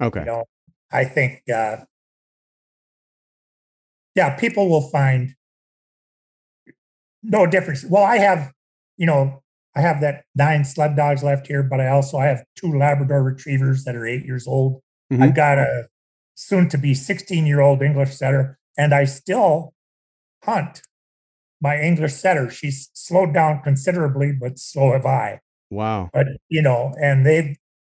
okay 0.00 0.20
You 0.20 0.26
know, 0.26 0.44
I 0.92 1.04
think 1.04 1.42
uh 1.52 1.78
yeah, 4.14 4.36
people 4.36 4.68
will 4.68 4.88
find 4.90 5.34
no 7.22 7.46
difference. 7.46 7.84
Well, 7.84 8.04
I 8.04 8.18
have, 8.18 8.52
you 8.96 9.06
know, 9.06 9.42
I 9.74 9.80
have 9.80 10.00
that 10.02 10.24
nine 10.36 10.64
sled 10.64 10.94
dogs 10.94 11.22
left 11.24 11.48
here, 11.48 11.62
but 11.62 11.80
I 11.80 11.88
also 11.88 12.18
I 12.18 12.26
have 12.26 12.44
two 12.54 12.72
Labrador 12.78 13.22
retrievers 13.22 13.84
that 13.84 13.96
are 13.96 14.06
eight 14.06 14.24
years 14.24 14.46
old. 14.46 14.82
Mhm. 15.12 15.22
I've 15.22 15.34
got 15.34 15.58
a 15.58 15.88
soon 16.34 16.68
to 16.68 16.78
be 16.78 16.94
16 16.94 17.46
year 17.46 17.60
old 17.60 17.82
English 17.82 18.14
setter, 18.14 18.58
and 18.78 18.94
I 18.94 19.04
still 19.04 19.74
hunt 20.44 20.82
my 21.60 21.80
English 21.80 22.12
setter. 22.12 22.50
She's 22.50 22.90
slowed 22.92 23.34
down 23.34 23.62
considerably, 23.62 24.32
but 24.32 24.58
so 24.58 24.92
have 24.92 25.06
I. 25.06 25.40
wow 25.74 26.08
but 26.12 26.26
you 26.48 26.62
know 26.62 26.94
and 27.00 27.26
they've 27.26 27.56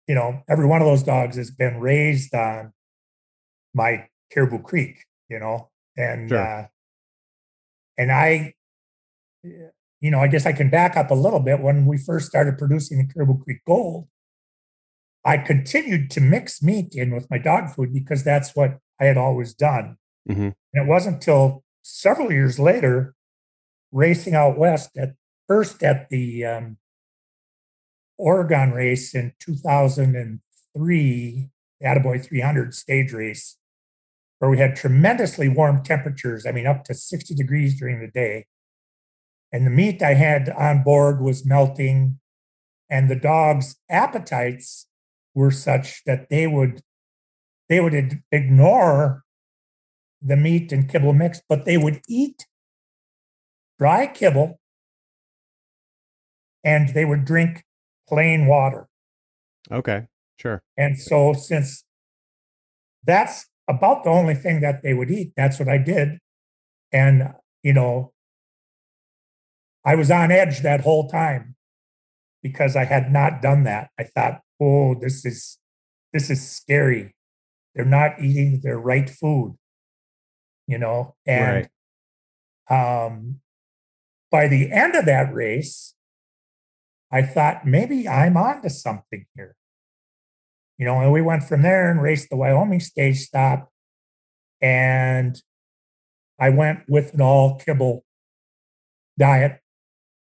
you 0.09 0.15
know 0.15 0.43
every 0.49 0.67
one 0.67 0.81
of 0.81 0.87
those 0.87 1.03
dogs 1.03 1.37
has 1.37 1.51
been 1.51 1.79
raised 1.81 2.35
on 2.35 2.73
my 3.75 4.07
caribou 4.33 4.59
creek 4.61 5.05
you 5.29 5.39
know 5.39 5.71
and 5.97 6.29
Sure. 6.31 6.39
uh 6.39 6.67
and 7.99 8.11
i 8.13 8.55
you 9.45 10.11
know 10.11 10.21
i 10.21 10.29
guess 10.29 10.47
i 10.47 10.53
can 10.53 10.71
back 10.71 10.97
up 10.97 11.11
a 11.11 11.15
little 11.15 11.41
bit 11.41 11.61
when 11.61 11.87
we 11.87 11.97
first 11.99 12.27
started 12.27 12.59
producing 12.59 12.99
the 12.99 13.13
caribou 13.13 13.39
creek 13.43 13.61
gold 13.67 14.09
i 15.25 15.37
continued 15.37 16.11
to 16.11 16.21
mix 16.21 16.63
meat 16.63 16.95
in 16.95 17.15
with 17.15 17.29
my 17.31 17.39
dog 17.39 17.71
food 17.71 17.93
because 17.93 18.25
that's 18.25 18.55
what 18.57 18.79
i 19.01 19.05
had 19.05 19.17
always 19.17 19.55
done 19.55 19.97
Mhm. 20.29 20.55
and 20.73 20.87
it 20.87 20.87
wasn't 20.87 21.17
until 21.17 21.63
several 21.83 22.33
years 22.33 22.59
later 22.59 23.15
racing 23.93 24.35
out 24.35 24.57
west 24.59 24.97
at 24.97 25.15
first 25.47 25.83
at 25.83 26.09
the 26.09 26.45
um, 26.45 26.79
Oregon 28.19 28.73
race 28.73 29.15
in 29.15 29.33
2003, 29.41 31.49
the 31.81 31.87
Attaboy 31.87 32.25
300 32.25 32.75
stage 32.75 33.13
race, 33.13 33.57
where 34.39 34.51
we 34.51 34.59
had 34.59 34.77
tremendously 34.77 35.49
warm 35.49 35.83
temperatures. 35.83 36.47
I 36.47 36.53
mean, 36.53 36.67
up 36.67 36.85
to 36.85 36.95
60 36.95 37.35
degrees 37.35 37.79
during 37.79 38.01
the 38.01 38.11
day. 38.11 38.47
And 39.53 39.67
the 39.67 39.71
meat 39.71 40.03
I 40.03 40.15
had 40.15 40.51
on 40.51 40.83
board 40.83 41.21
was 41.21 41.47
melting, 41.47 42.19
and 42.91 43.09
the 43.09 43.17
dogs' 43.17 43.77
appetites 43.89 44.87
were 45.35 45.51
such 45.51 46.03
that 46.05 46.29
they 46.29 46.47
would 46.47 46.83
they 47.69 47.81
would 47.81 48.23
ignore 48.31 49.25
the 50.21 50.37
meat 50.37 50.73
and 50.73 50.89
kibble 50.89 51.13
mix, 51.13 51.41
but 51.49 51.65
they 51.65 51.77
would 51.77 52.01
eat 52.09 52.47
dry 53.79 54.07
kibble 54.07 54.61
and 56.63 56.91
they 56.91 57.05
would 57.05 57.25
drink 57.25 57.65
plain 58.09 58.47
water. 58.47 58.89
okay 59.71 60.07
sure 60.39 60.63
And 60.77 60.99
so, 60.99 61.33
since 61.33 61.85
that's 63.05 63.47
about 63.69 64.05
the 64.05 64.11
only 64.11 64.35
thing 64.35 64.61
that 64.61 64.83
they 64.83 64.95
would 64.95 65.11
eat, 65.11 65.33
that's 65.37 65.59
what 65.59 65.69
I 65.69 65.79
did. 65.79 66.19
And, 66.93 67.35
you 67.63 67.73
know, 67.73 68.13
I 69.85 69.95
was 69.95 70.11
on 70.11 70.31
edge 70.31 70.61
that 70.61 70.81
whole 70.81 71.09
time 71.09 71.57
because 72.43 72.77
I 72.77 72.85
had 72.85 73.13
not 73.13 73.43
done 73.43 73.65
that. 73.65 73.91
I 73.99 74.05
thought, 74.05 74.41
oh, 74.61 74.95
this 74.95 75.25
is 75.25 75.59
this 76.13 76.31
is 76.31 76.49
scary. 76.49 77.15
They're 77.75 77.85
not 77.85 78.23
eating 78.23 78.61
their 78.63 78.79
right 78.79 79.11
food, 79.11 79.57
you 80.67 80.79
know, 80.79 81.15
and 81.27 81.69
um 82.71 83.41
by 84.31 84.49
the 84.49 84.71
end 84.73 84.95
of 84.95 85.05
that 85.07 85.33
race, 85.33 85.94
I 87.15 87.23
thought 87.23 87.65
maybe 87.65 88.09
I'm 88.09 88.37
onto 88.37 88.69
something 88.69 89.25
here. 89.37 89.55
You 90.79 90.85
know, 90.85 90.99
and 91.01 91.13
we 91.13 91.23
went 91.23 91.45
from 91.45 91.63
there 91.63 91.89
and 91.89 92.03
raced 92.03 92.29
the 92.29 92.37
Wyoming 92.37 92.81
stage 92.81 93.21
stop. 93.21 93.71
And 94.61 95.41
I 96.41 96.51
went 96.51 96.81
with 96.89 97.15
an 97.15 97.21
all 97.21 97.57
kibble 97.57 98.05
diet 99.17 99.61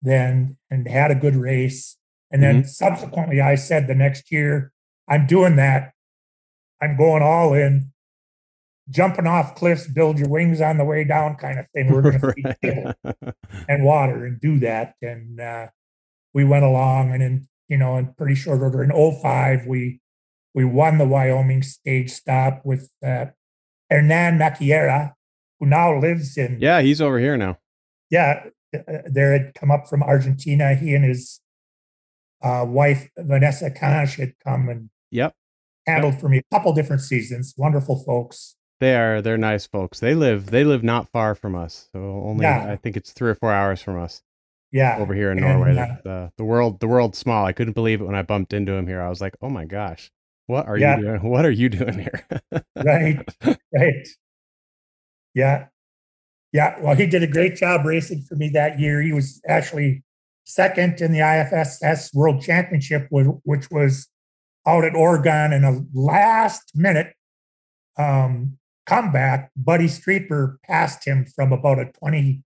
then 0.03 0.59
and 0.71 0.87
had 0.87 1.11
a 1.11 1.15
good 1.15 1.35
race. 1.35 1.97
And 2.31 2.43
then 2.43 2.65
subsequently, 2.67 3.41
I 3.41 3.55
said 3.55 3.87
the 3.87 3.95
next 3.95 4.31
year, 4.31 4.71
I'm 5.09 5.27
doing 5.27 5.57
that. 5.57 5.93
I'm 6.83 6.99
going 6.99 7.23
all 7.23 7.55
in, 7.55 7.93
jumping 8.91 9.27
off 9.27 9.55
cliffs, 9.55 9.87
build 9.87 10.19
your 10.19 10.29
wings 10.29 10.61
on 10.61 10.77
the 10.77 10.85
way 10.85 11.05
down 11.05 11.37
kind 11.37 11.59
of 11.59 11.67
thing. 11.71 11.91
We're 11.91 12.03
going 12.03 12.21
to 12.21 12.33
feed 12.33 12.57
kibble 12.63 12.95
and 13.67 13.83
water 13.83 14.27
and 14.27 14.39
do 14.39 14.59
that. 14.61 14.95
And 15.01 15.41
uh, 15.41 15.69
we 16.35 16.45
went 16.45 16.65
along 16.65 17.13
and 17.13 17.23
in, 17.23 17.49
you 17.69 17.77
know, 17.77 17.97
in 17.97 18.13
pretty 18.15 18.35
short 18.35 18.61
order 18.63 18.83
in 18.83 18.91
05, 18.91 19.67
we 19.67 20.01
we 20.55 20.65
won 20.65 20.99
the 20.99 21.07
Wyoming 21.07 21.63
stage 21.63 22.11
stop 22.11 22.61
with 22.65 22.91
uh, 23.05 23.27
Hernan 23.91 24.39
Maquiera, 24.39 25.13
who 25.61 25.67
now 25.67 25.99
lives 25.99 26.37
in 26.37 26.59
yeah 26.61 26.81
he's 26.81 27.01
over 27.01 27.19
here 27.19 27.37
now 27.37 27.59
yeah, 28.11 28.45
uh, 28.77 28.81
there 29.07 29.33
had 29.33 29.55
come 29.55 29.71
up 29.71 29.87
from 29.89 30.03
Argentina. 30.03 30.75
He 30.75 30.95
and 30.95 31.03
his 31.03 31.41
uh, 32.43 32.65
wife 32.69 33.09
Vanessa 33.17 33.71
Cash 33.71 34.17
had 34.17 34.35
come 34.45 34.69
and 34.69 34.91
yep 35.11 35.35
handled 35.87 36.21
for 36.21 36.29
me 36.29 36.39
a 36.39 36.55
couple 36.55 36.73
different 36.75 37.01
seasons. 37.03 37.55
Wonderful 37.57 38.03
folks. 38.05 38.57
they 38.81 38.95
are 38.97 39.23
they're 39.23 39.39
nice 39.39 39.67
folks 39.67 40.01
they 40.01 40.15
live 40.15 40.51
they 40.51 40.65
live 40.65 40.83
not 40.83 41.09
far 41.13 41.35
from 41.35 41.55
us 41.55 41.89
so 41.93 41.99
only 42.25 42.43
Yeah. 42.45 42.67
i 42.71 42.77
think 42.77 42.97
it's 42.97 43.13
three 43.13 43.31
or 43.31 43.35
four 43.37 43.53
hours 43.53 43.81
from 43.81 43.97
us 43.97 44.23
Yeah, 44.73 44.97
over 44.99 45.15
here 45.15 45.31
in 45.31 45.39
and, 45.39 45.47
norway 45.47 45.77
uh, 45.77 45.87
the, 45.87 46.01
the, 46.05 46.33
the 46.39 46.45
world 46.45 46.81
the 46.81 46.87
world's 46.89 47.19
small 47.19 47.45
i 47.45 47.53
couldn't 47.53 47.75
believe 47.75 48.01
it 48.01 48.05
when 48.05 48.15
i 48.15 48.23
bumped 48.23 48.53
into 48.55 48.73
him 48.73 48.87
here 48.87 49.03
i 49.03 49.09
was 49.11 49.21
like 49.21 49.37
oh 49.43 49.51
my 49.51 49.67
gosh 49.67 50.11
what 50.47 50.67
are 50.67 50.79
Yeah. 50.79 50.97
you 50.97 51.03
doing 51.03 51.23
what 51.31 51.45
are 51.45 51.51
you 51.51 51.69
doing 51.69 51.99
here 51.99 52.27
right, 52.77 53.19
right. 53.75 54.09
Yeah, 55.35 55.67
yeah. 56.53 56.79
Well, 56.81 56.95
he 56.95 57.07
did 57.07 57.23
a 57.23 57.27
great 57.27 57.57
job 57.57 57.87
racing 57.87 58.23
for 58.29 58.35
me 58.35 58.51
that 58.51 58.79
year. 58.79 59.01
He 59.01 59.13
was 59.13 59.41
actually 59.49 60.03
second 60.45 61.01
in 61.01 61.13
the 61.13 61.21
IFSS 61.21 62.15
World 62.15 62.43
Championship, 62.43 63.07
which 63.11 63.71
was 63.71 64.09
out 64.67 64.85
at 64.85 64.95
Oregon 64.95 65.53
in 65.53 65.65
a 65.65 65.81
last 65.95 66.73
minute 66.75 67.15
um, 67.99 68.59
comeback, 68.87 69.51
Buddy 69.57 69.87
Streeper 69.87 70.57
passed 70.65 71.07
him 71.07 71.25
from 71.25 71.53
about 71.53 71.79
a 71.79 71.91
20 71.99 72.43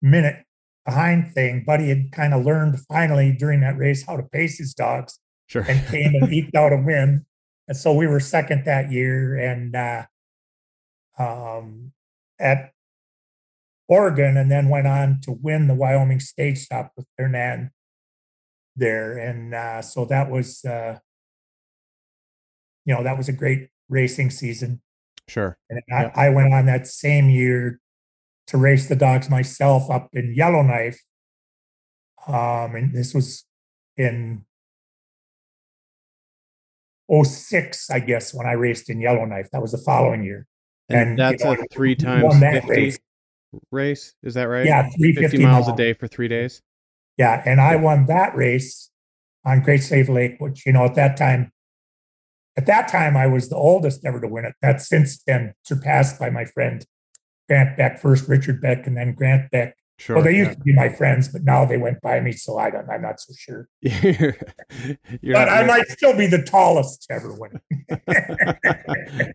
minute 0.00 0.44
behind 0.84 1.32
thing. 1.32 1.64
Buddy 1.64 1.88
had 1.88 2.12
kind 2.12 2.34
of 2.34 2.44
learned 2.44 2.80
finally 2.88 3.32
during 3.32 3.60
that 3.60 3.78
race 3.78 4.04
how 4.06 4.16
to 4.16 4.22
pace 4.22 4.58
his 4.58 4.74
dogs 4.74 5.18
Sure. 5.46 5.64
and 5.68 5.86
came 5.88 6.14
and 6.14 6.32
eked 6.32 6.54
out 6.54 6.72
a 6.72 6.76
win. 6.76 7.26
And 7.68 7.76
so 7.76 7.92
we 7.92 8.06
were 8.06 8.20
second 8.20 8.64
that 8.64 8.90
year. 8.90 9.36
And 9.36 9.76
uh, 9.76 10.04
um, 11.18 11.92
at 12.40 12.72
Oregon, 13.88 14.38
and 14.38 14.50
then 14.50 14.70
went 14.70 14.86
on 14.86 15.20
to 15.24 15.32
win 15.32 15.68
the 15.68 15.74
Wyoming 15.74 16.20
stage 16.20 16.58
stop 16.58 16.92
with 16.96 17.06
Hernan 17.18 17.70
there. 18.74 19.18
And 19.18 19.54
uh, 19.54 19.82
so 19.82 20.06
that 20.06 20.30
was, 20.30 20.64
uh, 20.64 20.98
you 22.86 22.94
know, 22.94 23.02
that 23.02 23.18
was 23.18 23.28
a 23.28 23.32
great 23.32 23.68
racing 23.90 24.30
season. 24.30 24.80
Sure. 25.28 25.58
And 25.68 25.82
I, 25.92 26.10
I 26.14 26.28
went 26.30 26.54
on 26.54 26.64
that 26.66 26.86
same 26.86 27.28
year 27.28 27.78
to 28.48 28.58
race 28.58 28.88
the 28.88 28.96
dogs 28.96 29.30
myself 29.30 29.90
up 29.90 30.08
in 30.12 30.34
Yellowknife. 30.34 31.00
Um, 32.26 32.74
and 32.74 32.94
this 32.94 33.14
was 33.14 33.44
in 33.96 34.44
06, 37.10 37.90
I 37.90 38.00
guess, 38.00 38.32
when 38.32 38.46
I 38.46 38.52
raced 38.52 38.90
in 38.90 39.00
Yellowknife. 39.00 39.50
That 39.52 39.62
was 39.62 39.72
the 39.72 39.78
following 39.78 40.22
year. 40.24 40.46
And, 40.88 41.10
And, 41.10 41.18
that's 41.18 41.44
you 41.44 41.54
know, 41.54 41.60
a 41.60 41.66
three 41.72 41.94
times 41.94 42.38
50 42.38 42.68
race. 42.68 42.98
race. 43.70 44.14
Is 44.22 44.34
that 44.34 44.44
right? 44.44 44.66
Yeah, 44.66 44.82
50 44.84 44.98
350 44.98 45.44
miles 45.44 45.68
a 45.68 45.76
day 45.76 45.92
for 45.92 46.06
three 46.06 46.28
days. 46.28 46.62
Yeah, 47.18 47.42
and 47.44 47.60
I 47.60 47.76
won 47.76 48.06
that 48.06 48.34
race 48.34 48.90
on 49.44 49.60
Great 49.60 49.82
Slave 49.82 50.08
Lake, 50.08 50.36
which 50.38 50.64
you 50.64 50.72
know 50.72 50.84
at 50.84 50.94
that 50.94 51.16
time, 51.16 51.52
at 52.56 52.66
that 52.66 52.88
time 52.88 53.16
I 53.16 53.26
was 53.26 53.48
the 53.48 53.56
oldest 53.56 54.04
ever 54.04 54.20
to 54.20 54.28
win 54.28 54.44
it. 54.44 54.54
That's 54.62 54.88
since 54.88 55.18
been 55.18 55.52
surpassed 55.62 56.18
by 56.18 56.30
my 56.30 56.44
friend 56.44 56.84
Grant 57.48 57.76
Beck, 57.76 57.98
first 58.00 58.28
Richard 58.28 58.60
Beck, 58.60 58.86
and 58.86 58.96
then 58.96 59.12
Grant 59.14 59.50
Beck. 59.50 59.76
Sure. 59.98 60.16
Well, 60.16 60.24
they 60.24 60.36
used 60.36 60.52
to 60.58 60.60
be 60.64 60.74
my 60.74 60.88
friends, 60.88 61.28
but 61.28 61.44
now 61.44 61.64
they 61.64 61.76
went 61.76 62.00
by 62.00 62.18
me, 62.20 62.32
so 62.32 62.58
I 62.58 62.70
don't. 62.70 62.88
I'm 62.90 63.02
not 63.02 63.20
so 63.20 63.32
sure. 63.38 63.68
you're, 63.82 64.36
you're 65.20 65.34
But 65.34 65.44
not- 65.44 65.48
I 65.48 65.64
might 65.64 65.88
still 65.88 66.16
be 66.16 66.26
the 66.26 66.42
tallest 66.42 67.06
ever 67.10 67.32
win. 67.32 67.60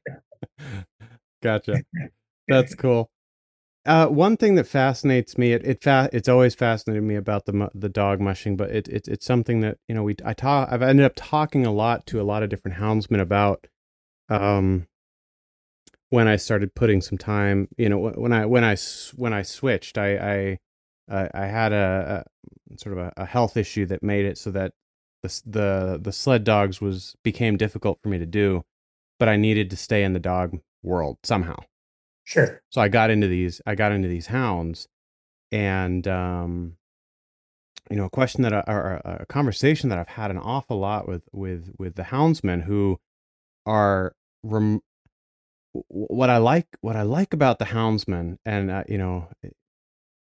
gotcha. 1.42 1.82
That's 2.48 2.76
cool. 2.76 3.10
Uh, 3.86 4.08
one 4.08 4.36
thing 4.36 4.56
that 4.56 4.68
fascinates 4.68 5.38
me, 5.38 5.54
it, 5.54 5.66
it 5.66 5.82
fa- 5.82 6.10
it's 6.12 6.28
always 6.28 6.54
fascinated 6.54 7.04
me 7.04 7.16
about 7.16 7.46
the 7.46 7.70
the 7.74 7.88
dog 7.88 8.20
mushing, 8.20 8.58
but 8.58 8.70
it, 8.70 8.90
it 8.90 9.08
it's 9.08 9.26
something 9.26 9.62
that 9.62 9.78
you 9.88 9.96
know 9.96 10.04
we 10.04 10.16
I 10.26 10.34
talk 10.34 10.68
I've 10.70 10.82
ended 10.82 11.06
up 11.06 11.14
talking 11.16 11.66
a 11.66 11.72
lot 11.72 12.06
to 12.08 12.20
a 12.20 12.24
lot 12.24 12.44
of 12.44 12.50
different 12.50 12.78
houndsmen 12.78 13.22
about. 13.22 13.68
Um, 14.28 14.88
when 16.10 16.28
I 16.28 16.36
started 16.38 16.74
putting 16.76 17.02
some 17.02 17.18
time, 17.18 17.68
you 17.78 17.90
know, 17.90 17.98
when 17.98 18.34
I 18.34 18.46
when 18.46 18.64
I 18.64 18.78
when 19.16 19.34
I 19.34 19.42
switched, 19.42 19.98
I 19.98 20.18
I 20.18 20.60
uh, 21.10 21.28
I 21.34 21.46
had 21.46 21.74
a, 21.74 22.26
a 22.72 22.78
sort 22.78 22.98
of 22.98 23.06
a, 23.06 23.14
a 23.18 23.26
health 23.26 23.58
issue 23.58 23.86
that 23.88 24.04
made 24.04 24.26
it 24.26 24.38
so 24.38 24.52
that 24.52 24.74
the 25.24 25.42
the 25.46 26.00
the 26.02 26.12
sled 26.12 26.44
dogs 26.44 26.80
was 26.82 27.16
became 27.24 27.58
difficult 27.58 28.00
for 28.02 28.10
me 28.10 28.18
to 28.18 28.26
do, 28.26 28.64
but 29.20 29.28
I 29.30 29.36
needed 29.38 29.70
to 29.72 29.78
stay 29.78 30.04
in 30.04 30.14
the 30.14 30.20
dog 30.20 30.60
world 30.84 31.18
somehow 31.24 31.58
Sure. 32.24 32.62
so 32.70 32.80
I 32.80 32.88
got 32.88 33.10
into 33.10 33.28
these 33.28 33.60
I 33.66 33.76
got 33.76 33.92
into 33.92 34.08
these 34.08 34.28
hounds 34.28 34.88
and 35.52 36.08
um 36.08 36.78
you 37.90 37.96
know 37.98 38.06
a 38.06 38.10
question 38.10 38.44
that 38.44 38.54
I, 38.54 38.64
or 38.68 39.02
a 39.04 39.18
a 39.22 39.26
conversation 39.26 39.90
that 39.90 39.98
I've 39.98 40.08
had 40.10 40.32
an 40.32 40.38
awful 40.38 40.78
lot 40.78 41.08
with 41.08 41.24
with 41.34 41.74
with 41.78 41.96
the 41.96 42.04
houndsmen 42.04 42.64
who 42.64 43.00
are 43.66 44.14
rem- 44.44 44.82
what 45.88 46.30
I 46.30 46.38
like 46.38 46.68
what 46.82 46.96
I 46.96 47.04
like 47.04 47.34
about 47.34 47.60
the 47.60 47.66
houndsmen 47.66 48.38
and 48.46 48.72
uh, 48.72 48.84
you 48.88 48.98
know 48.98 49.30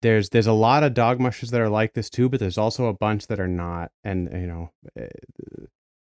there's 0.01 0.29
there's 0.29 0.47
a 0.47 0.53
lot 0.53 0.83
of 0.83 0.93
dog 0.93 1.19
mushers 1.19 1.51
that 1.51 1.61
are 1.61 1.69
like 1.69 1.93
this 1.93 2.09
too 2.09 2.29
but 2.29 2.39
there's 2.39 2.57
also 2.57 2.85
a 2.87 2.93
bunch 2.93 3.27
that 3.27 3.39
are 3.39 3.47
not 3.47 3.91
and 4.03 4.29
you 4.31 4.47
know 4.47 4.71
eh, 4.97 5.07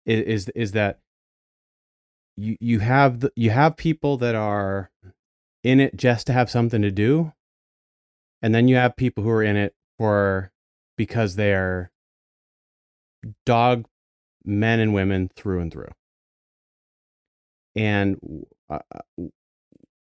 is 0.07 0.49
is 0.51 0.73
that 0.73 0.99
you 2.37 2.57
you 2.61 2.81
have 2.81 3.21
the, 3.21 3.33
you 3.37 3.51
have 3.51 3.77
people 3.77 4.17
that 4.17 4.35
are 4.35 4.91
in 5.63 5.81
it 5.81 5.97
just 5.97 6.27
to 6.27 6.33
have 6.33 6.51
something 6.51 6.83
to 6.83 6.91
do 6.91 7.33
and 8.43 8.55
then 8.55 8.69
you 8.69 8.77
have 8.77 8.97
people 8.97 9.23
who 9.23 9.31
are 9.31 9.43
in 9.43 9.57
it 9.57 9.75
for 9.99 10.51
because 10.97 11.37
they 11.37 11.55
are 11.55 11.91
dog 13.47 13.87
men 14.45 14.81
and 14.81 14.93
women 14.93 15.31
through 15.35 15.61
and 15.61 15.73
through. 15.73 15.93
And 17.75 18.47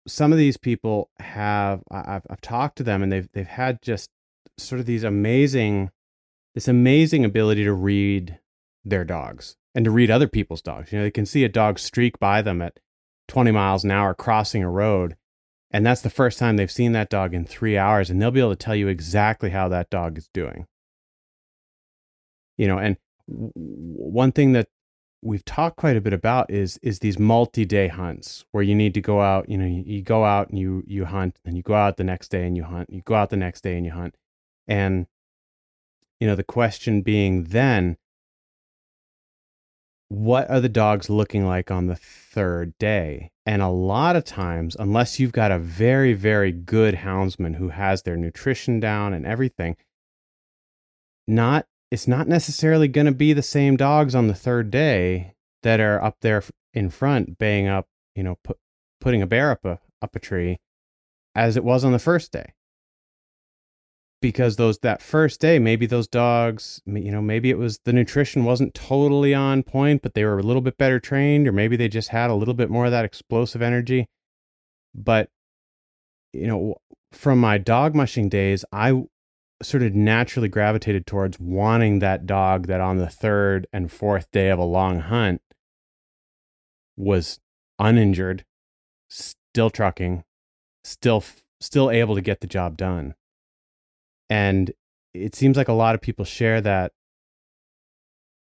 some 0.07 0.33
of 0.33 0.39
these 0.39 0.57
people 0.57 1.11
have 1.19 1.83
I've, 1.91 2.23
I've 2.31 2.41
talked 2.41 2.77
to 2.79 2.85
them 2.85 3.03
and 3.03 3.11
they've 3.11 3.29
they've 3.33 3.47
had 3.47 3.83
just 3.83 4.11
sort 4.59 4.81
of 4.81 4.87
these 4.87 5.05
amazing 5.05 5.91
this 6.55 6.69
amazing 6.69 7.25
ability 7.25 7.65
to 7.65 7.73
read 7.73 8.39
their 8.85 9.05
dogs 9.05 9.57
and 9.75 9.85
to 9.85 9.91
read 9.91 10.11
other 10.11 10.29
people's 10.29 10.63
dogs. 10.63 10.93
You 10.93 10.99
know 10.99 11.05
they 11.05 11.11
can 11.11 11.27
see 11.27 11.45
a 11.45 11.49
dog 11.49 11.79
streak 11.79 12.19
by 12.19 12.41
them 12.41 12.63
at 12.63 12.79
20 13.29 13.51
miles 13.51 13.85
an 13.85 13.91
hour 13.91 14.15
crossing 14.15 14.63
a 14.63 14.71
road 14.71 15.17
and 15.73 15.85
that's 15.85 16.01
the 16.01 16.11
first 16.11 16.39
time 16.39 16.57
they've 16.57 16.71
seen 16.71 16.93
that 16.93 17.11
dog 17.11 17.35
in 17.35 17.45
three 17.45 17.77
hours 17.77 18.09
and 18.09 18.23
they'll 18.23 18.31
be 18.31 18.41
able 18.41 18.51
to 18.51 18.57
tell 18.57 18.77
you 18.77 18.89
exactly 18.89 19.51
how 19.51 19.69
that 19.69 19.91
dog 19.91 20.17
is 20.17 20.29
doing. 20.33 20.67
You 22.57 22.69
know 22.69 22.79
and 22.79 22.97
one 23.27 24.31
thing 24.31 24.53
that 24.53 24.69
we've 25.23 25.45
talked 25.45 25.77
quite 25.77 25.97
a 25.97 26.01
bit 26.01 26.13
about 26.13 26.51
is 26.51 26.79
is 26.83 26.99
these 27.01 27.19
multi-day 27.19 27.89
hunts 27.89 28.45
where 28.53 28.63
you 28.63 28.75
need 28.75 28.95
to 28.95 29.01
go 29.01 29.21
out 29.21 29.49
you 29.49 29.57
know 29.59 29.67
you, 29.67 29.83
you 29.87 30.03
go 30.03 30.25
out 30.25 30.49
and 30.51 30.59
you 30.59 30.83
you 30.87 31.05
hunt 31.05 31.39
and 31.45 31.57
you 31.57 31.63
go 31.63 31.75
out 31.75 31.97
the 31.97 32.05
next 32.05 32.29
day 32.29 32.47
and 32.47 32.57
you 32.57 32.65
hunt 32.65 32.89
you 32.91 33.01
go 33.03 33.15
out 33.15 33.31
the 33.31 33.37
next 33.37 33.63
day 33.63 33.77
and 33.77 33.85
you 33.85 33.93
hunt. 33.93 34.15
And 34.69 35.07
you 36.21 36.27
know 36.27 36.35
the 36.35 36.45
question 36.45 37.03
being 37.03 37.45
then 37.45 37.97
what 40.09 40.49
are 40.49 40.61
the 40.61 40.69
dogs 40.69 41.11
looking 41.11 41.45
like 41.45 41.71
on 41.71 41.89
the 41.89 41.97
third 41.97 42.79
day? 42.79 43.33
And 43.45 43.61
a 43.61 43.69
lot 43.69 44.15
of 44.15 44.25
times 44.25 44.77
unless 44.79 45.19
you've 45.19 45.33
got 45.33 45.51
a 45.51 45.59
very 45.59 46.13
very 46.13 46.53
good 46.53 46.95
houndsman 46.95 47.57
who 47.57 47.71
has 47.71 48.03
their 48.03 48.17
nutrition 48.17 48.81
down 48.81 49.13
and 49.13 49.27
everything 49.27 49.77
not 51.27 51.67
it's 51.91 52.09
not 52.09 52.29
necessarily 52.29 52.89
going 52.89 53.07
to 53.07 53.13
be 53.13 53.33
the 53.33 53.43
same 53.43 53.77
dogs 53.77 54.15
on 54.15 54.27
the 54.27 54.35
third 54.35 54.71
day 54.71 55.35
that 55.63 55.81
are 55.81 56.03
up 56.03 56.17
there 56.21 56.43
in 56.75 56.91
front 56.91 57.39
baying 57.39 57.67
up 57.67 57.87
you 58.15 58.23
know 58.23 58.37
put, 58.45 58.59
putting 59.01 59.23
a 59.23 59.27
bear 59.27 59.51
up 59.51 59.65
a 59.65 59.79
up 60.03 60.15
a 60.15 60.21
tree 60.21 60.59
as 61.35 61.57
it 61.57 61.65
was 61.65 61.85
on 61.85 61.93
the 61.93 61.99
first 61.99 62.33
day. 62.33 62.53
Because 64.23 64.57
those 64.57 64.79
that 64.79 65.03
first 65.03 65.41
day 65.41 65.59
maybe 65.59 65.87
those 65.87 66.09
dogs 66.09 66.81
you 66.87 67.13
know 67.13 67.23
maybe 67.23 67.51
it 67.51 67.59
was 67.59 67.81
the 67.85 67.93
nutrition 67.93 68.45
wasn't 68.45 68.75
totally 68.75 69.35
on 69.35 69.63
point 69.63 70.03
but 70.03 70.15
they 70.15 70.25
were 70.25 70.39
a 70.39 70.43
little 70.43 70.63
bit 70.63 70.79
better 70.79 70.99
trained 70.99 71.47
or 71.47 71.53
maybe 71.53 71.77
they 71.77 71.89
just 71.89 72.09
had 72.09 72.31
a 72.31 72.35
little 72.35 72.55
bit 72.55 72.71
more 72.71 72.87
of 72.87 72.91
that 72.91 73.05
explosive 73.05 73.63
energy. 73.63 74.09
But 74.95 75.29
you 76.33 76.47
know 76.47 76.77
from 77.13 77.39
my 77.39 77.57
dog 77.59 77.95
mushing 77.95 78.29
days 78.29 78.65
i 78.73 79.03
sort 79.63 79.83
of 79.83 79.95
naturally 79.95 80.49
gravitated 80.49 81.07
towards 81.07 81.41
wanting 81.41 81.99
that 82.01 82.27
dog 82.27 82.67
that 82.67 82.81
on 82.81 82.99
the 82.99 83.09
third 83.09 83.67
and 83.73 83.91
fourth 83.91 84.31
day 84.31 84.51
of 84.51 84.59
a 84.59 84.65
long 84.65 85.01
hunt 85.01 85.41
was 86.97 87.41
uninjured 87.79 88.45
still 89.09 89.71
trucking 89.71 90.25
still 90.85 91.25
still 91.61 91.91
able 91.91 92.15
to 92.15 92.21
get 92.21 92.41
the 92.41 92.47
job 92.47 92.77
done. 92.77 93.15
And 94.31 94.73
it 95.15 95.35
seems 95.35 95.57
like 95.57 95.69
a 95.69 95.73
lot 95.73 95.95
of 95.95 96.01
people 96.01 96.25
share 96.25 96.61
that 96.61 96.93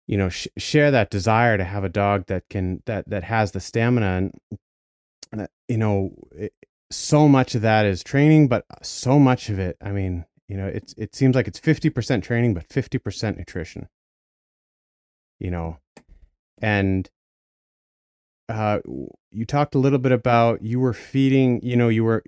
you 0.07 0.17
know 0.17 0.29
sh- 0.29 0.47
share 0.57 0.91
that 0.91 1.09
desire 1.09 1.57
to 1.57 1.63
have 1.63 1.83
a 1.83 1.89
dog 1.89 2.25
that 2.27 2.43
can 2.49 2.81
that 2.85 3.09
that 3.09 3.23
has 3.23 3.51
the 3.51 3.59
stamina 3.59 4.31
and 5.31 5.47
you 5.67 5.77
know 5.77 6.11
it, 6.35 6.53
so 6.91 7.27
much 7.27 7.53
of 7.53 7.61
that 7.61 7.85
is 7.85 8.03
training 8.03 8.47
but 8.47 8.65
so 8.81 9.19
much 9.19 9.49
of 9.49 9.59
it 9.59 9.77
i 9.83 9.91
mean 9.91 10.25
you 10.49 10.57
know 10.57 10.67
it's 10.67 10.93
it 10.97 11.15
seems 11.15 11.35
like 11.35 11.47
it's 11.47 11.59
50% 11.59 12.23
training 12.23 12.53
but 12.53 12.67
50% 12.67 13.37
nutrition. 13.37 13.87
You 15.39 15.51
know 15.51 15.77
and 16.61 17.09
uh 18.49 18.79
you 19.31 19.45
talked 19.45 19.75
a 19.75 19.79
little 19.79 19.99
bit 19.99 20.11
about 20.11 20.61
you 20.61 20.79
were 20.79 20.91
feeding 20.93 21.61
you 21.63 21.77
know 21.77 21.87
you 21.87 22.03
were 22.03 22.23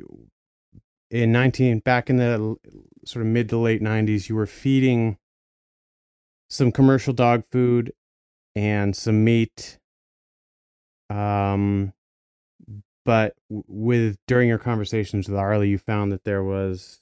in 1.09 1.34
19 1.34 1.80
back 1.80 2.09
in 2.09 2.15
the 2.17 2.55
sort 3.03 3.26
of 3.26 3.32
mid 3.32 3.49
to 3.49 3.57
late 3.57 3.82
90s 3.82 4.30
you 4.30 4.36
were 4.36 4.45
feeding 4.45 5.17
some 6.49 6.72
commercial 6.72 7.13
dog 7.13 7.43
food 7.51 7.91
and 8.55 8.95
some 8.95 9.24
meat 9.26 9.78
um 11.09 11.91
but 13.03 13.36
with 13.49 14.17
during 14.28 14.47
your 14.47 14.59
conversations 14.59 15.28
with 15.28 15.38
Arleigh 15.38 15.65
you 15.65 15.78
found 15.78 16.13
that 16.13 16.24
there 16.24 16.43
was 16.43 17.01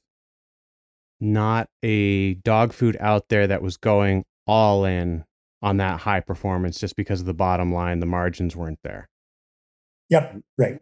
not 1.19 1.67
a 1.83 2.35
dog 2.35 2.73
food 2.73 2.95
out 2.99 3.25
there 3.29 3.47
that 3.47 3.61
was 3.61 3.77
going 3.77 4.23
all 4.47 4.85
in 4.85 5.23
on 5.61 5.77
that 5.77 5.99
high 5.99 6.19
performance 6.21 6.79
just 6.79 6.95
because 6.95 7.19
of 7.19 7.25
the 7.25 7.33
bottom 7.33 7.73
line 7.73 7.99
the 7.99 8.05
margins 8.05 8.55
weren't 8.55 8.79
there 8.83 9.07
Yep. 10.09 10.37
Right. 10.57 10.79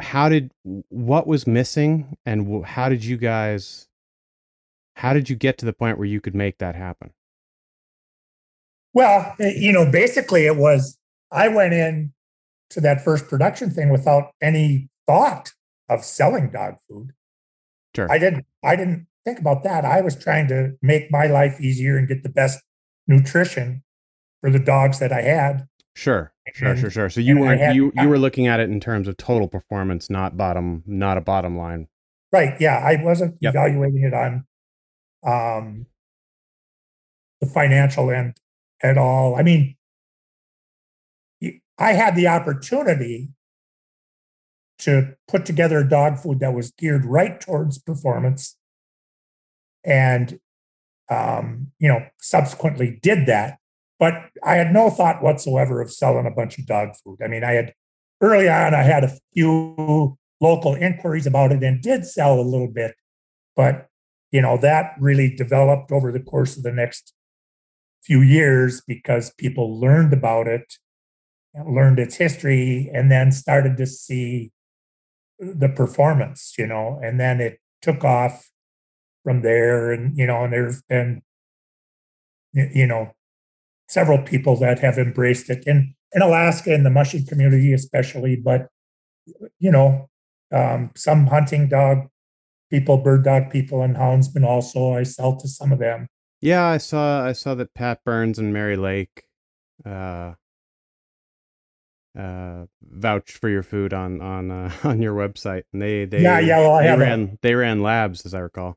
how 0.00 0.28
did 0.28 0.52
what 0.88 1.26
was 1.26 1.46
missing 1.46 2.16
and 2.24 2.64
how 2.64 2.88
did 2.88 3.04
you 3.04 3.16
guys 3.16 3.88
how 4.96 5.12
did 5.12 5.28
you 5.28 5.36
get 5.36 5.58
to 5.58 5.66
the 5.66 5.72
point 5.72 5.98
where 5.98 6.06
you 6.06 6.20
could 6.20 6.34
make 6.34 6.58
that 6.58 6.74
happen 6.76 7.10
well 8.94 9.34
eh, 9.40 9.52
you 9.56 9.72
know 9.72 9.90
basically 9.90 10.46
it 10.46 10.56
was 10.56 10.96
i 11.32 11.48
went 11.48 11.74
in 11.74 12.12
to 12.70 12.80
that 12.80 13.02
first 13.04 13.26
production 13.28 13.70
thing 13.70 13.90
without 13.90 14.30
any 14.40 14.88
thought 15.06 15.52
of 15.88 16.04
selling 16.04 16.50
dog 16.50 16.76
food 16.88 17.12
sure 17.96 18.10
i 18.10 18.18
didn't 18.18 18.46
i 18.64 18.76
didn't 18.76 19.06
think 19.30 19.40
about 19.40 19.62
that 19.62 19.84
i 19.84 20.00
was 20.00 20.16
trying 20.16 20.48
to 20.48 20.72
make 20.82 21.10
my 21.10 21.26
life 21.26 21.60
easier 21.60 21.96
and 21.96 22.08
get 22.08 22.22
the 22.22 22.28
best 22.28 22.60
nutrition 23.06 23.82
for 24.40 24.50
the 24.50 24.58
dogs 24.58 24.98
that 24.98 25.12
i 25.12 25.22
had 25.22 25.66
Sure, 25.94 26.32
sure, 26.54 26.76
sure, 26.76 26.90
sure. 26.90 27.10
So 27.10 27.20
you 27.20 27.38
weren't 27.38 27.74
you 27.74 27.92
you 27.96 28.08
were 28.08 28.18
looking 28.18 28.46
at 28.46 28.60
it 28.60 28.70
in 28.70 28.80
terms 28.80 29.08
of 29.08 29.16
total 29.16 29.48
performance, 29.48 30.08
not 30.08 30.36
bottom, 30.36 30.82
not 30.86 31.18
a 31.18 31.20
bottom 31.20 31.58
line. 31.58 31.88
Right. 32.32 32.58
Yeah, 32.60 32.78
I 32.78 33.02
wasn't 33.02 33.36
yep. 33.40 33.54
evaluating 33.54 34.04
it 34.04 34.14
on 34.14 34.46
um, 35.26 35.86
the 37.40 37.46
financial 37.46 38.10
end 38.10 38.36
at 38.82 38.96
all. 38.96 39.34
I 39.34 39.42
mean, 39.42 39.76
I 41.76 41.92
had 41.92 42.14
the 42.14 42.28
opportunity 42.28 43.30
to 44.78 45.16
put 45.28 45.44
together 45.44 45.80
a 45.80 45.88
dog 45.88 46.18
food 46.18 46.40
that 46.40 46.54
was 46.54 46.70
geared 46.70 47.04
right 47.04 47.40
towards 47.40 47.78
performance, 47.78 48.56
and 49.84 50.38
um, 51.10 51.72
you 51.78 51.88
know, 51.88 52.06
subsequently 52.20 52.98
did 53.02 53.26
that. 53.26 53.58
But 53.98 54.14
I 54.44 54.54
had 54.54 54.72
no 54.72 54.88
thought 54.88 55.22
whatsoever 55.22 55.80
of 55.80 55.92
selling 55.92 56.26
a 56.26 56.30
bunch 56.30 56.58
of 56.58 56.66
dog 56.66 56.90
food. 57.04 57.18
I 57.22 57.26
mean, 57.26 57.44
I 57.44 57.52
had 57.52 57.74
early 58.20 58.48
on, 58.48 58.74
I 58.74 58.82
had 58.82 59.04
a 59.04 59.18
few 59.34 60.16
local 60.40 60.74
inquiries 60.74 61.26
about 61.26 61.52
it 61.52 61.62
and 61.62 61.82
did 61.82 62.06
sell 62.06 62.40
a 62.40 62.42
little 62.42 62.70
bit. 62.70 62.94
But, 63.56 63.88
you 64.30 64.40
know, 64.40 64.56
that 64.58 64.94
really 64.98 65.34
developed 65.34 65.92
over 65.92 66.12
the 66.12 66.20
course 66.20 66.56
of 66.56 66.62
the 66.62 66.72
next 66.72 67.12
few 68.02 68.22
years 68.22 68.80
because 68.86 69.34
people 69.34 69.78
learned 69.78 70.14
about 70.14 70.46
it, 70.46 70.76
learned 71.66 71.98
its 71.98 72.16
history, 72.16 72.90
and 72.94 73.10
then 73.10 73.32
started 73.32 73.76
to 73.76 73.86
see 73.86 74.52
the 75.38 75.68
performance, 75.68 76.54
you 76.56 76.66
know, 76.66 76.98
and 77.02 77.20
then 77.20 77.40
it 77.40 77.60
took 77.82 78.04
off 78.04 78.50
from 79.30 79.42
there. 79.42 79.92
And, 79.92 80.16
you 80.18 80.26
know, 80.26 80.42
and 80.44 80.52
there's 80.52 80.82
been, 80.82 81.22
you 82.52 82.86
know, 82.86 83.12
several 83.90 84.18
people 84.22 84.56
that 84.56 84.78
have 84.78 84.98
embraced 84.98 85.50
it 85.50 85.64
in 85.66 85.94
in 86.12 86.22
Alaska 86.22 86.72
in 86.72 86.84
the 86.84 86.90
mushing 86.90 87.26
community 87.26 87.72
especially 87.72 88.36
but 88.36 88.68
you 89.58 89.70
know 89.70 90.08
um, 90.52 90.90
some 90.96 91.26
hunting 91.26 91.68
dog 91.68 92.06
people 92.70 92.98
bird 92.98 93.24
dog 93.24 93.50
people 93.50 93.82
and 93.82 93.96
houndsmen 93.96 94.44
also 94.44 94.94
I 94.94 95.02
sell 95.02 95.36
to 95.36 95.48
some 95.48 95.72
of 95.72 95.80
them 95.80 96.06
yeah 96.40 96.64
I 96.64 96.78
saw 96.78 97.24
I 97.24 97.32
saw 97.32 97.54
that 97.56 97.74
Pat 97.74 97.98
Burns 98.04 98.38
and 98.38 98.52
Mary 98.52 98.76
Lake 98.76 99.24
uh 99.84 100.34
uh 102.18 102.66
vouch 102.82 103.32
for 103.32 103.48
your 103.48 103.62
food 103.62 103.92
on 103.92 104.20
on 104.20 104.50
uh, 104.50 104.72
on 104.84 105.02
your 105.02 105.14
website 105.14 105.64
and 105.72 105.82
they 105.82 106.04
they 106.04 106.22
yeah 106.22 106.38
yeah 106.38 106.60
well, 106.60 106.78
they 106.78 107.04
ran 107.04 107.22
a, 107.22 107.38
they 107.42 107.54
ran 107.54 107.82
labs 107.82 108.24
as 108.24 108.34
I 108.34 108.38
recall 108.38 108.76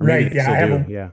right 0.00 0.32
yeah 0.32 0.50
I 0.50 0.54
have 0.56 0.70
a, 0.70 0.86
yeah 0.88 1.10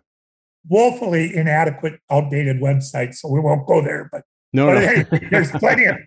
woefully 0.68 1.36
inadequate, 1.36 2.00
outdated 2.12 2.58
website, 2.58 3.14
so 3.14 3.30
we 3.30 3.40
won't 3.40 3.68
go 3.68 3.82
there. 3.82 4.10
But 4.12 4.24
no, 4.54 4.68
but 4.68 5.12
no. 5.12 5.30
there's 5.30 5.52
plenty 5.60 5.86
of 5.86 5.98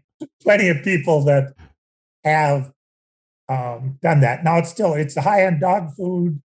plenty 0.43 0.69
of 0.69 0.83
people 0.83 1.25
that 1.25 1.55
have 2.25 2.73
um, 3.49 3.99
done 4.03 4.21
that. 4.21 4.45
Now 4.45 4.59
it's 4.59 4.71
still 4.71 4.95
it's 4.95 5.17
a 5.17 5.23
high 5.23 5.45
end 5.45 5.61
dog 5.61 5.95
food, 5.97 6.41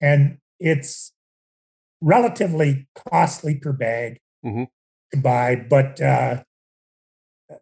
and 0.00 0.38
it's 0.60 1.12
relatively 2.00 2.86
costly 3.08 3.56
per 3.56 3.72
bag 3.72 4.20
mm-hmm. 4.44 4.64
to 5.12 5.20
buy, 5.20 5.56
but 5.56 6.00
uh, 6.00 6.42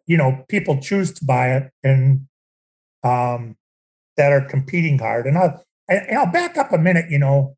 you 0.05 0.17
know 0.17 0.45
people 0.49 0.79
choose 0.79 1.13
to 1.13 1.25
buy 1.25 1.55
it 1.55 1.71
and 1.83 2.27
um, 3.03 3.55
that 4.17 4.31
are 4.31 4.45
competing 4.45 4.99
hard. 4.99 5.27
And 5.27 5.37
I'll 5.37 5.63
and 5.87 6.17
I'll 6.17 6.31
back 6.31 6.57
up 6.57 6.71
a 6.71 6.77
minute. 6.77 7.09
You 7.09 7.19
know, 7.19 7.55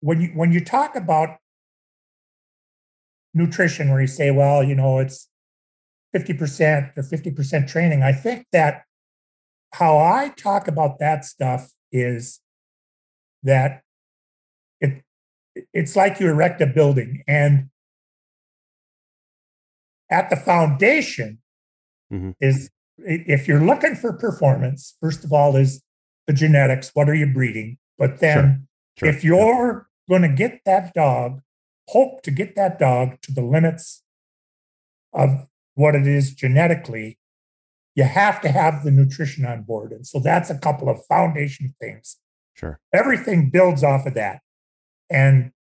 when 0.00 0.20
you 0.20 0.28
when 0.28 0.52
you 0.52 0.64
talk 0.64 0.96
about 0.96 1.36
nutrition 3.34 3.90
where 3.90 4.00
you 4.00 4.06
say 4.06 4.30
well 4.30 4.62
you 4.62 4.74
know 4.74 4.98
it's 4.98 5.28
50% 6.14 6.92
or 6.96 7.02
50% 7.02 7.68
training 7.68 8.02
i 8.02 8.12
think 8.12 8.46
that 8.52 8.82
how 9.74 9.98
i 9.98 10.32
talk 10.36 10.66
about 10.66 10.98
that 10.98 11.24
stuff 11.24 11.70
is 11.92 12.40
that 13.42 13.82
it 14.80 15.04
it's 15.72 15.94
like 15.94 16.18
you 16.18 16.28
erect 16.28 16.60
a 16.60 16.66
building 16.66 17.22
and 17.28 17.68
at 20.10 20.28
the 20.30 20.36
foundation 20.36 21.38
mm-hmm. 22.12 22.30
is 22.40 22.70
if 22.98 23.46
you're 23.46 23.64
looking 23.64 23.94
for 23.94 24.12
performance 24.12 24.96
first 25.00 25.24
of 25.24 25.32
all 25.32 25.54
is 25.54 25.82
the 26.26 26.32
genetics 26.32 26.90
what 26.94 27.08
are 27.08 27.14
you 27.14 27.26
breeding 27.26 27.78
but 27.96 28.18
then 28.18 28.66
sure. 28.98 29.06
Sure. 29.06 29.08
if 29.08 29.24
you're 29.24 29.89
going 30.10 30.22
to 30.22 30.28
get 30.28 30.60
that 30.66 30.92
dog, 30.92 31.40
hope 31.88 32.22
to 32.22 32.30
get 32.30 32.56
that 32.56 32.78
dog 32.78 33.22
to 33.22 33.32
the 33.32 33.42
limits 33.42 34.02
of 35.14 35.48
what 35.74 35.94
it 35.94 36.06
is 36.06 36.34
genetically, 36.34 37.18
you 37.94 38.04
have 38.04 38.40
to 38.42 38.48
have 38.48 38.84
the 38.84 38.90
nutrition 38.90 39.46
on 39.46 39.62
board. 39.62 39.92
And 39.92 40.06
so 40.06 40.20
that's 40.20 40.50
a 40.50 40.58
couple 40.58 40.88
of 40.88 41.04
foundation 41.06 41.74
things. 41.80 42.16
Sure. 42.54 42.80
Everything 42.92 43.50
builds 43.50 43.82
off 43.82 44.04
of 44.04 44.14
that. 44.14 44.40
And 45.08 45.52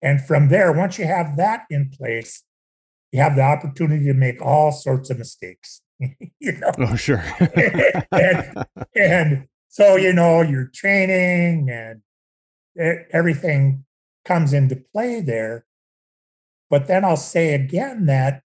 and 0.00 0.24
from 0.24 0.48
there, 0.48 0.72
once 0.72 0.98
you 0.98 1.06
have 1.06 1.36
that 1.36 1.64
in 1.70 1.90
place, 1.90 2.44
you 3.10 3.20
have 3.20 3.34
the 3.34 3.42
opportunity 3.42 4.04
to 4.06 4.14
make 4.14 4.40
all 4.40 4.70
sorts 4.70 5.10
of 5.10 5.18
mistakes. 5.18 5.82
you 5.98 6.52
know? 6.52 6.70
Oh, 6.78 6.94
sure. 6.94 7.24
and, 8.12 8.64
and 8.94 9.48
so, 9.68 9.96
you 9.96 10.12
know, 10.12 10.42
your 10.42 10.70
training 10.72 11.68
and 11.68 12.02
everything 13.12 13.84
comes 14.24 14.52
into 14.52 14.76
play 14.92 15.20
there. 15.20 15.64
But 16.70 16.86
then 16.86 17.04
I'll 17.04 17.16
say 17.16 17.54
again 17.54 18.06
that 18.06 18.42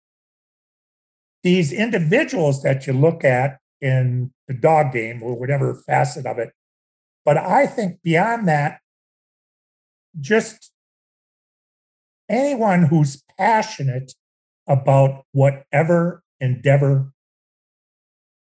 these 1.43 1.73
individuals 1.73 2.63
that 2.63 2.87
you 2.87 2.93
look 2.93 3.25
at 3.25 3.59
in 3.81 4.31
the 4.47 4.53
dog 4.53 4.93
game 4.93 5.21
or 5.21 5.35
whatever 5.35 5.75
facet 5.75 6.25
of 6.25 6.39
it, 6.39 6.53
but 7.25 7.37
I 7.37 7.67
think 7.67 8.01
beyond 8.01 8.47
that, 8.47 8.79
just 10.19 10.71
anyone 12.29 12.83
who's 12.83 13.23
passionate 13.37 14.13
about 14.67 15.25
whatever 15.31 16.23
endeavor 16.39 17.11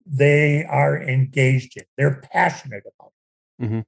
they 0.06 0.64
are 0.66 1.02
engaged 1.02 1.78
in, 1.78 1.84
they're 1.98 2.22
passionate 2.32 2.84
about 2.98 3.12
it. 3.60 3.66
Mm-hmm. 3.66 3.80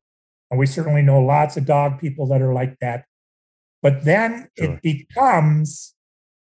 And 0.49 0.59
we 0.59 0.65
certainly 0.65 1.01
know 1.01 1.21
lots 1.21 1.57
of 1.57 1.65
dog 1.65 1.99
people 1.99 2.25
that 2.27 2.41
are 2.41 2.53
like 2.53 2.79
that. 2.79 3.05
But 3.81 4.05
then 4.05 4.49
sure. 4.57 4.73
it 4.73 4.81
becomes 4.81 5.93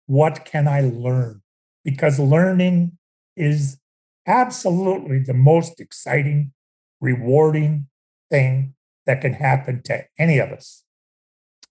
what 0.05 0.45
can 0.45 0.67
I 0.67 0.81
learn? 0.81 1.41
Because 1.83 2.19
learning 2.19 2.97
is 3.35 3.79
absolutely 4.25 5.19
the 5.19 5.33
most 5.33 5.79
exciting, 5.79 6.51
rewarding 6.99 7.87
thing 8.29 8.73
that 9.05 9.21
can 9.21 9.33
happen 9.33 9.81
to 9.83 10.03
any 10.17 10.39
of 10.39 10.49
us. 10.51 10.83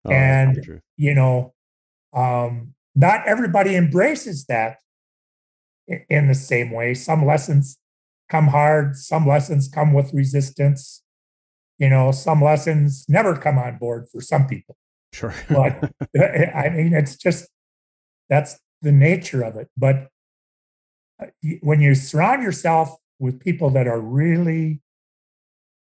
Oh, 0.04 0.10
and, 0.10 0.80
you 0.96 1.14
know, 1.14 1.54
um, 2.12 2.74
not 2.94 3.26
everybody 3.26 3.76
embraces 3.76 4.44
that 4.46 4.78
in 6.08 6.28
the 6.28 6.34
same 6.34 6.70
way. 6.70 6.94
Some 6.94 7.24
lessons 7.24 7.78
come 8.28 8.48
hard, 8.48 8.96
some 8.96 9.26
lessons 9.26 9.68
come 9.68 9.92
with 9.92 10.12
resistance. 10.12 11.02
You 11.78 11.90
know, 11.90 12.10
some 12.12 12.42
lessons 12.42 13.04
never 13.08 13.36
come 13.36 13.58
on 13.58 13.78
board 13.78 14.06
for 14.10 14.20
some 14.20 14.46
people. 14.46 14.76
Sure. 15.12 15.34
but 15.48 15.90
I 16.54 16.68
mean, 16.68 16.92
it's 16.92 17.16
just 17.16 17.48
that's 18.28 18.58
the 18.82 18.92
nature 18.92 19.42
of 19.42 19.56
it. 19.56 19.68
But 19.76 20.08
uh, 21.20 21.26
when 21.60 21.80
you 21.80 21.94
surround 21.94 22.42
yourself 22.42 22.96
with 23.18 23.40
people 23.40 23.70
that 23.70 23.86
are 23.86 24.00
really 24.00 24.80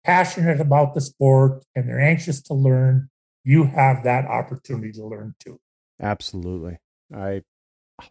passionate 0.03 0.59
about 0.59 0.93
the 0.93 1.01
sport 1.01 1.63
and 1.75 1.87
they're 1.87 2.01
anxious 2.01 2.41
to 2.43 2.53
learn, 2.53 3.09
you 3.43 3.65
have 3.65 4.03
that 4.03 4.25
opportunity 4.25 4.91
to 4.93 5.05
learn 5.05 5.35
too. 5.39 5.59
Absolutely. 6.01 6.79
I 7.13 7.41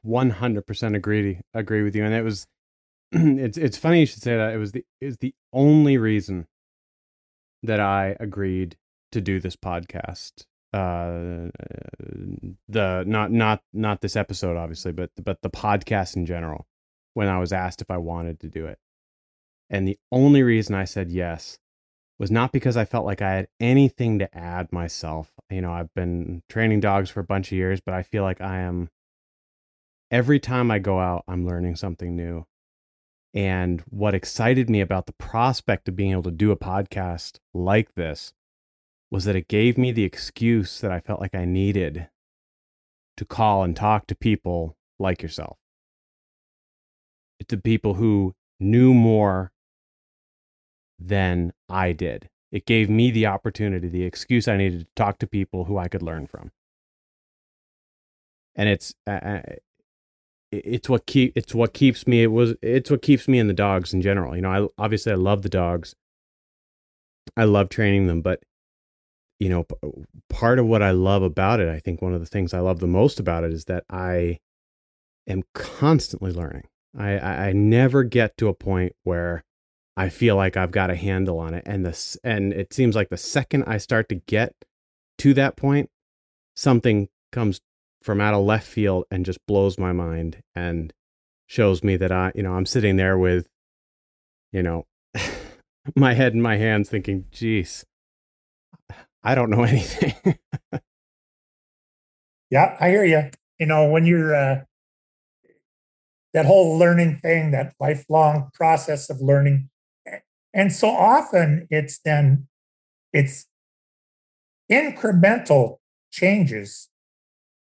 100% 0.06 0.96
agree 0.96 1.40
agree 1.52 1.82
with 1.82 1.96
you 1.96 2.04
and 2.04 2.14
it 2.14 2.22
was 2.22 2.46
it's 3.12 3.58
it's 3.58 3.76
funny 3.76 4.00
you 4.00 4.06
should 4.06 4.22
say 4.22 4.36
that 4.36 4.52
it 4.52 4.56
was 4.56 4.70
the 4.70 4.84
is 5.00 5.16
the 5.16 5.34
only 5.52 5.98
reason 5.98 6.46
that 7.62 7.80
I 7.80 8.16
agreed 8.20 8.76
to 9.10 9.20
do 9.20 9.40
this 9.40 9.56
podcast 9.56 10.44
uh 10.72 11.48
the 12.68 13.04
not 13.06 13.32
not 13.32 13.62
not 13.72 14.00
this 14.00 14.16
episode 14.16 14.56
obviously 14.56 14.92
but 14.92 15.10
but 15.22 15.42
the 15.42 15.50
podcast 15.50 16.16
in 16.16 16.24
general 16.26 16.66
when 17.14 17.28
i 17.28 17.38
was 17.38 17.52
asked 17.52 17.82
if 17.82 17.90
i 17.90 17.96
wanted 17.96 18.38
to 18.40 18.48
do 18.48 18.66
it 18.66 18.78
And 19.70 19.86
the 19.86 19.98
only 20.10 20.42
reason 20.42 20.74
I 20.74 20.84
said 20.84 21.10
yes 21.10 21.58
was 22.18 22.30
not 22.30 22.52
because 22.52 22.76
I 22.76 22.84
felt 22.84 23.06
like 23.06 23.22
I 23.22 23.30
had 23.34 23.48
anything 23.60 24.18
to 24.18 24.36
add 24.36 24.72
myself. 24.72 25.30
You 25.48 25.62
know, 25.62 25.72
I've 25.72 25.92
been 25.94 26.42
training 26.48 26.80
dogs 26.80 27.08
for 27.10 27.20
a 27.20 27.24
bunch 27.24 27.50
of 27.52 27.56
years, 27.58 27.80
but 27.80 27.94
I 27.94 28.02
feel 28.02 28.22
like 28.22 28.40
I 28.40 28.58
am 28.60 28.90
every 30.10 30.38
time 30.40 30.70
I 30.70 30.78
go 30.80 30.98
out, 31.00 31.24
I'm 31.28 31.46
learning 31.46 31.76
something 31.76 32.14
new. 32.16 32.46
And 33.32 33.82
what 33.88 34.14
excited 34.14 34.68
me 34.68 34.80
about 34.80 35.06
the 35.06 35.12
prospect 35.14 35.88
of 35.88 35.96
being 35.96 36.10
able 36.12 36.24
to 36.24 36.30
do 36.32 36.50
a 36.50 36.56
podcast 36.56 37.38
like 37.54 37.94
this 37.94 38.32
was 39.10 39.24
that 39.24 39.36
it 39.36 39.48
gave 39.48 39.76
me 39.76 39.92
the 39.92 40.04
excuse 40.04 40.80
that 40.80 40.92
I 40.92 41.00
felt 41.00 41.20
like 41.20 41.34
I 41.34 41.44
needed 41.44 42.08
to 43.16 43.24
call 43.24 43.64
and 43.64 43.74
talk 43.74 44.06
to 44.06 44.14
people 44.14 44.76
like 44.98 45.22
yourself. 45.22 45.58
To 47.48 47.56
people 47.56 47.94
who 47.94 48.34
knew 48.60 48.94
more 48.94 49.52
than 50.98 51.52
I 51.68 51.92
did. 51.92 52.28
It 52.52 52.66
gave 52.66 52.90
me 52.90 53.10
the 53.10 53.26
opportunity, 53.26 53.88
the 53.88 54.04
excuse 54.04 54.46
I 54.46 54.56
needed 54.56 54.80
to 54.80 54.86
talk 54.94 55.18
to 55.20 55.26
people 55.26 55.64
who 55.64 55.78
I 55.78 55.88
could 55.88 56.02
learn 56.02 56.26
from. 56.26 56.52
And 58.54 58.68
it's 58.68 58.94
it's 60.52 60.88
what 60.88 61.06
keep 61.06 61.32
it's 61.36 61.54
what 61.54 61.72
keeps 61.72 62.06
me 62.06 62.24
it 62.24 62.26
was 62.32 62.54
it's 62.60 62.90
what 62.90 63.02
keeps 63.02 63.28
me 63.28 63.38
in 63.38 63.46
the 63.46 63.54
dogs 63.54 63.94
in 63.94 64.02
general. 64.02 64.34
You 64.34 64.42
know, 64.42 64.50
I 64.50 64.82
obviously 64.82 65.12
I 65.12 65.16
love 65.16 65.42
the 65.42 65.48
dogs. 65.48 65.94
I 67.36 67.44
love 67.44 67.68
training 67.68 68.08
them, 68.08 68.20
but 68.20 68.42
you 69.40 69.48
know, 69.48 69.66
oh, 69.82 70.04
part 70.28 70.58
of 70.58 70.66
what 70.66 70.82
I 70.82 70.90
love 70.90 71.22
about 71.22 71.60
it, 71.60 71.68
I 71.68 71.80
think 71.80 72.00
one 72.00 72.12
of 72.12 72.20
the 72.20 72.26
things 72.26 72.52
I 72.52 72.60
love 72.60 72.78
the 72.78 72.86
most 72.86 73.18
about 73.18 73.42
it 73.42 73.52
is 73.52 73.64
that 73.64 73.84
I 73.90 74.38
am 75.26 75.42
constantly 75.54 76.30
learning. 76.30 76.68
I, 76.96 77.18
I, 77.18 77.46
I 77.48 77.52
never 77.52 78.04
get 78.04 78.36
to 78.36 78.48
a 78.48 78.54
point 78.54 78.94
where 79.02 79.42
I 79.96 80.10
feel 80.10 80.36
like 80.36 80.56
I've 80.56 80.70
got 80.70 80.90
a 80.90 80.94
handle 80.96 81.38
on 81.38 81.54
it. 81.54 81.62
And 81.66 81.86
this 81.86 82.18
and 82.22 82.52
it 82.52 82.74
seems 82.74 82.94
like 82.94 83.08
the 83.08 83.16
second 83.16 83.64
I 83.66 83.78
start 83.78 84.10
to 84.10 84.16
get 84.16 84.54
to 85.18 85.32
that 85.34 85.56
point, 85.56 85.90
something 86.54 87.08
comes 87.32 87.60
from 88.02 88.20
out 88.20 88.34
of 88.34 88.44
left 88.44 88.66
field 88.66 89.04
and 89.10 89.24
just 89.24 89.38
blows 89.46 89.78
my 89.78 89.92
mind 89.92 90.42
and 90.54 90.92
shows 91.46 91.82
me 91.82 91.96
that 91.96 92.12
I, 92.12 92.32
you 92.34 92.42
know, 92.42 92.52
I'm 92.52 92.66
sitting 92.66 92.96
there 92.96 93.18
with, 93.18 93.48
you 94.52 94.62
know, 94.62 94.86
my 95.96 96.12
head 96.12 96.34
in 96.34 96.42
my 96.42 96.56
hands 96.56 96.90
thinking, 96.90 97.26
geez, 97.30 97.84
I 99.22 99.34
don't 99.34 99.50
know 99.50 99.62
anything. 99.64 100.14
yeah, 102.50 102.76
I 102.80 102.90
hear 102.90 103.04
you. 103.04 103.30
You 103.58 103.66
know, 103.66 103.88
when 103.88 104.06
you're 104.06 104.34
uh, 104.34 104.62
that 106.32 106.46
whole 106.46 106.78
learning 106.78 107.18
thing, 107.18 107.50
that 107.50 107.74
lifelong 107.80 108.50
process 108.54 109.10
of 109.10 109.20
learning, 109.20 109.68
and 110.54 110.72
so 110.72 110.88
often 110.88 111.66
it's 111.70 111.98
then 112.04 112.48
it's 113.12 113.46
incremental 114.70 115.78
changes 116.10 116.88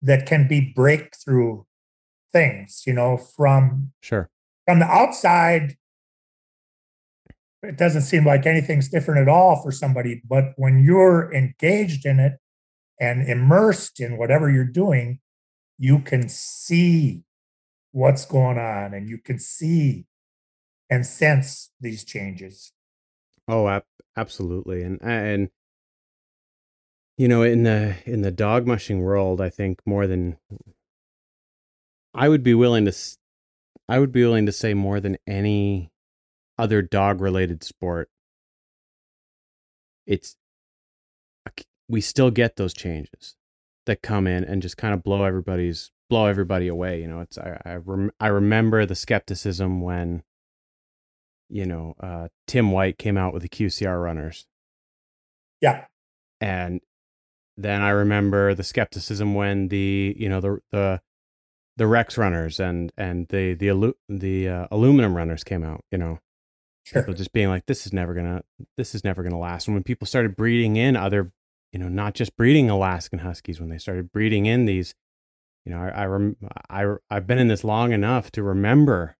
that 0.02 0.26
can 0.26 0.48
be 0.48 0.72
breakthrough 0.74 1.62
things, 2.32 2.82
you 2.86 2.92
know, 2.92 3.16
from 3.16 3.92
sure 4.02 4.30
from 4.66 4.80
the 4.80 4.86
outside. 4.86 5.76
It 7.64 7.76
doesn't 7.76 8.02
seem 8.02 8.26
like 8.26 8.46
anything's 8.46 8.88
different 8.88 9.20
at 9.20 9.28
all 9.28 9.62
for 9.62 9.72
somebody, 9.72 10.22
but 10.28 10.52
when 10.56 10.80
you're 10.80 11.32
engaged 11.32 12.06
in 12.06 12.20
it 12.20 12.34
and 13.00 13.28
immersed 13.28 14.00
in 14.00 14.16
whatever 14.16 14.50
you're 14.50 14.64
doing, 14.64 15.20
you 15.78 15.98
can 15.98 16.28
see 16.28 17.24
what's 17.92 18.26
going 18.26 18.58
on 18.58 18.94
and 18.94 19.08
you 19.08 19.18
can 19.18 19.38
see 19.38 20.06
and 20.90 21.06
sense 21.06 21.70
these 21.80 22.04
changes. 22.04 22.72
Oh, 23.48 23.68
ab- 23.68 23.84
absolutely. 24.16 24.82
And 24.82 24.98
and 25.02 25.50
you 27.16 27.28
know, 27.28 27.42
in 27.42 27.62
the 27.62 27.96
in 28.04 28.22
the 28.22 28.30
dog 28.30 28.66
mushing 28.66 29.00
world, 29.00 29.40
I 29.40 29.48
think 29.48 29.80
more 29.86 30.06
than 30.06 30.36
I 32.12 32.28
would 32.28 32.42
be 32.42 32.54
willing 32.54 32.84
to 32.84 32.92
I 33.88 33.98
would 33.98 34.12
be 34.12 34.24
willing 34.24 34.46
to 34.46 34.52
say 34.52 34.74
more 34.74 35.00
than 35.00 35.18
any 35.26 35.90
other 36.58 36.82
dog 36.82 37.20
related 37.20 37.62
sport. 37.62 38.10
It's 40.06 40.36
we 41.88 42.00
still 42.00 42.30
get 42.30 42.56
those 42.56 42.74
changes 42.74 43.36
that 43.86 44.02
come 44.02 44.26
in 44.26 44.44
and 44.44 44.62
just 44.62 44.76
kind 44.76 44.94
of 44.94 45.02
blow 45.02 45.24
everybody's 45.24 45.90
blow 46.08 46.26
everybody 46.26 46.68
away. 46.68 47.00
You 47.00 47.08
know, 47.08 47.20
it's 47.20 47.38
I 47.38 47.60
I, 47.64 47.74
rem, 47.76 48.10
I 48.20 48.28
remember 48.28 48.86
the 48.86 48.94
skepticism 48.94 49.80
when 49.80 50.22
you 51.48 51.66
know, 51.66 51.94
uh, 52.00 52.28
Tim 52.46 52.72
White 52.72 52.98
came 52.98 53.16
out 53.16 53.32
with 53.32 53.42
the 53.42 53.48
QCR 53.48 54.02
runners. 54.02 54.46
Yeah. 55.60 55.84
And 56.40 56.80
then 57.56 57.80
I 57.80 57.90
remember 57.90 58.54
the 58.54 58.64
skepticism 58.64 59.34
when 59.34 59.68
the, 59.68 60.16
you 60.18 60.28
know, 60.28 60.40
the, 60.40 60.58
the, 60.72 61.00
the 61.76 61.86
Rex 61.86 62.18
runners 62.18 62.60
and, 62.60 62.92
and 62.96 63.28
the, 63.28 63.54
the, 63.54 63.94
the 64.08 64.48
uh, 64.48 64.66
aluminum 64.70 65.16
runners 65.16 65.44
came 65.44 65.62
out, 65.62 65.84
you 65.90 65.98
know, 65.98 66.18
sure. 66.84 67.02
people 67.02 67.14
just 67.14 67.32
being 67.32 67.48
like, 67.48 67.66
this 67.66 67.86
is 67.86 67.92
never 67.92 68.14
gonna, 68.14 68.42
this 68.76 68.94
is 68.94 69.04
never 69.04 69.22
gonna 69.22 69.38
last. 69.38 69.66
And 69.66 69.74
when 69.74 69.82
people 69.82 70.06
started 70.06 70.36
breeding 70.36 70.76
in 70.76 70.96
other, 70.96 71.32
you 71.72 71.78
know, 71.78 71.88
not 71.88 72.14
just 72.14 72.36
breeding 72.36 72.70
Alaskan 72.70 73.20
Huskies, 73.20 73.60
when 73.60 73.68
they 73.68 73.78
started 73.78 74.12
breeding 74.12 74.46
in 74.46 74.64
these, 74.64 74.94
you 75.64 75.72
know, 75.72 75.80
I, 75.80 75.88
I, 75.88 76.06
rem- 76.06 76.36
I, 76.70 76.94
I've 77.10 77.26
been 77.26 77.38
in 77.38 77.48
this 77.48 77.64
long 77.64 77.92
enough 77.92 78.30
to 78.32 78.42
remember 78.42 79.16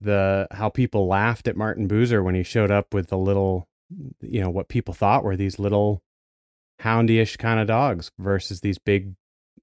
the 0.00 0.46
how 0.52 0.68
people 0.68 1.06
laughed 1.06 1.48
at 1.48 1.56
Martin 1.56 1.88
Buser 1.88 2.22
when 2.22 2.34
he 2.34 2.42
showed 2.42 2.70
up 2.70 2.94
with 2.94 3.08
the 3.08 3.18
little, 3.18 3.68
you 4.20 4.40
know, 4.40 4.50
what 4.50 4.68
people 4.68 4.94
thought 4.94 5.24
were 5.24 5.36
these 5.36 5.58
little 5.58 6.02
houndyish 6.82 7.38
kind 7.38 7.60
of 7.60 7.66
dogs 7.66 8.10
versus 8.18 8.60
these 8.60 8.78
big 8.78 9.14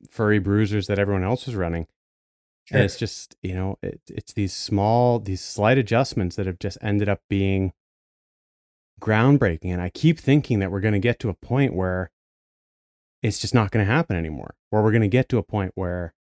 furry 0.10 0.39
bruisers 0.39 0.88
that 0.88 1.00
everyone 1.00 1.24
else 1.24 1.46
was 1.46 1.56
running. 1.56 1.88
Sure. 2.72 2.78
And 2.78 2.86
it's 2.86 2.97
just, 2.97 3.36
you 3.43 3.53
know, 3.53 3.78
it, 3.84 3.99
it's 4.07 4.34
these 4.34 4.53
small, 4.53 5.19
these 5.19 5.41
slight 5.41 5.78
adjustments 5.78 6.38
that 6.38 6.45
have 6.45 6.57
just 6.57 6.78
ended 6.82 7.09
up 7.09 7.19
being 7.30 7.74
groundbreaking. 9.01 9.74
And 9.74 9.82
I 9.82 9.89
keep 9.89 10.17
thinking 10.17 10.59
that 10.59 10.72
we're 10.72 10.80
going 10.80 10.93
to 10.93 10.99
get 10.99 11.19
to 11.19 11.30
a 11.30 11.34
point 11.34 11.76
where 11.76 12.11
it's 13.22 13.39
just 13.39 13.53
not 13.53 13.72
going 13.72 13.86
to 13.86 13.91
happen 13.91 14.15
anymore, 14.15 14.55
or 14.72 14.82
we're 14.82 14.91
going 14.91 15.01
to 15.01 15.07
get 15.07 15.28
to 15.30 15.38
a 15.38 15.43
point 15.43 15.74
where 15.76 16.13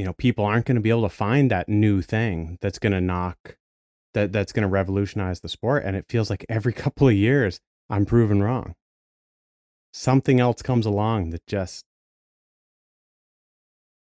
you 0.00 0.06
know 0.06 0.14
people 0.14 0.46
aren't 0.46 0.64
going 0.64 0.76
to 0.76 0.80
be 0.80 0.88
able 0.88 1.02
to 1.02 1.14
find 1.14 1.50
that 1.50 1.68
new 1.68 2.00
thing 2.00 2.56
that's 2.62 2.78
going 2.78 2.94
to 2.94 3.02
knock 3.02 3.58
that 4.14 4.32
that's 4.32 4.50
going 4.50 4.62
to 4.62 4.68
revolutionize 4.68 5.40
the 5.40 5.48
sport 5.48 5.84
and 5.84 5.94
it 5.94 6.06
feels 6.08 6.30
like 6.30 6.46
every 6.48 6.72
couple 6.84 7.06
of 7.06 7.12
years 7.12 7.60
i'm 7.90 8.06
proven 8.06 8.42
wrong 8.42 8.74
something 9.92 10.40
else 10.40 10.62
comes 10.62 10.86
along 10.86 11.28
that 11.30 11.46
just 11.46 11.84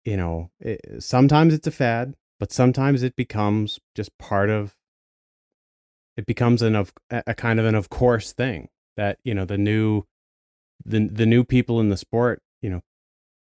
you 0.04 0.16
know 0.16 0.50
it, 0.60 0.80
sometimes 0.98 1.54
it's 1.54 1.66
a 1.66 1.72
fad 1.72 2.14
but 2.38 2.52
sometimes 2.52 3.02
it 3.02 3.16
becomes 3.16 3.78
just 3.94 4.16
part 4.18 4.50
of 4.50 4.74
it 6.16 6.26
becomes 6.26 6.62
an 6.62 6.76
of 6.76 6.92
a 7.10 7.34
kind 7.34 7.58
of 7.58 7.66
an 7.66 7.74
of 7.74 7.88
course 7.88 8.32
thing 8.32 8.68
that 8.96 9.18
you 9.24 9.34
know 9.34 9.44
the 9.44 9.58
new 9.58 10.02
the 10.84 11.08
the 11.08 11.26
new 11.26 11.44
people 11.44 11.80
in 11.80 11.88
the 11.88 11.96
sport 11.96 12.42
you 12.62 12.70
know 12.70 12.82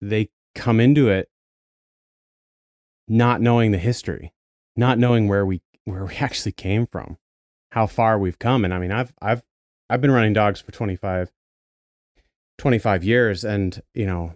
they 0.01 0.29
come 0.55 0.79
into 0.79 1.09
it 1.09 1.29
not 3.07 3.41
knowing 3.41 3.71
the 3.71 3.77
history, 3.77 4.33
not 4.75 4.99
knowing 4.99 5.27
where 5.27 5.45
we 5.45 5.61
where 5.85 6.05
we 6.05 6.15
actually 6.19 6.51
came 6.51 6.85
from, 6.85 7.17
how 7.71 7.87
far 7.87 8.19
we've 8.19 8.39
come. 8.39 8.65
And 8.65 8.73
I 8.73 8.79
mean, 8.79 8.91
I've 8.91 9.13
I've 9.21 9.43
I've 9.89 10.01
been 10.01 10.11
running 10.11 10.33
dogs 10.33 10.59
for 10.59 10.71
25 10.71 11.31
25 12.57 13.03
years 13.03 13.45
and, 13.45 13.81
you 13.93 14.07
know, 14.07 14.33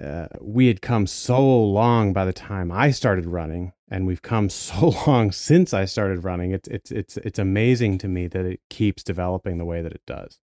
uh, 0.00 0.26
we 0.40 0.68
had 0.68 0.80
come 0.80 1.06
so 1.06 1.62
long 1.64 2.12
by 2.12 2.24
the 2.24 2.32
time 2.32 2.72
I 2.72 2.90
started 2.90 3.26
running 3.26 3.72
and 3.90 4.06
we've 4.06 4.22
come 4.22 4.48
so 4.48 4.94
long 5.06 5.32
since 5.32 5.74
I 5.74 5.84
started 5.84 6.24
running. 6.24 6.52
It's 6.52 6.68
it's 6.68 6.90
it's 6.90 7.16
it's 7.18 7.38
amazing 7.38 7.98
to 7.98 8.08
me 8.08 8.26
that 8.28 8.44
it 8.44 8.60
keeps 8.70 9.02
developing 9.02 9.58
the 9.58 9.64
way 9.64 9.82
that 9.82 9.92
it 9.92 10.02
does. 10.06 10.38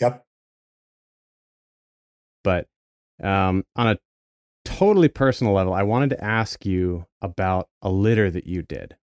Yep. 0.00 0.24
But 2.42 2.66
um, 3.22 3.64
on 3.76 3.88
a 3.88 3.98
totally 4.64 5.08
personal 5.08 5.52
level, 5.52 5.74
I 5.74 5.82
wanted 5.82 6.10
to 6.10 6.24
ask 6.24 6.64
you 6.64 7.06
about 7.20 7.68
a 7.82 7.90
litter 7.90 8.30
that 8.30 8.46
you 8.46 8.62
did. 8.62 8.96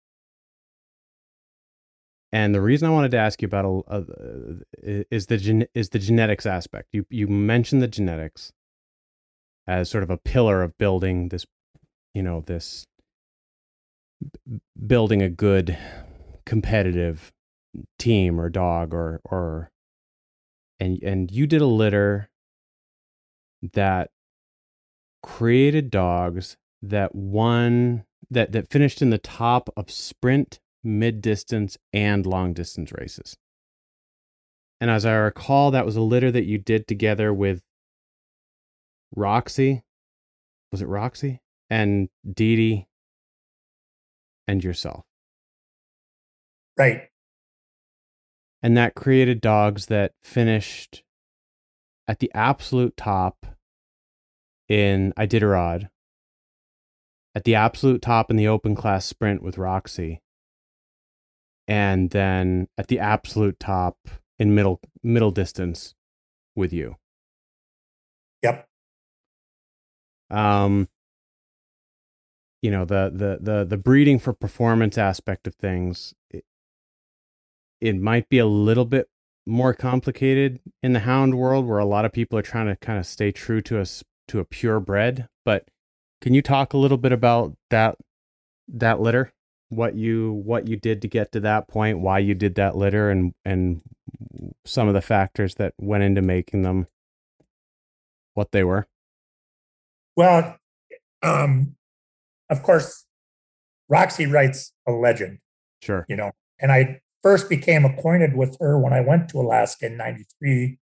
And 2.32 2.54
the 2.54 2.60
reason 2.60 2.88
I 2.88 2.92
wanted 2.92 3.12
to 3.12 3.18
ask 3.18 3.40
you 3.40 3.46
about 3.46 3.84
a, 3.88 4.04
a, 4.82 5.04
is 5.10 5.26
the 5.26 5.36
gen, 5.36 5.66
is 5.74 5.90
the 5.90 5.98
genetics 5.98 6.46
aspect. 6.46 6.88
You 6.92 7.06
you 7.10 7.28
mentioned 7.28 7.82
the 7.82 7.88
genetics 7.88 8.52
as 9.66 9.90
sort 9.90 10.04
of 10.04 10.10
a 10.10 10.16
pillar 10.16 10.62
of 10.62 10.76
building 10.78 11.28
this, 11.28 11.46
you 12.14 12.22
know, 12.22 12.42
this 12.46 12.86
building 14.86 15.22
a 15.22 15.28
good 15.28 15.76
competitive 16.44 17.32
team 17.98 18.40
or 18.40 18.48
dog 18.48 18.94
or 18.94 19.20
or 19.24 19.70
and 20.80 21.02
and 21.02 21.30
you 21.30 21.46
did 21.46 21.60
a 21.60 21.66
litter 21.66 22.30
that 23.72 24.10
created 25.22 25.90
dogs 25.90 26.56
that 26.82 27.14
won 27.14 28.04
that 28.30 28.52
that 28.52 28.70
finished 28.70 29.02
in 29.02 29.10
the 29.10 29.18
top 29.18 29.68
of 29.76 29.90
sprint, 29.90 30.60
mid 30.82 31.20
distance, 31.20 31.76
and 31.92 32.26
long 32.26 32.52
distance 32.52 32.92
races. 32.92 33.36
And 34.80 34.90
as 34.90 35.06
I 35.06 35.14
recall, 35.14 35.70
that 35.70 35.86
was 35.86 35.96
a 35.96 36.02
litter 36.02 36.30
that 36.30 36.44
you 36.44 36.58
did 36.58 36.86
together 36.86 37.32
with 37.32 37.62
Roxy. 39.16 39.82
Was 40.70 40.82
it 40.82 40.88
Roxy? 40.88 41.40
And 41.68 42.08
Dee 42.30 42.56
Dee 42.56 42.86
and 44.46 44.62
yourself. 44.62 45.04
Right. 46.78 47.08
And 48.62 48.76
that 48.76 48.94
created 48.94 49.40
dogs 49.40 49.86
that 49.86 50.12
finished 50.22 51.02
at 52.06 52.20
the 52.20 52.30
absolute 52.34 52.96
top 52.96 53.46
in 54.68 55.12
Iditarod, 55.18 55.88
at 57.34 57.44
the 57.44 57.54
absolute 57.54 58.02
top 58.02 58.30
in 58.30 58.36
the 58.36 58.48
open 58.48 58.74
class 58.74 59.06
sprint 59.06 59.42
with 59.42 59.58
Roxy, 59.58 60.20
and 61.68 62.10
then 62.10 62.68
at 62.78 62.88
the 62.88 62.98
absolute 62.98 63.58
top 63.58 63.96
in 64.38 64.54
middle 64.54 64.80
middle 65.02 65.30
distance 65.30 65.94
with 66.54 66.72
you. 66.72 66.96
Yep. 68.42 68.66
Um 70.30 70.88
you 72.62 72.70
know 72.70 72.84
the 72.84 73.10
the 73.14 73.38
the 73.40 73.64
the 73.64 73.76
breeding 73.76 74.18
for 74.18 74.32
performance 74.32 74.98
aspect 74.98 75.46
of 75.46 75.54
things 75.54 76.14
it, 76.30 76.44
it 77.80 77.96
might 77.96 78.28
be 78.28 78.38
a 78.38 78.46
little 78.46 78.84
bit 78.84 79.08
more 79.46 79.72
complicated 79.72 80.58
in 80.82 80.92
the 80.92 81.00
hound 81.00 81.36
world 81.36 81.66
where 81.66 81.78
a 81.78 81.84
lot 81.84 82.04
of 82.04 82.12
people 82.12 82.38
are 82.38 82.42
trying 82.42 82.66
to 82.66 82.74
kind 82.76 82.98
of 82.98 83.06
stay 83.06 83.30
true 83.30 83.60
to 83.60 83.78
us 83.78 84.02
to 84.26 84.40
a 84.40 84.44
purebred 84.44 85.28
but 85.44 85.68
can 86.20 86.34
you 86.34 86.42
talk 86.42 86.72
a 86.72 86.78
little 86.78 86.96
bit 86.96 87.12
about 87.12 87.56
that 87.70 87.96
that 88.68 89.00
litter? 89.00 89.32
What 89.68 89.94
you 89.94 90.32
what 90.32 90.68
you 90.68 90.76
did 90.76 91.02
to 91.02 91.08
get 91.08 91.32
to 91.32 91.40
that 91.40 91.66
point 91.66 91.98
why 91.98 92.20
you 92.20 92.34
did 92.34 92.54
that 92.54 92.76
litter 92.76 93.10
and 93.10 93.34
and 93.44 93.82
some 94.64 94.86
of 94.88 94.94
the 94.94 95.00
factors 95.00 95.56
that 95.56 95.74
went 95.78 96.04
into 96.04 96.22
making 96.22 96.62
them 96.62 96.86
what 98.34 98.52
they 98.52 98.62
were 98.62 98.86
well 100.16 100.56
um 101.22 101.76
of 102.50 102.62
course 102.62 103.04
roxy 103.88 104.26
Wright's 104.26 104.72
a 104.86 104.92
legend 104.92 105.38
sure. 105.82 106.06
you 106.08 106.16
know 106.16 106.32
and 106.60 106.72
i 106.72 107.00
first 107.22 107.48
became 107.48 107.84
acquainted 107.84 108.36
with 108.36 108.56
her 108.60 108.78
when 108.78 108.92
i 108.92 109.00
went 109.00 109.28
to 109.30 109.40
alaska 109.40 109.86
in 109.86 109.96
93 109.96 110.78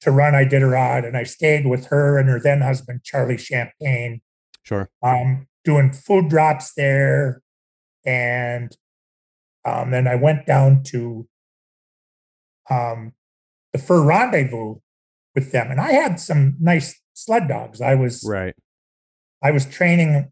to 0.00 0.10
run 0.10 0.34
iditarod 0.34 1.06
and 1.06 1.16
i 1.16 1.22
stayed 1.22 1.66
with 1.66 1.86
her 1.86 2.18
and 2.18 2.28
her 2.28 2.40
then 2.40 2.60
husband 2.60 3.02
charlie 3.02 3.36
Champaine 3.36 4.20
sure. 4.62 4.90
um 5.02 5.46
doing 5.64 5.92
food 5.92 6.28
drops 6.28 6.74
there 6.74 7.42
and 8.04 8.76
um, 9.64 9.90
then 9.90 10.06
I 10.06 10.14
went 10.14 10.46
down 10.46 10.82
to 10.84 11.26
um, 12.70 13.12
the 13.72 13.78
fur 13.78 14.02
rendezvous 14.02 14.76
with 15.34 15.52
them, 15.52 15.70
and 15.70 15.80
I 15.80 15.92
had 15.92 16.20
some 16.20 16.56
nice 16.60 17.00
sled 17.14 17.48
dogs. 17.48 17.80
I 17.80 17.94
was 17.94 18.24
right. 18.26 18.54
I 19.42 19.50
was 19.50 19.66
training. 19.66 20.30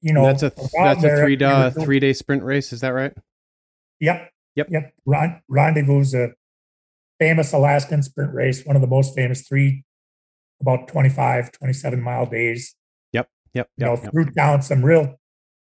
You 0.00 0.12
know, 0.12 0.26
and 0.26 0.38
that's 0.38 0.42
a 0.42 0.52
that's 0.72 1.04
a 1.04 1.16
three 1.16 1.36
day 1.36 1.70
three 1.70 2.00
day 2.00 2.12
sprint 2.12 2.42
race. 2.42 2.72
Is 2.72 2.80
that 2.80 2.90
right? 2.90 3.12
Yep. 4.00 4.30
Yep. 4.56 4.68
Yep. 4.70 4.92
Ron, 5.06 5.42
rendezvous 5.48 6.00
is 6.00 6.14
a 6.14 6.32
famous 7.18 7.52
Alaskan 7.52 8.02
sprint 8.02 8.32
race, 8.34 8.64
one 8.64 8.76
of 8.76 8.82
the 8.82 8.88
most 8.88 9.14
famous 9.14 9.46
three, 9.46 9.84
about 10.60 10.88
25, 10.88 11.52
27 11.52 12.00
mile 12.00 12.26
days. 12.26 12.74
Yep. 13.12 13.28
Yep. 13.54 13.70
You 13.76 13.86
know, 13.86 13.98
yep. 14.02 14.12
through 14.12 14.24
down 14.26 14.62
some 14.62 14.84
real 14.84 15.18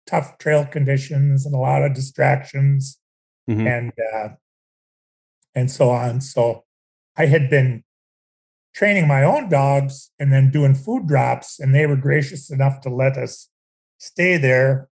tough 0.07 0.39
trail 0.39 0.65
conditions 0.65 1.47
and 1.47 1.55
a 1.55 1.59
lot 1.59 1.83
of 1.83 1.95
distractions 1.95 2.99
mm-hmm. 3.49 3.67
and 3.67 3.93
uh, 4.15 4.29
and 5.55 5.71
so 5.71 5.91
on. 5.91 6.21
So 6.21 6.65
I 7.17 7.27
had 7.27 7.49
been 7.49 7.85
training 8.77 9.09
my 9.09 9.25
own 9.25 9.49
dogs 9.49 10.11
and 10.19 10.31
then 10.31 10.51
doing 10.51 10.75
food 10.75 11.09
drops, 11.09 11.59
and 11.59 11.75
they 11.75 11.87
were 11.87 11.97
gracious 11.97 12.51
enough 12.51 12.81
to 12.83 12.91
let 12.91 13.17
us 13.17 13.49
stay 13.99 14.37
there. 14.37 14.89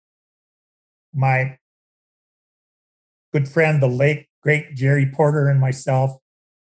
My 1.13 1.57
good 3.33 3.49
friend, 3.49 3.81
the 3.81 3.87
late 3.87 4.27
great 4.43 4.75
Jerry 4.75 5.09
Porter, 5.11 5.49
and 5.49 5.59
myself 5.59 6.11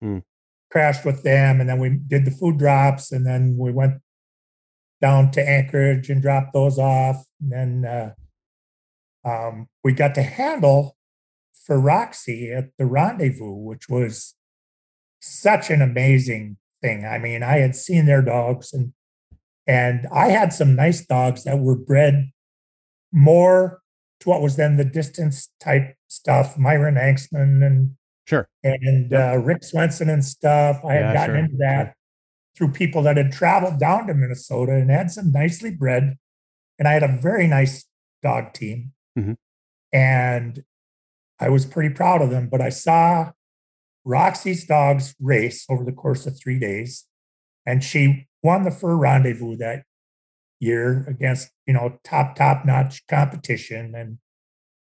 mm. 0.02 0.22
crashed 0.70 1.04
with 1.04 1.22
them, 1.22 1.60
and 1.60 1.68
then 1.68 1.78
we 1.78 1.90
did 1.90 2.24
the 2.24 2.30
food 2.30 2.58
drops, 2.58 3.12
and 3.12 3.26
then 3.26 3.56
we 3.58 3.70
went 3.70 4.00
down 5.02 5.30
to 5.32 5.46
Anchorage 5.46 6.08
and 6.08 6.22
dropped 6.22 6.52
those 6.54 6.78
off. 6.78 7.24
And 7.40 7.84
then 7.84 8.14
uh, 9.24 9.28
um, 9.28 9.68
we 9.84 9.92
got 9.92 10.14
to 10.14 10.22
handle 10.22 10.96
for 11.66 11.78
Roxy 11.78 12.50
at 12.50 12.70
the 12.78 12.86
rendezvous, 12.86 13.52
which 13.52 13.88
was 13.88 14.34
such 15.20 15.70
an 15.70 15.82
amazing 15.82 16.56
thing. 16.82 17.04
I 17.04 17.18
mean, 17.18 17.42
I 17.42 17.58
had 17.58 17.76
seen 17.76 18.06
their 18.06 18.22
dogs 18.22 18.72
and 18.72 18.92
and 19.66 20.06
I 20.12 20.28
had 20.28 20.52
some 20.52 20.74
nice 20.74 21.04
dogs 21.04 21.44
that 21.44 21.58
were 21.58 21.76
bred 21.76 22.30
more 23.12 23.80
to 24.20 24.28
what 24.28 24.42
was 24.42 24.56
then 24.56 24.76
the 24.76 24.84
distance 24.84 25.48
type 25.60 25.94
stuff, 26.08 26.58
Myron 26.58 26.96
Angstman 26.96 27.64
and 27.64 27.96
sure 28.26 28.48
and 28.62 29.12
uh, 29.12 29.38
Rick 29.38 29.64
Swenson 29.64 30.08
and 30.08 30.24
stuff. 30.24 30.80
I 30.84 30.94
had 30.94 31.00
yeah, 31.00 31.14
gotten 31.14 31.36
sure. 31.36 31.44
into 31.44 31.56
that 31.58 31.84
sure. 31.84 31.94
through 32.56 32.72
people 32.72 33.02
that 33.02 33.16
had 33.16 33.32
traveled 33.32 33.78
down 33.78 34.06
to 34.06 34.14
Minnesota 34.14 34.72
and 34.72 34.90
had 34.90 35.10
some 35.10 35.32
nicely 35.32 35.70
bred. 35.70 36.16
And 36.78 36.88
I 36.88 36.92
had 36.92 37.02
a 37.02 37.18
very 37.20 37.46
nice 37.46 37.86
dog 38.22 38.54
team. 38.54 38.92
Mm-hmm. 39.18 39.32
And 39.92 40.64
I 41.38 41.48
was 41.48 41.66
pretty 41.66 41.94
proud 41.94 42.22
of 42.22 42.30
them. 42.30 42.48
But 42.48 42.60
I 42.60 42.70
saw 42.70 43.32
Roxy's 44.04 44.66
dogs 44.66 45.14
race 45.20 45.66
over 45.68 45.84
the 45.84 45.92
course 45.92 46.26
of 46.26 46.38
three 46.38 46.58
days, 46.58 47.06
and 47.66 47.84
she 47.84 48.28
won 48.42 48.62
the 48.62 48.70
fur 48.70 48.96
rendezvous 48.96 49.56
that 49.56 49.84
year 50.58 51.04
against 51.08 51.50
you 51.66 51.74
know 51.74 51.98
top 52.04 52.36
top 52.36 52.64
notch 52.64 53.06
competition. 53.08 53.94
And 53.94 54.18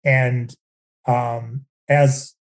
and 0.04 0.56
um 1.08 1.66
as 1.88 2.36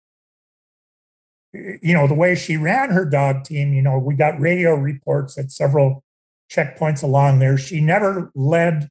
you 1.53 1.95
know 1.95 2.07
the 2.07 2.15
way 2.15 2.35
she 2.35 2.57
ran 2.57 2.91
her 2.91 3.05
dog 3.05 3.45
team 3.45 3.73
you 3.73 3.81
know 3.81 3.99
we 3.99 4.15
got 4.15 4.41
radio 4.41 4.75
reports 4.75 5.39
at 5.39 5.53
several 5.53 6.03
checkpoints 6.51 7.03
along 7.03 7.39
there. 7.39 7.59
She 7.59 7.81
never 7.81 8.31
led 8.35 8.89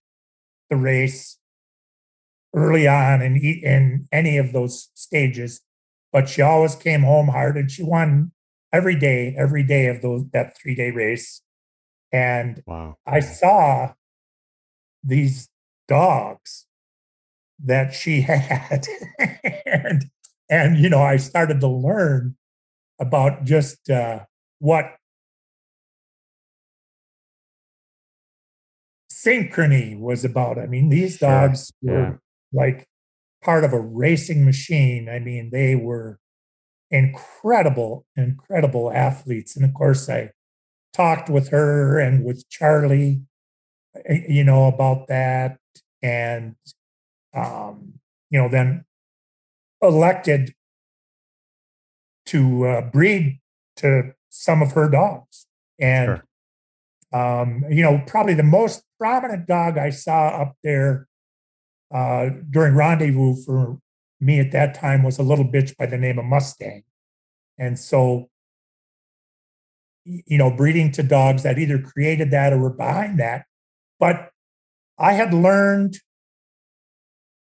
the 0.70 0.76
race 0.76 1.38
early 2.54 2.88
on 2.88 3.22
in, 3.22 3.38
in 3.38 4.08
any 4.12 4.38
of 4.38 4.54
those 4.54 4.90
stages, 4.94 5.62
but 6.14 6.30
she 6.30 6.42
always 6.44 6.76
came 6.76 7.02
home 7.02 7.28
hard 7.30 7.58
and 7.58 7.70
she 7.70 7.84
won 7.84 8.32
every 8.72 8.96
day, 8.96 9.36
every 9.38 9.64
day 9.64 9.88
of 9.88 10.02
those 10.02 10.26
that 10.32 10.56
three 10.56 10.76
day 10.76 10.92
race. 10.92 11.42
And 12.12 12.62
wow. 12.68 12.96
I 13.08 13.20
saw 13.20 13.94
these 15.04 15.50
dogs 15.88 16.68
that 17.62 17.94
she 17.94 18.22
had, 18.22 18.86
and 19.66 20.06
and 20.50 20.78
you 20.78 20.90
know 20.90 21.02
I 21.02 21.18
started 21.18 21.60
to 21.62 21.68
learn 21.68 22.36
about 23.00 23.44
just 23.44 23.90
uh, 23.90 24.20
what 24.60 24.96
synchrony 29.12 30.00
was 30.00 30.24
about. 30.24 30.60
I 30.60 30.68
mean, 30.68 30.90
these 30.90 31.18
dogs 31.18 31.74
sure. 31.84 31.94
were 31.94 32.20
like 32.52 32.88
part 33.44 33.64
of 33.64 33.74
a 33.74 33.80
racing 33.80 34.46
machine. 34.46 35.10
I 35.10 35.20
mean, 35.20 35.50
they 35.52 35.76
were 35.76 36.20
incredible, 36.90 38.06
incredible 38.16 38.92
athletes. 38.92 39.56
And 39.56 39.66
of 39.66 39.74
course, 39.74 40.10
I 40.10 40.30
talked 40.94 41.30
with 41.30 41.50
her 41.50 42.00
and 42.00 42.24
with 42.24 42.48
Charlie, 42.50 43.22
eh, 44.06 44.22
you 44.30 44.44
know, 44.44 44.68
about 44.68 45.08
that. 45.08 45.58
And, 46.02 46.56
um, 47.34 47.94
you 48.30 48.40
know, 48.40 48.48
then 48.48 48.86
elected 49.82 50.54
to 52.28 52.66
uh, 52.66 52.82
breed 52.82 53.40
to 53.78 54.14
some 54.30 54.62
of 54.62 54.74
her 54.74 54.90
dogs. 54.90 55.48
And, 55.80 56.22
sure. 57.12 57.20
um, 57.20 57.66
you 57.70 57.82
know, 57.82 58.02
probably 58.06 58.36
the 58.36 58.44
most 58.44 58.84
prominent 59.00 59.48
dog 59.48 59.78
I 59.78 59.90
saw 59.90 60.28
up 60.28 60.56
there 60.64 61.08
uh, 61.94 62.30
during 62.50 62.76
rendezvous 62.76 63.36
for 63.46 63.80
me 64.20 64.40
at 64.40 64.52
that 64.52 64.74
time 64.74 65.04
was 65.04 65.20
a 65.20 65.24
little 65.24 65.46
bitch 65.46 65.76
by 65.78 65.86
the 65.86 65.98
name 65.98 66.18
of 66.18 66.26
Mustang. 66.26 66.84
And 67.58 67.78
so, 67.78 68.30
you 70.06 70.38
know, 70.38 70.50
breeding 70.50 70.92
to 70.94 71.04
dogs 71.04 71.44
that 71.44 71.60
either 71.60 71.80
created 71.80 72.32
that 72.32 72.52
or 72.52 72.58
were 72.58 72.70
behind 72.70 73.20
that. 73.20 73.46
But 74.00 74.32
I 74.98 75.14
had 75.14 75.34
learned 75.34 76.00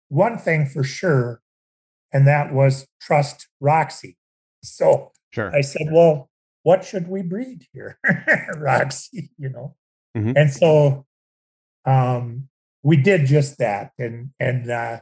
one 0.09 0.39
thing 0.39 0.67
for 0.67 0.85
sure, 0.85 1.41
and 2.13 2.27
that 2.27 2.53
was 2.53 2.87
trust 3.01 3.49
Roxy. 3.61 4.17
So 4.63 5.13
sure. 5.31 5.55
I 5.55 5.61
said, 5.61 5.89
well, 5.91 6.29
what 6.63 6.85
should 6.85 7.09
we 7.09 7.23
breed 7.23 7.67
here? 7.73 7.99
Roxy, 8.57 9.31
you 9.39 9.49
know? 9.49 9.77
Mm-hmm. 10.17 10.33
And 10.37 10.51
so 10.51 11.07
um, 11.85 12.49
we 12.87 12.97
did 12.97 13.27
just 13.27 13.59
that, 13.59 13.91
and 13.99 14.31
and 14.39 14.71
uh, 14.71 15.01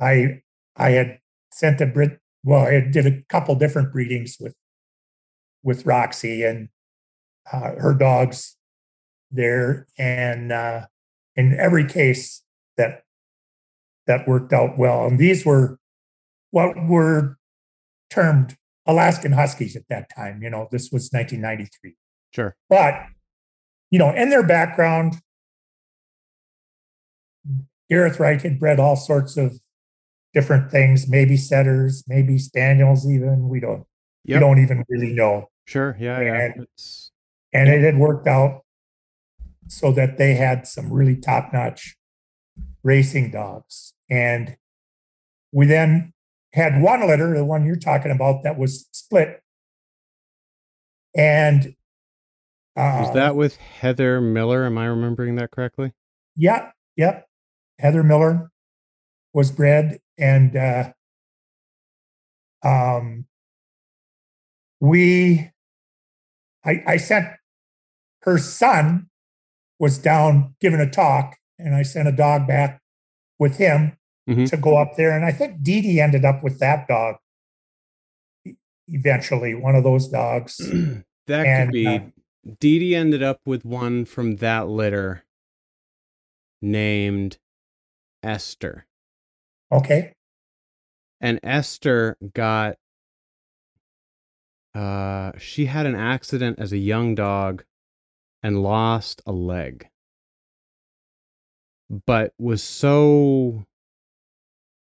I 0.00 0.40
I 0.76 0.90
had 0.92 1.18
sent 1.52 1.82
a 1.82 1.86
Brit. 1.86 2.18
Well, 2.42 2.62
I 2.62 2.80
did 2.80 3.06
a 3.06 3.22
couple 3.28 3.54
different 3.54 3.92
breedings 3.92 4.38
with 4.40 4.54
with 5.62 5.84
Roxy 5.84 6.42
and 6.42 6.70
uh, 7.52 7.74
her 7.76 7.92
dogs 7.92 8.56
there, 9.30 9.86
and 9.98 10.50
uh, 10.50 10.86
in 11.34 11.54
every 11.60 11.86
case 11.86 12.42
that 12.78 13.02
that 14.06 14.26
worked 14.26 14.54
out 14.54 14.78
well. 14.78 15.06
And 15.06 15.18
these 15.18 15.44
were 15.44 15.78
what 16.50 16.82
were 16.88 17.36
termed 18.08 18.56
Alaskan 18.86 19.32
Huskies 19.32 19.76
at 19.76 19.86
that 19.90 20.08
time. 20.16 20.42
You 20.42 20.48
know, 20.48 20.66
this 20.70 20.90
was 20.90 21.10
1993. 21.12 21.94
Sure. 22.32 22.56
But, 22.70 23.02
you 23.90 23.98
know, 23.98 24.14
in 24.14 24.30
their 24.30 24.46
background, 24.46 25.16
Gareth 27.88 28.18
Wright 28.18 28.40
had 28.40 28.58
bred 28.58 28.80
all 28.80 28.96
sorts 28.96 29.36
of 29.36 29.60
different 30.34 30.70
things, 30.70 31.08
maybe 31.08 31.36
setters, 31.36 32.04
maybe 32.06 32.38
spaniels, 32.38 33.08
even. 33.08 33.48
We 33.48 33.60
don't 33.60 33.86
yep. 34.24 34.36
we 34.36 34.40
don't 34.40 34.58
even 34.58 34.84
really 34.88 35.12
know. 35.12 35.50
Sure. 35.64 35.96
Yeah. 35.98 36.20
Yeah. 36.20 36.34
And, 36.34 36.62
it's, 36.62 37.12
and 37.52 37.68
it 37.68 37.82
had 37.82 37.98
worked 37.98 38.26
out 38.26 38.64
so 39.68 39.92
that 39.92 40.16
they 40.16 40.34
had 40.34 40.66
some 40.66 40.92
really 40.92 41.16
top-notch 41.16 41.96
racing 42.84 43.30
dogs. 43.32 43.94
And 44.08 44.56
we 45.52 45.66
then 45.66 46.12
had 46.52 46.80
one 46.80 47.06
litter, 47.06 47.34
the 47.34 47.44
one 47.44 47.64
you're 47.64 47.76
talking 47.76 48.12
about, 48.12 48.44
that 48.44 48.58
was 48.58 48.88
split. 48.92 49.42
And 51.16 51.74
uh, 52.76 53.04
was 53.06 53.14
that 53.14 53.34
with 53.34 53.56
Heather 53.56 54.20
Miller? 54.20 54.64
Am 54.64 54.76
I 54.78 54.86
remembering 54.86 55.36
that 55.36 55.50
correctly? 55.50 55.92
Yep, 56.36 56.74
yep. 56.96 57.26
Heather 57.78 58.02
Miller 58.02 58.50
was 59.32 59.50
bred, 59.50 59.98
and 60.18 60.56
uh, 60.56 60.92
um, 62.62 63.26
we, 64.80 65.50
I, 66.64 66.82
I 66.86 66.96
sent 66.96 67.26
her 68.22 68.38
son 68.38 69.08
was 69.78 69.98
down 69.98 70.54
giving 70.60 70.80
a 70.80 70.90
talk, 70.90 71.36
and 71.58 71.74
I 71.74 71.82
sent 71.82 72.08
a 72.08 72.12
dog 72.12 72.46
back 72.46 72.80
with 73.38 73.58
him 73.58 73.96
mm-hmm. 74.28 74.44
to 74.44 74.56
go 74.56 74.76
up 74.76 74.96
there. 74.96 75.10
And 75.10 75.24
I 75.24 75.32
think 75.32 75.62
Dee 75.62 75.80
Dee 75.80 76.00
ended 76.00 76.24
up 76.24 76.42
with 76.42 76.58
that 76.60 76.88
dog 76.88 77.16
eventually, 78.88 79.54
one 79.54 79.74
of 79.74 79.84
those 79.84 80.08
dogs. 80.08 80.56
that 81.26 81.46
and, 81.46 81.68
could 81.68 81.72
be. 81.72 81.86
Uh, 81.86 82.00
Dee 82.60 82.78
Dee 82.78 82.94
ended 82.94 83.22
up 83.22 83.40
with 83.44 83.64
one 83.64 84.04
from 84.04 84.36
that 84.36 84.68
litter 84.68 85.24
named 86.62 87.38
Esther. 88.22 88.86
Okay. 89.72 90.12
And 91.20 91.40
Esther 91.42 92.16
got 92.34 92.76
uh 94.74 95.32
she 95.38 95.66
had 95.66 95.86
an 95.86 95.94
accident 95.94 96.58
as 96.58 96.72
a 96.72 96.78
young 96.78 97.14
dog 97.14 97.64
and 98.42 98.62
lost 98.62 99.22
a 99.26 99.32
leg. 99.32 99.88
But 101.88 102.32
was 102.38 102.62
so 102.62 103.64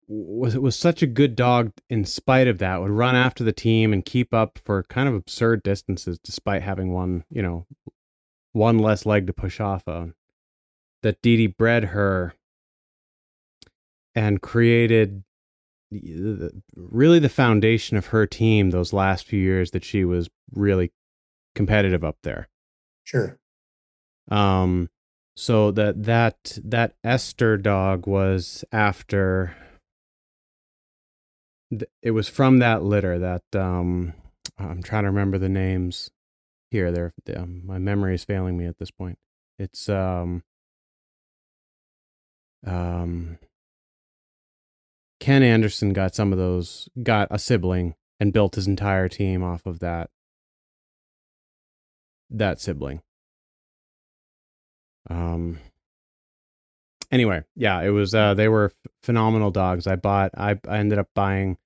was 0.09 0.55
it 0.55 0.63
was 0.63 0.77
such 0.77 1.03
a 1.03 1.07
good 1.07 1.37
dog 1.37 1.73
in 1.91 2.05
spite 2.05 2.49
of 2.49 2.59
that 2.59 2.81
would 2.81 2.91
run 2.91 3.15
after 3.15 3.45
the 3.45 3.53
team 3.53 3.93
and 3.93 4.05
keep 4.05 4.33
up 4.33 4.59
for 4.59 4.83
kind 4.85 5.09
of 5.09 5.15
absurd 5.15 5.63
distances 5.63 6.19
despite 6.19 6.63
having 6.63 6.93
one 6.93 7.25
you 7.31 7.43
know 7.43 7.67
one 8.53 8.79
less 8.79 9.05
leg 9.05 9.27
to 9.27 9.33
push 9.35 9.61
off 9.61 9.83
of 9.87 10.13
that 11.03 11.21
Dee 11.21 11.37
Dee 11.37 11.47
bred 11.47 11.85
her 11.85 12.33
and 14.19 14.43
created 14.43 15.23
really 16.75 17.19
the 17.19 17.29
foundation 17.29 17.97
of 17.97 18.07
her 18.07 18.27
team 18.27 18.71
those 18.71 18.93
last 18.93 19.25
few 19.25 19.41
years 19.41 19.71
that 19.71 19.85
she 19.85 20.05
was 20.05 20.29
really 20.53 20.93
competitive 21.55 22.05
up 22.05 22.17
there 22.23 22.49
sure 23.05 23.39
um 24.31 24.91
so 25.35 25.71
that 25.71 26.03
that 26.03 26.59
that 26.63 26.95
Esther 27.05 27.57
dog 27.57 28.07
was 28.07 28.65
after 28.73 29.55
it 32.03 32.11
was 32.11 32.29
from 32.29 32.59
that 32.59 32.83
litter 32.83 33.19
that 33.19 33.45
um 33.55 34.13
I'm 34.59 34.83
trying 34.83 35.05
to 35.05 35.11
remember 35.11 35.39
the 35.39 35.49
names 35.49 36.11
here. 36.71 36.91
There, 36.91 37.13
um, 37.37 37.63
my 37.65 37.79
memory 37.79 38.15
is 38.15 38.25
failing 38.25 38.57
me 38.57 38.67
at 38.67 38.79
this 38.79 38.91
point. 38.91 39.19
It's 39.59 39.89
um 39.89 40.43
um 42.67 43.39
Ken 45.21 45.43
Anderson 45.43 45.93
got 45.93 46.15
some 46.15 46.33
of 46.33 46.39
those, 46.39 46.89
got 47.03 47.29
a 47.31 47.39
sibling, 47.39 47.95
and 48.21 48.33
built 48.33 48.55
his 48.55 48.67
entire 48.67 49.09
team 49.09 49.43
off 49.43 49.67
of 49.67 49.81
that 49.81 50.11
that 52.31 52.61
sibling. 52.61 53.01
Um, 55.09 55.59
anyway, 57.11 57.43
yeah, 57.57 57.81
it 57.83 57.91
was 57.91 58.15
uh 58.15 58.35
they 58.35 58.49
were 58.49 58.73
phenomenal 59.03 59.51
dogs. 59.51 59.87
I 59.87 59.97
bought 59.97 60.33
I 60.37 60.59
I 60.69 60.79
ended 60.79 60.99
up 60.99 61.09
buying 61.15 61.57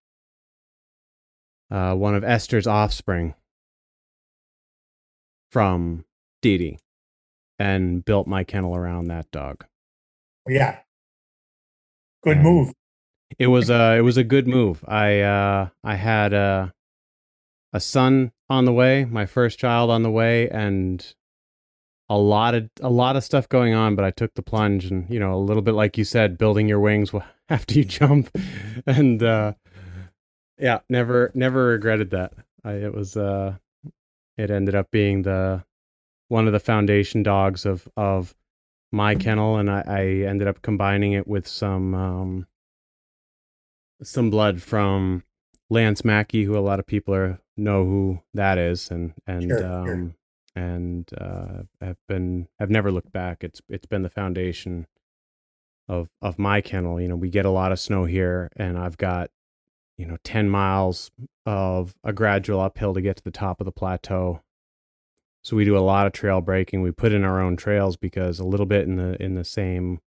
uh 1.71 1.95
one 1.95 2.15
of 2.15 2.25
Esther's 2.25 2.67
offspring 2.67 3.35
from 5.51 6.05
Dee 6.41 6.59
Dee 6.59 6.79
and 7.59 8.05
built 8.05 8.27
my 8.27 8.45
kennel 8.45 8.75
around 8.75 9.09
that 9.09 9.31
dog. 9.31 9.67
Yeah. 10.49 10.79
Good 12.23 12.39
move. 12.39 12.73
It 13.39 13.49
was 13.49 13.71
uh 13.71 13.95
it 13.99 14.03
was 14.03 14.17
a 14.17 14.25
good 14.25 14.47
move. 14.47 14.85
I 14.87 15.21
uh 15.21 15.69
I 15.85 15.97
had 15.97 16.33
a 16.33 16.73
a 17.73 17.81
son 17.81 18.33
on 18.51 18.65
the 18.65 18.73
way, 18.73 19.05
my 19.05 19.27
first 19.27 19.59
child 19.59 19.91
on 19.91 20.03
the 20.03 20.11
way 20.11 20.49
and 20.51 21.15
a 22.09 22.19
lot 22.19 22.55
of 22.55 22.69
a 22.83 22.91
lot 22.91 23.17
of 23.17 23.25
stuff 23.25 23.49
going 23.49 23.73
on, 23.73 23.97
but 23.97 24.05
I 24.05 24.11
took 24.11 24.35
the 24.35 24.43
plunge 24.43 24.85
and 24.85 25.09
you 25.09 25.19
know 25.19 25.35
a 25.35 25.41
little 25.41 25.63
bit 25.63 25.73
like 25.73 25.97
you 25.97 26.05
said, 26.05 26.37
building 26.37 26.69
your 26.69 26.81
wings 26.81 27.11
after 27.49 27.75
you 27.75 27.85
jump, 27.85 28.37
and 28.87 29.23
uh, 29.23 29.55
yeah, 30.59 30.81
never 30.91 31.31
never 31.35 31.67
regretted 31.69 32.11
that. 32.11 32.35
I, 32.65 32.73
it 32.75 32.95
was 32.95 33.17
uh, 33.17 33.57
it 34.37 34.51
ended 34.51 34.75
up 34.75 34.91
being 34.91 35.23
the 35.23 35.65
one 36.29 36.47
of 36.47 36.53
the 36.53 36.61
foundation 36.61 37.23
dogs 37.23 37.65
of 37.65 37.89
of 37.97 38.35
my 38.93 39.15
kennel, 39.15 39.57
and 39.57 39.71
I, 39.71 39.83
I 39.87 40.05
ended 40.29 40.49
up 40.49 40.61
combining 40.61 41.13
it 41.13 41.27
with 41.27 41.49
some 41.49 41.95
um, 41.95 42.47
some 44.03 44.31
blood 44.31 44.63
from 44.63 45.25
Lance 45.71 46.05
Mackey, 46.05 46.45
who 46.45 46.57
a 46.57 46.61
lot 46.61 46.79
of 46.79 46.87
people 46.87 47.15
are 47.15 47.41
know 47.57 47.85
who 47.85 48.21
that 48.35 48.59
is, 48.59 48.91
and 48.91 49.15
and 49.27 49.51
sure, 49.51 49.65
um, 49.65 49.87
sure 49.87 50.15
and 50.55 51.11
uh, 51.19 51.63
have 51.81 51.97
been 52.09 52.49
have 52.59 52.71
never 52.71 52.91
looked 52.91 53.13
back. 53.13 53.43
It's 53.43 53.61
it's 53.69 53.87
been 53.87 54.03
the 54.03 54.11
foundation 54.11 54.87
of 55.89 56.09
of 56.21 56.39
my 56.39 56.61
kennel. 56.61 57.01
You 57.01 57.09
know, 57.09 57.17
we 57.17 57.31
get 57.31 57.47
a 57.47 57.51
lot 57.51 57.73
of 57.73 57.81
snow 57.81 58.05
here, 58.05 58.51
and 58.57 58.79
I've 58.79 58.97
got 58.97 59.31
you 59.97 60.07
know 60.07 60.19
ten 60.25 60.49
miles 60.49 61.11
of 61.47 61.95
a 62.05 62.13
gradual 62.13 62.61
uphill 62.61 62.95
to 62.95 63.01
get 63.01 63.17
to 63.17 63.25
the 63.25 63.31
top 63.31 63.61
of 63.61 63.65
the 63.65 63.73
plateau. 63.73 64.43
So 65.45 65.57
we 65.57 65.65
do 65.65 65.77
a 65.77 65.81
lot 65.81 66.07
of 66.07 66.13
trail 66.13 66.41
breaking. 66.41 66.83
We 66.83 66.93
put 66.93 67.13
in 67.13 67.25
our 67.25 67.41
own 67.41 67.57
trails 67.57 67.97
because 67.97 68.39
a 68.39 68.45
little 68.45 68.67
bit 68.67 68.87
in 68.87 68.97
the 68.97 69.21
in 69.23 69.35
the 69.35 69.45
same, 69.45 70.01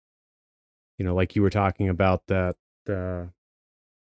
you 0.98 1.06
know, 1.06 1.16
like 1.16 1.36
you 1.36 1.42
were 1.42 1.50
talking 1.50 1.90
about 1.90 2.28
that 2.28 2.56
the 2.86 3.30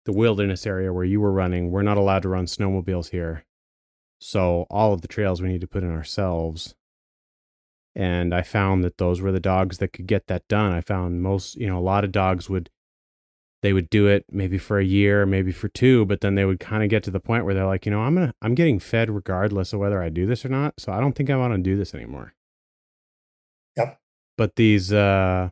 the 0.09 0.13
wilderness 0.13 0.67
area 0.67 0.93
where 0.93 1.05
you 1.05 1.21
were 1.21 1.31
running. 1.31 1.71
We're 1.71 1.83
not 1.83 1.99
allowed 1.99 2.23
to 2.23 2.29
run 2.31 2.47
snowmobiles 2.47 3.11
here 3.11 3.45
so 4.19 4.67
all 4.71 4.93
of 4.93 5.03
the 5.03 5.09
trails 5.09 5.41
we 5.41 5.49
need 5.49 5.61
to 5.61 5.67
put 5.67 5.83
in 5.83 5.93
ourselves. 5.93 6.75
And 7.95 8.35
I 8.35 8.43
found 8.43 8.85
that 8.85 8.99
those 8.99 9.21
were 9.21 9.33
the 9.33 9.41
dogs 9.41 9.79
that 9.79 9.93
could 9.93 10.07
get 10.07 10.27
that 10.29 10.47
done. 10.49 10.73
I 10.73 10.81
found 10.81 11.23
most, 11.23 11.57
you 11.57 11.67
know, 11.67 11.79
a 11.79 11.81
lot 11.81 12.05
of 12.05 12.13
dogs 12.13 12.49
would 12.49 12.71
they 13.61 13.73
would 13.73 13.91
do 13.91 14.07
it 14.07 14.25
maybe 14.31 14.57
for 14.57 14.79
a 14.79 14.85
year, 14.85 15.27
maybe 15.27 15.51
for 15.51 15.67
two, 15.67 16.07
but 16.07 16.21
then 16.21 16.37
they 16.37 16.45
would 16.45 16.61
kind 16.61 16.85
of 16.85 16.89
get 16.89 17.03
to 17.05 17.11
the 17.11 17.19
point 17.19 17.45
where 17.45 17.55
they're 17.55 17.67
like, 17.67 17.87
you 17.87 17.91
know, 17.91 18.01
I'm 18.01 18.15
gonna 18.15 18.35
I'm 18.41 18.55
getting 18.55 18.79
fed 18.79 19.11
regardless 19.11 19.73
of 19.73 19.81
whether 19.81 20.03
I 20.03 20.11
do 20.11 20.27
this 20.27 20.45
or 20.45 20.49
not. 20.49 20.81
So 20.81 20.93
I 20.93 21.01
don't 21.01 21.15
think 21.15 21.29
I 21.31 21.37
want 21.37 21.55
to 21.55 21.59
do 21.59 21.77
this 21.77 21.95
anymore. 21.95 22.35
Yep. 23.77 24.01
But 24.37 24.57
these 24.57 24.93
uh 24.93 25.51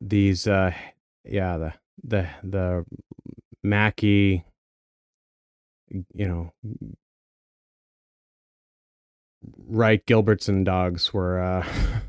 these 0.00 0.46
uh 0.46 0.72
yeah, 1.24 1.58
the 1.58 1.74
the 2.02 2.28
the 2.42 2.84
Mackey 3.62 4.44
you 5.90 6.26
know 6.26 6.52
Wright 9.66 10.04
Gilbertson 10.06 10.64
dogs 10.64 11.12
were 11.12 11.40
uh, 11.40 11.66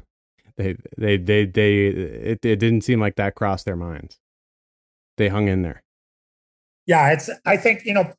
they 0.57 0.75
they 0.97 1.17
they 1.17 1.45
they 1.45 1.87
it, 1.87 2.45
it 2.45 2.59
didn't 2.59 2.81
seem 2.81 2.99
like 2.99 3.15
that 3.15 3.35
crossed 3.35 3.65
their 3.65 3.75
minds. 3.75 4.19
They 5.17 5.29
hung 5.29 5.47
in 5.47 5.61
there. 5.61 5.83
Yeah, 6.85 7.11
it's 7.11 7.29
I 7.45 7.57
think 7.57 7.85
you 7.85 7.93
know 7.93 8.13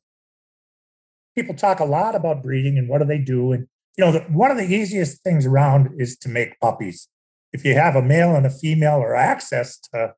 people 1.35 1.55
talk 1.55 1.79
a 1.79 1.85
lot 1.85 2.15
about 2.15 2.43
breeding 2.43 2.77
and 2.77 2.87
what 2.87 2.99
do 2.99 3.05
they 3.05 3.17
do 3.17 3.51
and 3.51 3.67
you 3.97 4.05
know 4.05 4.11
the, 4.11 4.19
one 4.21 4.51
of 4.51 4.57
the 4.57 4.73
easiest 4.73 5.23
things 5.23 5.45
around 5.45 5.89
is 5.97 6.17
to 6.17 6.29
make 6.29 6.59
puppies. 6.59 7.07
if 7.53 7.65
you 7.65 7.73
have 7.73 7.95
a 7.95 8.01
male 8.01 8.35
and 8.35 8.45
a 8.45 8.49
female 8.49 8.97
or 8.97 9.15
access 9.15 9.77
to 9.77 10.13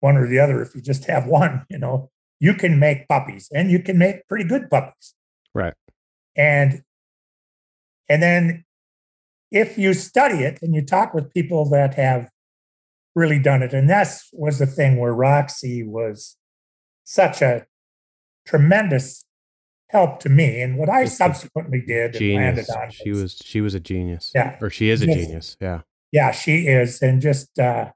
one 0.00 0.16
or 0.16 0.26
the 0.26 0.38
other, 0.38 0.60
if 0.62 0.74
you 0.74 0.80
just 0.80 1.04
have 1.06 1.26
one, 1.26 1.64
you 1.70 1.78
know, 1.78 2.10
you 2.40 2.54
can 2.54 2.78
make 2.78 3.06
puppies 3.08 3.48
and 3.54 3.70
you 3.70 3.80
can 3.82 3.98
make 3.98 4.26
pretty 4.28 4.44
good 4.44 4.70
puppies. 4.70 5.14
Right. 5.54 5.74
And 6.36 6.82
and 8.08 8.22
then 8.22 8.64
if 9.50 9.76
you 9.78 9.94
study 9.94 10.42
it 10.44 10.58
and 10.62 10.74
you 10.74 10.84
talk 10.84 11.12
with 11.14 11.32
people 11.32 11.68
that 11.70 11.94
have 11.94 12.30
really 13.14 13.38
done 13.38 13.62
it, 13.62 13.72
and 13.74 13.88
that's 13.90 14.28
was 14.32 14.58
the 14.58 14.66
thing 14.66 14.96
where 14.98 15.12
Roxy 15.14 15.82
was 15.82 16.36
such 17.04 17.42
a 17.42 17.66
tremendous 18.46 19.24
help 19.90 20.20
to 20.20 20.28
me 20.28 20.60
and 20.62 20.78
what 20.78 20.88
I 20.88 21.04
subsequently 21.04 21.82
did 21.86 22.14
and 22.16 22.34
landed 22.36 22.66
Genius. 22.66 22.70
on. 22.76 22.90
She 22.90 23.10
was 23.10 23.38
she 23.44 23.60
was 23.60 23.74
a 23.74 23.80
genius. 23.80 24.30
Yeah. 24.34 24.56
Or 24.60 24.70
she 24.70 24.88
is 24.88 25.02
a 25.02 25.06
Yes. 25.06 25.16
genius. 25.16 25.56
Yeah. 25.60 25.80
yeah, 26.12 26.30
she 26.30 26.66
is, 26.68 27.02
and 27.02 27.20
just 27.20 27.58
uh 27.58 27.90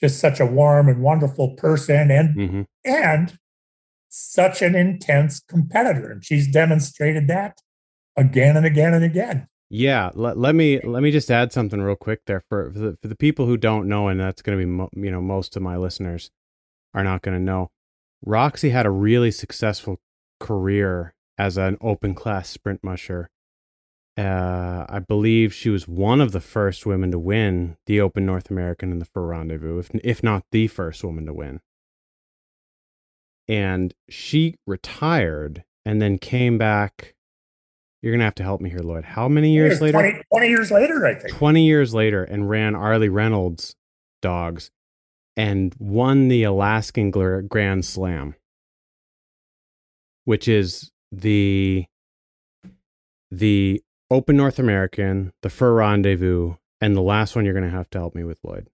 just 0.00 0.20
such 0.20 0.40
a 0.40 0.46
warm 0.46 0.88
and 0.88 1.02
wonderful 1.02 1.54
person 1.56 2.10
and 2.10 2.34
hmm 2.34 2.62
and 2.84 3.38
such 4.14 4.62
an 4.62 4.76
intense 4.76 5.40
competitor. 5.40 6.12
And 6.12 6.24
she's 6.24 6.46
demonstrated 6.46 7.26
that 7.28 7.58
again 8.16 8.56
and 8.56 8.64
again 8.64 8.94
and 8.94 9.04
again. 9.04 9.48
Yeah, 9.70 10.10
let, 10.14 10.38
let 10.38 10.54
me 10.54 10.80
let 10.84 11.02
me 11.02 11.10
just 11.10 11.30
add 11.30 11.52
something 11.52 11.80
real 11.80 11.96
quick 11.96 12.20
there 12.26 12.44
for 12.48 12.70
for 12.70 12.78
the, 12.78 12.96
for 13.02 13.08
the 13.08 13.16
people 13.16 13.46
who 13.46 13.56
don't 13.56 13.88
know, 13.88 14.08
and 14.08 14.20
that's 14.20 14.42
going 14.42 14.56
to 14.56 14.64
be 14.64 14.70
mo- 14.70 14.90
you 14.94 15.10
know 15.10 15.20
most 15.20 15.56
of 15.56 15.62
my 15.62 15.76
listeners 15.76 16.30
are 16.92 17.02
not 17.02 17.22
going 17.22 17.36
to 17.36 17.42
know. 17.42 17.70
Roxy 18.24 18.70
had 18.70 18.86
a 18.86 18.90
really 18.90 19.30
successful 19.30 19.98
career 20.38 21.14
as 21.36 21.56
an 21.56 21.76
open 21.80 22.14
class 22.14 22.48
sprint 22.48 22.84
musher. 22.84 23.30
Uh, 24.16 24.86
I 24.88 25.00
believe 25.00 25.52
she 25.52 25.70
was 25.70 25.88
one 25.88 26.20
of 26.20 26.30
the 26.30 26.40
first 26.40 26.86
women 26.86 27.10
to 27.10 27.18
win 27.18 27.76
the 27.86 28.00
Open 28.00 28.24
North 28.24 28.48
American 28.50 28.92
and 28.92 29.00
the 29.00 29.06
Fur 29.06 29.26
Rendezvous, 29.26 29.78
if 29.78 29.90
if 30.04 30.22
not 30.22 30.44
the 30.52 30.68
first 30.68 31.02
woman 31.02 31.26
to 31.26 31.34
win. 31.34 31.60
And 33.48 33.92
she 34.08 34.54
retired 34.66 35.64
and 35.84 36.00
then 36.00 36.18
came 36.18 36.58
back. 36.58 37.14
You're 38.02 38.12
gonna 38.12 38.24
have 38.24 38.36
to 38.36 38.44
help 38.44 38.60
me 38.60 38.70
here, 38.70 38.80
Lloyd. 38.80 39.04
How 39.04 39.28
many 39.28 39.52
years 39.52 39.80
later? 39.80 39.98
20, 39.98 40.22
20 40.32 40.48
years 40.48 40.70
later, 40.70 41.06
I 41.06 41.14
think. 41.14 41.34
20 41.34 41.66
years 41.66 41.92
later 41.92 42.22
and 42.22 42.48
ran 42.48 42.76
Arleigh 42.76 43.10
Reynolds 43.10 43.74
dogs 44.22 44.70
and 45.36 45.74
won 45.78 46.28
the 46.28 46.44
Alaskan 46.44 47.10
Grand 47.10 47.84
Slam, 47.84 48.36
which 50.24 50.46
is 50.46 50.92
the 51.10 51.86
the 53.30 53.82
Open 54.14 54.36
North 54.36 54.58
American, 54.60 55.32
the 55.42 55.50
Fur 55.50 55.74
Rendezvous, 55.74 56.54
and 56.80 56.94
the 56.94 57.00
last 57.02 57.34
one 57.34 57.44
you're 57.44 57.52
going 57.54 57.64
to 57.64 57.76
have 57.76 57.90
to 57.90 57.98
help 57.98 58.14
me 58.14 58.22
with, 58.22 58.38
Lloyd. 58.44 58.68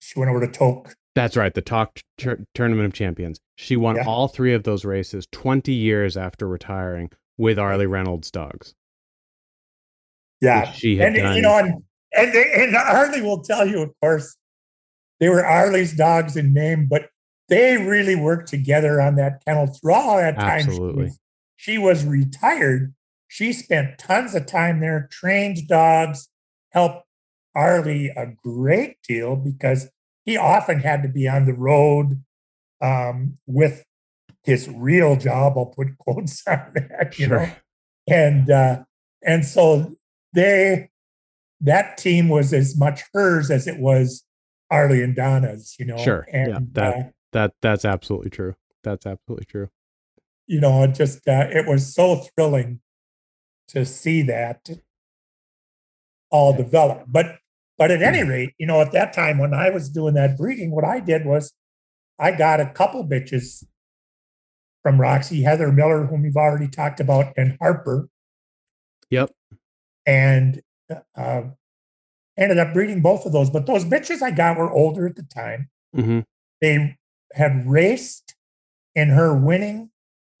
She 0.00 0.18
went 0.18 0.30
over 0.30 0.46
to 0.46 0.46
Tok. 0.46 0.94
That's 1.16 1.36
right, 1.36 1.52
the 1.52 1.62
Talk 1.62 1.98
Tur- 2.16 2.44
Tournament 2.54 2.86
of 2.86 2.92
Champions. 2.92 3.40
She 3.56 3.74
won 3.76 3.96
Yeah. 3.96 4.04
all 4.06 4.28
three 4.28 4.54
of 4.54 4.62
those 4.62 4.84
races 4.84 5.26
20 5.32 5.72
years 5.72 6.16
after 6.16 6.46
retiring 6.46 7.10
with 7.36 7.58
Arleigh 7.58 7.88
Reynolds 7.88 8.30
dogs. 8.30 8.74
Yeah. 10.40 10.70
she 10.70 10.96
had 10.96 11.08
and 11.08 11.16
done. 11.16 11.36
you 11.36 11.42
know, 11.42 11.58
and 11.58 11.82
and, 12.16 12.32
they, 12.32 12.50
and 12.54 12.74
Arleigh 12.76 13.22
will 13.22 13.42
tell 13.42 13.66
you, 13.66 13.82
of 13.82 13.90
course, 14.00 14.36
they 15.20 15.28
were 15.28 15.44
Arleigh's 15.44 15.92
dogs 15.94 16.36
in 16.36 16.54
name, 16.54 16.86
but 16.88 17.10
they 17.48 17.76
really 17.76 18.14
worked 18.14 18.48
together 18.48 19.00
on 19.00 19.16
that 19.16 19.44
kennel 19.44 19.66
through 19.66 19.94
all 19.94 20.16
that 20.18 20.36
time. 20.38 20.60
She 20.62 20.68
Absolutely. 20.68 21.02
was, 21.04 21.18
she 21.56 21.78
was 21.78 22.04
retired. 22.06 22.94
She 23.28 23.52
spent 23.52 23.98
tons 23.98 24.34
of 24.34 24.46
time 24.46 24.80
there, 24.80 25.06
trained 25.10 25.68
dogs, 25.68 26.28
helped 26.70 27.06
Arleigh 27.54 28.08
a 28.16 28.26
great 28.42 28.96
deal 29.06 29.36
because 29.36 29.90
he 30.24 30.36
often 30.36 30.80
had 30.80 31.02
to 31.02 31.08
be 31.08 31.28
on 31.28 31.46
the 31.46 31.52
road 31.54 32.22
um, 32.80 33.38
with 33.46 33.84
his 34.44 34.68
real 34.68 35.16
job. 35.16 35.54
I'll 35.56 35.66
put 35.66 35.96
quotes 35.98 36.42
on 36.46 36.72
that, 36.74 37.18
you 37.18 37.26
know 37.28 37.44
Sure. 37.46 37.56
and 38.08 38.50
uh, 38.50 38.82
and 39.22 39.44
so 39.44 39.94
they 40.32 40.90
that 41.60 41.98
team 41.98 42.28
was 42.28 42.52
as 42.52 42.78
much 42.78 43.02
hers 43.12 43.50
as 43.50 43.66
it 43.66 43.78
was 43.78 44.24
Arleigh 44.70 45.02
and 45.02 45.16
Donna's, 45.16 45.74
you 45.78 45.86
know. 45.86 45.96
Sure. 45.96 46.26
And 46.32 46.48
Yeah, 46.50 46.58
that- 46.72 46.96
uh, 46.96 47.02
That 47.32 47.54
that's 47.60 47.84
absolutely 47.84 48.30
true. 48.30 48.54
That's 48.84 49.04
absolutely 49.06 49.44
true. 49.46 49.68
you 50.46 50.60
know, 50.60 50.82
it 50.84 50.94
just 50.94 51.26
uh, 51.28 51.46
it 51.50 51.66
was 51.66 51.92
so 51.94 52.16
thrilling 52.16 52.80
to 53.68 53.84
see 53.84 54.22
that 54.22 54.68
all 56.30 56.56
develop. 56.56 57.04
But 57.06 57.36
but 57.76 57.90
at 57.90 58.02
any 58.02 58.24
rate, 58.24 58.54
you 58.58 58.66
know, 58.66 58.80
at 58.80 58.92
that 58.92 59.12
time 59.12 59.38
when 59.38 59.54
I 59.54 59.70
was 59.70 59.88
doing 59.88 60.14
that 60.14 60.36
breeding, 60.36 60.70
what 60.72 60.84
I 60.84 61.00
did 61.00 61.24
was 61.24 61.52
I 62.18 62.32
got 62.32 62.60
a 62.60 62.66
couple 62.66 63.06
bitches 63.06 63.64
from 64.82 65.00
Roxy, 65.00 65.42
Heather 65.42 65.70
Miller, 65.70 66.06
whom 66.06 66.22
we've 66.22 66.36
already 66.36 66.68
talked 66.68 66.98
about, 67.00 67.32
and 67.36 67.56
Harper. 67.60 68.08
Yep. 69.10 69.30
and 70.06 70.60
uh, 71.16 71.42
ended 72.36 72.58
up 72.58 72.74
breeding 72.74 73.00
both 73.00 73.24
of 73.24 73.32
those. 73.32 73.48
But 73.48 73.66
those 73.66 73.84
bitches 73.84 74.20
I 74.22 74.30
got 74.32 74.58
were 74.58 74.70
older 74.70 75.06
at 75.06 75.16
the 75.16 75.22
time. 75.22 75.70
hmm 75.94 76.20
They 76.60 76.96
had 77.32 77.66
raced 77.66 78.34
in 78.94 79.10
her 79.10 79.34
winning 79.34 79.90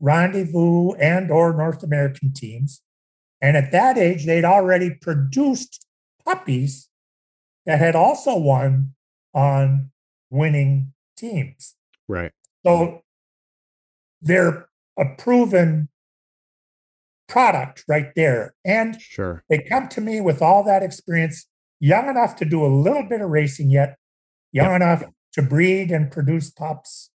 rendezvous 0.00 0.92
and 0.94 1.30
or 1.30 1.52
North 1.52 1.82
American 1.82 2.32
teams. 2.32 2.82
And 3.40 3.56
at 3.56 3.72
that 3.72 3.96
age, 3.96 4.26
they'd 4.26 4.44
already 4.44 4.90
produced 4.90 5.86
puppies 6.24 6.88
that 7.66 7.78
had 7.78 7.94
also 7.94 8.36
won 8.36 8.94
on 9.34 9.90
winning 10.30 10.92
teams. 11.16 11.74
Right. 12.08 12.32
So 12.66 13.02
they're 14.20 14.68
a 14.98 15.04
proven 15.16 15.88
product 17.28 17.84
right 17.86 18.12
there. 18.16 18.54
And 18.64 19.00
Sure. 19.00 19.44
they 19.48 19.58
come 19.58 19.88
to 19.88 20.00
me 20.00 20.20
with 20.20 20.42
all 20.42 20.64
that 20.64 20.82
experience, 20.82 21.46
young 21.78 22.08
enough 22.08 22.34
to 22.36 22.44
do 22.44 22.64
a 22.64 22.66
little 22.66 23.04
bit 23.06 23.20
of 23.20 23.30
racing 23.30 23.70
yet, 23.70 23.96
young 24.50 24.74
enough 24.74 25.04
to 25.34 25.42
breed 25.42 25.90
and 25.90 26.10
produce 26.10 26.50
pups. 26.50 27.10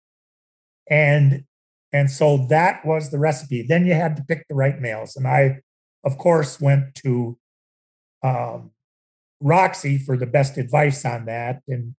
And 0.89 1.45
and 1.91 2.09
so 2.09 2.47
that 2.47 2.83
was 2.83 3.11
the 3.11 3.19
recipe. 3.19 3.61
Then 3.61 3.85
you 3.85 3.93
had 3.93 4.15
to 4.15 4.23
pick 4.23 4.47
the 4.47 4.55
right 4.55 4.79
males. 4.81 5.15
And 5.15 5.27
I, 5.27 5.59
of 6.03 6.17
course, 6.17 6.59
went 6.59 6.95
to 6.95 7.37
um, 8.23 8.71
Roxy 9.39 9.97
for 9.97 10.17
the 10.17 10.25
best 10.25 10.57
advice 10.57 11.05
on 11.05 11.25
that 11.25 11.61
and 11.67 11.95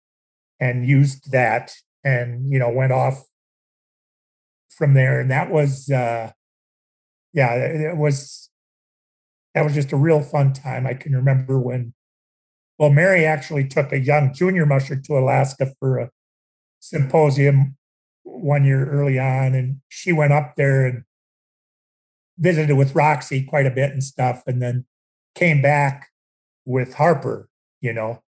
and 0.60 0.86
used 0.86 1.32
that 1.32 1.74
and 2.02 2.50
you 2.50 2.58
know 2.58 2.70
went 2.70 2.92
off 2.92 3.24
from 4.70 4.94
there. 4.94 5.20
And 5.20 5.30
that 5.30 5.50
was 5.50 5.90
uh 5.90 6.32
yeah, 7.34 7.54
it 7.54 7.96
was 7.96 8.48
that 9.54 9.64
was 9.64 9.74
just 9.74 9.92
a 9.92 9.96
real 9.96 10.22
fun 10.22 10.52
time. 10.52 10.86
I 10.86 10.94
can 10.94 11.14
remember 11.14 11.58
when, 11.60 11.94
well, 12.78 12.90
Mary 12.90 13.24
actually 13.24 13.66
took 13.66 13.92
a 13.92 13.98
young 13.98 14.34
junior 14.34 14.66
musher 14.66 14.96
to 14.96 15.18
Alaska 15.18 15.72
for 15.78 15.98
a 15.98 16.10
symposium 16.80 17.76
one 18.24 18.64
year 18.64 18.88
early 18.90 19.18
on, 19.18 19.54
and 19.54 19.80
she 19.88 20.12
went 20.12 20.32
up 20.32 20.54
there 20.56 20.86
and 20.86 21.04
visited 22.38 22.74
with 22.76 22.94
Roxy 22.94 23.42
quite 23.44 23.66
a 23.66 23.70
bit 23.70 23.92
and 23.92 24.02
stuff, 24.02 24.42
and 24.46 24.60
then 24.60 24.86
came 25.34 25.62
back 25.62 26.08
with 26.64 26.94
Harper, 26.94 27.48
you 27.80 27.92
know, 27.92 28.22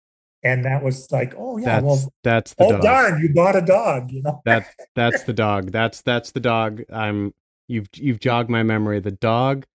and 0.44 0.64
that 0.66 0.84
was 0.84 1.12
like, 1.12 1.34
oh 1.38 1.58
yeah, 1.58 1.80
That's 1.80 1.84
well, 1.86 2.14
that's 2.24 2.54
the 2.54 2.66
oh 2.66 2.72
dog. 2.74 2.82
darn, 2.82 3.22
you 3.22 3.34
bought 3.34 3.56
a 3.56 3.62
dog, 3.62 4.12
you 4.12 4.22
know. 4.22 4.42
That 4.46 4.68
that's 4.96 5.24
the 5.26 5.34
dog. 5.34 5.72
That's 5.72 6.02
that's 6.02 6.32
the 6.32 6.40
dog. 6.40 6.84
I'm 6.92 7.34
you've 7.68 7.90
you've 7.96 8.20
jogged 8.20 8.50
my 8.50 8.62
memory. 8.64 9.00
The 9.00 9.12
dog, 9.12 9.66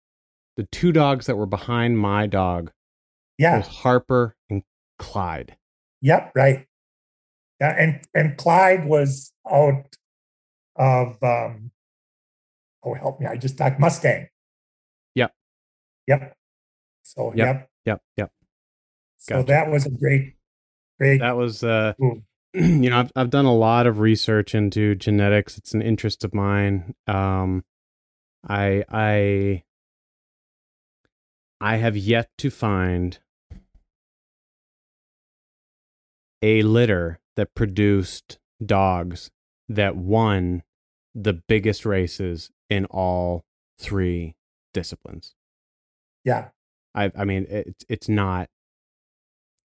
the 0.57 0.65
two 0.65 0.93
dogs 0.93 1.27
that 1.27 1.37
were 1.37 1.47
behind 1.47 1.99
my 1.99 2.27
dog 2.27 2.71
Yeah, 3.39 3.59
was 3.59 3.67
Harper 3.67 4.37
and 4.49 4.63
Clyde. 4.99 5.57
Yep, 6.03 6.33
right. 6.35 6.67
Yeah, 7.61 7.75
and 7.77 8.01
and 8.15 8.37
Clyde 8.37 8.87
was 8.87 9.33
out 9.51 9.97
of 10.77 11.23
um 11.23 11.73
oh 12.85 12.95
help 12.95 13.21
me, 13.21 13.27
I 13.27 13.37
just 13.37 13.59
talked 13.59 13.81
Mustang. 13.81 14.29
Yep. 15.15 15.33
Yep. 16.07 16.35
So 17.03 17.33
Yep. 17.35 17.47
yep. 17.47 17.71
Yep, 17.87 18.03
yep. 18.17 18.31
So 19.19 19.35
Gotcha. 19.37 19.47
that 19.49 19.71
was 19.71 19.87
a 19.87 19.91
great, 19.91 20.37
great 20.99 21.21
That 21.21 21.37
was 21.37 21.63
uh 21.65 21.95
you 22.55 22.91
know, 22.91 22.99
I've 23.01 23.13
I've 23.17 23.31
done 23.31 23.45
a 23.47 23.55
lot 23.55 23.87
of 23.87 24.01
research 24.01 24.55
into 24.55 24.95
genetics. 24.95 25.59
It's 25.59 25.75
an 25.75 25.83
interest 25.83 26.25
of 26.25 26.35
mine. 26.35 26.95
Um 27.07 27.65
I 28.49 28.85
I 28.91 29.65
I 31.61 31.77
have 31.77 31.97
yet 31.97 32.31
to 32.39 32.51
find 32.51 33.19
a 36.43 36.63
litter 36.63 37.21
that 37.37 37.55
produced 37.55 38.39
dogs 38.65 39.31
that 39.69 39.97
won 39.97 40.63
the 41.15 41.35
biggest 41.35 41.85
races 41.87 42.51
in 42.71 42.87
all 42.87 43.45
three 43.79 44.37
disciplines. 44.73 45.35
yeah. 46.25 46.49
I 46.95 47.13
I 47.17 47.25
mean 47.25 47.47
it's 47.51 47.85
it's 47.89 48.09
not 48.09 48.49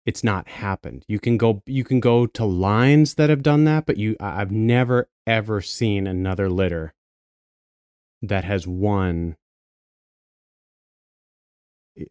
it's 0.05 0.25
not 0.25 0.49
happened. 0.49 1.05
You 1.07 1.21
can 1.21 1.37
go 1.37 1.63
you 1.67 1.85
can 1.85 2.01
go 2.01 2.27
to 2.27 2.45
lines 2.45 3.15
that 3.15 3.31
have 3.31 3.43
done 3.43 3.65
that, 3.65 3.87
but 3.87 3.97
you 3.97 4.17
I've 4.19 4.51
never 4.51 5.09
ever 5.27 5.61
seen 5.61 6.07
another 6.07 6.49
litter 6.49 6.95
that 8.23 8.45
has 8.45 8.67
won 8.67 9.37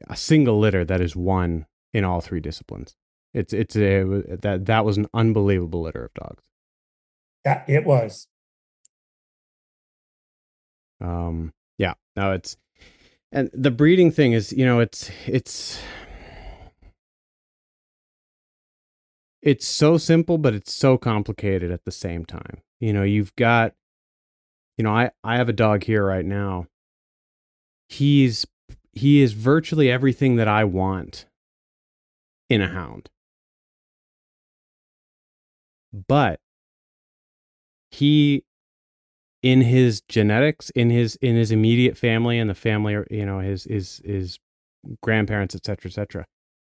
a 0.08 0.16
single 0.16 0.60
litter 0.60 0.86
that 0.86 1.02
is 1.02 1.16
won 1.16 1.66
in 1.94 2.04
all 2.06 2.22
three 2.22 2.40
disciplines. 2.40 2.96
It's 3.34 3.54
it's 3.54 3.76
a 3.76 4.04
that 4.42 4.66
that 4.66 4.86
was 4.86 4.98
an 4.98 5.08
unbelievable 5.14 5.82
litter 5.82 6.06
of 6.06 6.14
dogs. 6.14 6.44
Yeah, 7.46 7.64
it 7.68 7.86
was. 7.86 8.28
Um 11.02 11.54
yeah, 11.78 11.94
no 12.16 12.32
it's 12.32 12.58
and 13.32 13.50
the 13.54 13.72
breeding 13.72 14.12
thing 14.12 14.34
is, 14.34 14.52
you 14.54 14.66
know, 14.66 14.80
it's 14.80 15.10
it's 15.26 15.82
it's 19.42 19.66
so 19.66 19.98
simple 19.98 20.38
but 20.38 20.54
it's 20.54 20.74
so 20.74 20.98
complicated 20.98 21.72
at 21.72 21.86
the 21.86 21.92
same 21.92 22.26
time. 22.26 22.62
You 22.80 22.94
know, 22.94 23.04
you've 23.04 23.36
got 23.36 23.74
you 24.78 24.84
know, 24.84 24.92
I 24.92 25.12
I 25.24 25.38
have 25.38 25.50
a 25.50 25.54
dog 25.54 25.84
here 25.84 26.06
right 26.06 26.26
now. 26.26 26.68
He's 27.88 28.46
he 28.94 29.22
is 29.22 29.34
virtually 29.34 29.90
everything 29.90 30.36
that 30.36 30.48
I 30.48 30.64
want 30.64 31.26
in 32.50 32.62
a 32.62 32.68
hound. 32.68 33.10
But 35.94 36.40
he 37.90 38.44
in 39.44 39.62
his 39.62 40.02
genetics, 40.02 40.70
in 40.72 40.90
his 40.90 41.16
in 41.18 41.36
his 41.36 41.52
immediate 41.52 41.98
family 41.98 42.38
and 42.38 42.50
the 42.50 42.56
family, 42.56 42.98
you 43.10 43.26
know, 43.26 43.40
his 43.40 43.64
his 43.66 44.02
his 44.06 44.40
grandparents, 45.02 45.56
et 45.56 45.66
cetera, 45.66 45.90
et 45.90 45.94
cetera, 45.94 46.26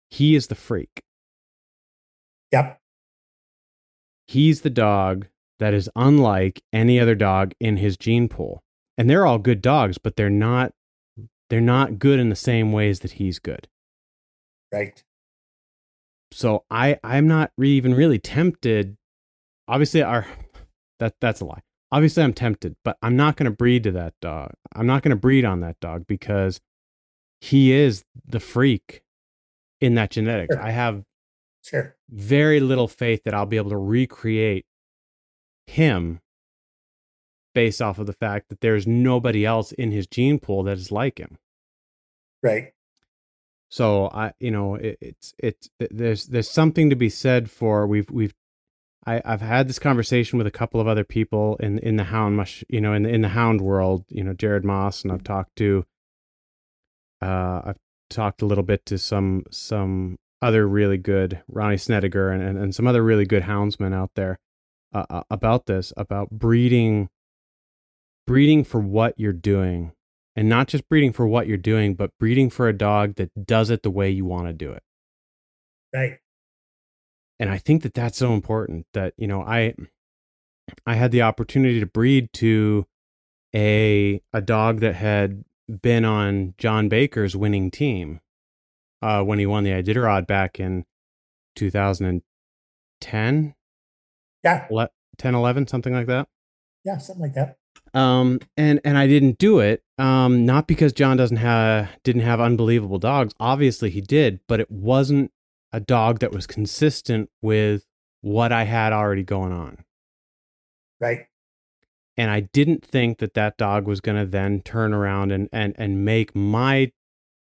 he 0.09 0.35
is 0.35 0.47
the 0.47 0.55
freak. 0.55 1.03
Yep. 2.51 2.79
He's 4.27 4.61
the 4.61 4.69
dog 4.69 5.27
that 5.59 5.73
is 5.73 5.89
unlike 5.95 6.61
any 6.71 6.99
other 6.99 7.15
dog 7.15 7.53
in 7.59 7.77
his 7.77 7.97
gene 7.97 8.27
pool. 8.27 8.63
And 8.97 9.09
they're 9.09 9.25
all 9.25 9.39
good 9.39 9.61
dogs, 9.61 9.97
but 9.97 10.15
they're 10.15 10.29
not 10.29 10.73
they're 11.49 11.61
not 11.61 11.99
good 11.99 12.19
in 12.19 12.29
the 12.29 12.35
same 12.35 12.71
ways 12.71 13.01
that 13.01 13.13
he's 13.13 13.39
good. 13.39 13.67
Right. 14.71 15.03
So 16.31 16.63
I 16.69 16.99
I'm 17.03 17.27
not 17.27 17.51
re- 17.57 17.69
even 17.69 17.93
really 17.93 18.19
tempted. 18.19 18.97
Obviously, 19.67 20.01
our 20.01 20.27
that 20.99 21.15
that's 21.19 21.41
a 21.41 21.45
lie. 21.45 21.61
Obviously, 21.93 22.23
I'm 22.23 22.33
tempted, 22.33 22.75
but 22.83 22.97
I'm 23.03 23.15
not 23.15 23.37
going 23.37 23.45
to 23.45 23.55
breed 23.55 23.83
to 23.83 23.91
that 23.91 24.15
dog. 24.19 24.53
I'm 24.75 24.87
not 24.87 25.03
going 25.03 25.11
to 25.11 25.15
breed 25.15 25.45
on 25.45 25.59
that 25.59 25.79
dog 25.79 26.07
because 26.07 26.59
he 27.39 27.71
is 27.71 28.03
the 28.25 28.39
freak 28.39 29.03
in 29.79 29.93
that 29.93 30.09
genetics. 30.09 30.55
Sure. 30.55 30.63
I 30.63 30.71
have 30.71 31.03
Sure. 31.63 31.95
very 32.09 32.59
little 32.59 32.87
faith 32.87 33.21
that 33.25 33.35
I'll 33.35 33.45
be 33.45 33.57
able 33.57 33.69
to 33.69 33.77
recreate 33.77 34.65
him 35.67 36.19
based 37.53 37.79
off 37.79 37.99
of 37.99 38.07
the 38.07 38.13
fact 38.13 38.49
that 38.49 38.61
there's 38.61 38.87
nobody 38.87 39.45
else 39.45 39.71
in 39.71 39.91
his 39.91 40.07
gene 40.07 40.39
pool 40.39 40.63
that 40.63 40.79
is 40.79 40.91
like 40.91 41.19
him. 41.19 41.37
Right. 42.41 42.73
So 43.69 44.09
I, 44.11 44.33
you 44.39 44.49
know, 44.49 44.75
it, 44.75 44.97
it's 44.99 45.35
it's 45.37 45.69
there's 45.79 46.25
there's 46.25 46.49
something 46.49 46.89
to 46.89 46.95
be 46.95 47.09
said 47.09 47.51
for 47.51 47.85
we've 47.85 48.09
we've 48.09 48.33
I 49.05 49.21
I've 49.25 49.41
had 49.41 49.67
this 49.67 49.79
conversation 49.79 50.37
with 50.37 50.47
a 50.47 50.51
couple 50.51 50.79
of 50.79 50.87
other 50.87 51.03
people 51.03 51.55
in 51.57 51.79
in 51.79 51.97
the 51.97 52.05
hound 52.05 52.37
mush, 52.37 52.63
you 52.69 52.81
know, 52.81 52.93
in 52.93 53.03
the 53.03 53.09
in 53.09 53.21
the 53.21 53.29
hound 53.29 53.61
world, 53.61 54.05
you 54.09 54.23
know, 54.23 54.33
Jared 54.33 54.63
Moss, 54.63 55.03
and 55.03 55.11
I've 55.11 55.23
talked 55.23 55.55
to 55.57 55.85
uh 57.21 57.61
I've 57.65 57.77
talked 58.09 58.41
a 58.41 58.45
little 58.45 58.63
bit 58.63 58.85
to 58.87 58.97
some 58.97 59.43
some 59.51 60.17
other 60.41 60.67
really 60.67 60.97
good 60.97 61.41
Ronnie 61.47 61.75
Snediger 61.75 62.33
and 62.33 62.41
and, 62.41 62.57
and 62.57 62.75
some 62.75 62.87
other 62.87 63.03
really 63.03 63.25
good 63.25 63.43
houndsmen 63.43 63.93
out 63.93 64.11
there 64.15 64.39
uh, 64.93 65.05
uh, 65.09 65.23
about 65.29 65.65
this 65.65 65.93
about 65.97 66.29
breeding 66.29 67.09
breeding 68.25 68.63
for 68.63 68.79
what 68.79 69.13
you're 69.17 69.33
doing 69.33 69.91
and 70.35 70.49
not 70.49 70.67
just 70.67 70.87
breeding 70.89 71.13
for 71.13 71.27
what 71.27 71.47
you're 71.47 71.57
doing, 71.57 71.93
but 71.93 72.09
breeding 72.19 72.49
for 72.49 72.67
a 72.67 72.73
dog 72.73 73.15
that 73.15 73.45
does 73.45 73.69
it 73.69 73.83
the 73.83 73.91
way 73.91 74.09
you 74.09 74.25
want 74.25 74.47
to 74.47 74.53
do 74.53 74.71
it. 74.71 74.81
Right. 75.93 76.17
And 77.43 77.51
I 77.51 77.57
think 77.57 77.83
that 77.83 77.93
that's 77.93 78.17
so 78.17 78.33
important 78.33 78.85
that, 78.93 79.13
you 79.17 79.27
know, 79.27 79.41
I 79.41 79.75
I 80.85 80.95
had 80.95 81.11
the 81.11 81.21
opportunity 81.23 81.81
to 81.81 81.85
breed 81.85 82.31
to 82.35 82.85
a 83.53 84.21
a 84.31 84.39
dog 84.41 84.79
that 84.79 84.95
had 84.95 85.43
been 85.81 86.05
on 86.05 86.53
John 86.57 86.87
Baker's 86.87 87.35
winning 87.35 87.69
team 87.69 88.21
uh 89.01 89.23
when 89.23 89.39
he 89.39 89.45
won 89.45 89.65
the 89.65 89.71
Iditarod 89.71 90.25
back 90.25 90.57
in 90.57 90.85
2010, 93.01 93.55
Yeah. 94.43 94.67
10 95.17 95.35
11 95.35 95.67
something 95.67 95.93
like 95.93 96.07
that. 96.07 96.29
Yeah. 96.85 96.97
Something 96.97 97.23
like 97.23 97.33
that. 97.33 97.57
um 97.93 98.39
and 98.55 98.79
and 98.85 98.97
i 98.97 99.05
didn't 99.07 99.37
do 99.37 99.59
it 99.59 99.83
um 99.97 100.45
not 100.45 100.65
because 100.67 100.93
john 100.93 101.17
doesn't 101.17 101.37
have 101.37 101.89
didn't 102.03 102.21
have 102.21 102.39
unbelievable 102.39 102.99
dogs 102.99 103.33
obviously 103.39 103.89
he 103.89 103.99
did 104.01 104.39
but 104.47 104.59
it 104.59 104.69
wasn't 104.71 105.31
a 105.73 105.79
dog 105.79 106.19
that 106.19 106.31
was 106.31 106.47
consistent 106.47 107.29
with 107.41 107.85
what 108.21 108.51
i 108.53 108.63
had 108.63 108.93
already 108.93 109.23
going 109.23 109.51
on 109.51 109.83
Right. 111.01 111.25
and 112.15 112.31
i 112.31 112.39
didn't 112.41 112.85
think 112.85 113.17
that 113.17 113.33
that 113.33 113.57
dog 113.57 113.87
was 113.87 113.99
going 113.99 114.17
to 114.17 114.25
then 114.29 114.61
turn 114.61 114.93
around 114.93 115.31
and 115.31 115.49
and 115.51 115.73
and 115.77 116.05
make 116.05 116.33
my 116.35 116.91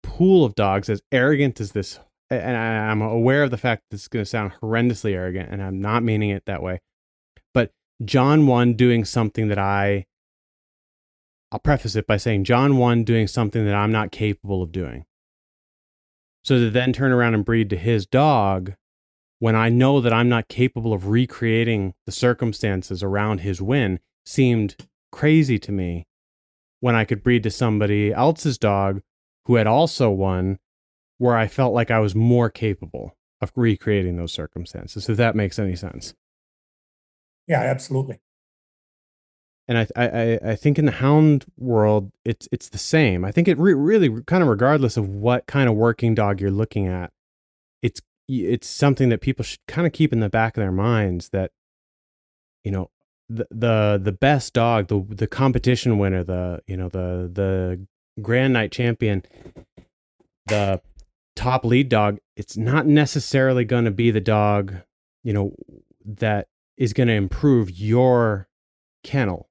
pool 0.04 0.46
of 0.46 0.54
dogs 0.56 0.90
as 0.90 1.02
arrogant 1.12 1.60
as 1.60 1.72
this 1.72 2.00
and 2.30 2.56
I, 2.56 2.90
i'm 2.90 3.02
aware 3.02 3.44
of 3.44 3.52
the 3.52 3.58
fact 3.58 3.84
that 3.84 3.96
this 3.96 4.02
is 4.04 4.08
going 4.08 4.24
to 4.24 4.30
sound 4.30 4.54
horrendously 4.62 5.14
arrogant 5.14 5.50
and 5.50 5.64
i'm 5.64 5.82
not 5.82 6.04
meaning 6.04 6.30
it 6.30 6.44
that 6.46 6.62
way 6.62 6.82
but 7.54 7.72
john 8.06 8.46
1 8.46 8.74
doing 8.76 9.06
something 9.06 9.48
that 9.48 9.58
i 9.60 10.06
I'll 11.50 11.60
preface 11.60 11.96
it 11.96 12.06
by 12.06 12.18
saying 12.18 12.44
John 12.44 12.78
1 12.78 13.06
doing 13.06 13.26
something 13.26 13.64
that 13.66 13.74
I'm 13.74 13.92
not 13.92 14.12
capable 14.12 14.62
of 14.62 14.74
doing. 14.74 15.06
So 16.48 16.58
to 16.58 16.70
then 16.70 16.94
turn 16.94 17.12
around 17.12 17.34
and 17.34 17.44
breed 17.44 17.70
to 17.72 17.76
his 17.76 18.06
dog 18.06 18.74
when 19.40 19.54
I 19.54 19.68
know 19.68 20.00
that 20.00 20.14
I'm 20.14 20.30
not 20.30 20.48
capable 20.48 20.94
of 20.94 21.10
recreating 21.10 21.94
the 22.06 22.12
circumstances 22.14 23.04
around 23.04 23.40
his 23.40 23.62
win 23.62 24.00
seemed 24.26 24.78
crazy 25.12 25.60
to 25.60 25.74
me 25.74 26.08
when 26.80 26.96
I 26.96 27.04
could 27.04 27.22
breed 27.22 27.44
to 27.44 27.52
somebody 27.52 28.14
else's 28.14 28.58
dog 28.58 29.02
who 29.44 29.56
had 29.56 29.68
also 29.68 30.10
won 30.10 30.58
where 31.18 31.36
I 31.36 31.48
felt 31.48 31.74
like 31.74 31.92
I 31.92 32.00
was 32.00 32.16
more 32.16 32.50
capable 32.50 33.18
of 33.42 33.52
recreating 33.58 34.16
those 34.16 34.32
circumstances, 34.32 35.10
if 35.10 35.18
that 35.18 35.36
makes 35.36 35.60
any 35.60 35.76
sense. 35.76 36.14
Yeah. 37.46 37.60
Absolutely. 37.60 38.22
And 39.68 39.78
I, 39.78 39.88
I 39.96 40.40
I 40.52 40.56
think 40.56 40.80
in 40.80 40.86
the 40.86 40.92
hound 40.94 41.46
world 41.58 42.12
it's 42.24 42.48
it's 42.52 42.70
the 42.70 42.78
same. 42.78 43.26
I 43.26 43.32
think 43.32 43.48
it 43.48 43.58
re- 43.58 43.74
really 43.74 44.22
kind 44.24 44.42
of 44.42 44.50
regardless 44.50 44.98
of 44.98 45.08
what 45.10 45.46
kind 45.48 45.70
of 45.70 45.76
working 45.76 46.16
dog 46.16 46.40
you're 46.40 46.52
looking 46.52 46.88
at, 46.88 47.12
it's 47.82 48.02
it's 48.28 48.68
something 48.68 49.10
that 49.10 49.22
people 49.22 49.44
should 49.44 49.60
kind 49.68 49.86
of 49.86 49.94
keep 49.94 50.14
in 50.14 50.20
the 50.20 50.30
back 50.30 50.58
of 50.58 50.62
their 50.62 50.72
minds 50.72 51.30
that 51.30 51.52
you 52.64 52.72
know 52.72 52.90
the 53.30 53.48
the 53.52 54.00
the 54.02 54.12
best 54.12 54.54
dog, 54.54 54.88
the 54.88 55.06
the 55.10 55.28
competition 55.28 55.98
winner, 55.98 56.24
the 56.24 56.62
you 56.66 56.78
know 56.78 56.90
the 56.90 57.30
the 57.32 57.86
grand 58.22 58.54
night 58.54 58.72
champion, 58.72 59.24
the 60.48 60.82
top 61.36 61.64
lead 61.66 61.90
dog, 61.90 62.20
it's 62.36 62.58
not 62.58 62.88
necessarily 62.88 63.64
going 63.64 63.86
to 63.86 63.92
be 63.92 64.12
the 64.12 64.22
dog, 64.22 64.76
you 65.24 65.34
know, 65.34 65.54
that 66.04 66.48
is 66.78 66.94
going 66.94 67.08
to 67.08 67.14
improve 67.14 67.70
your 67.70 68.48
kennel 69.04 69.50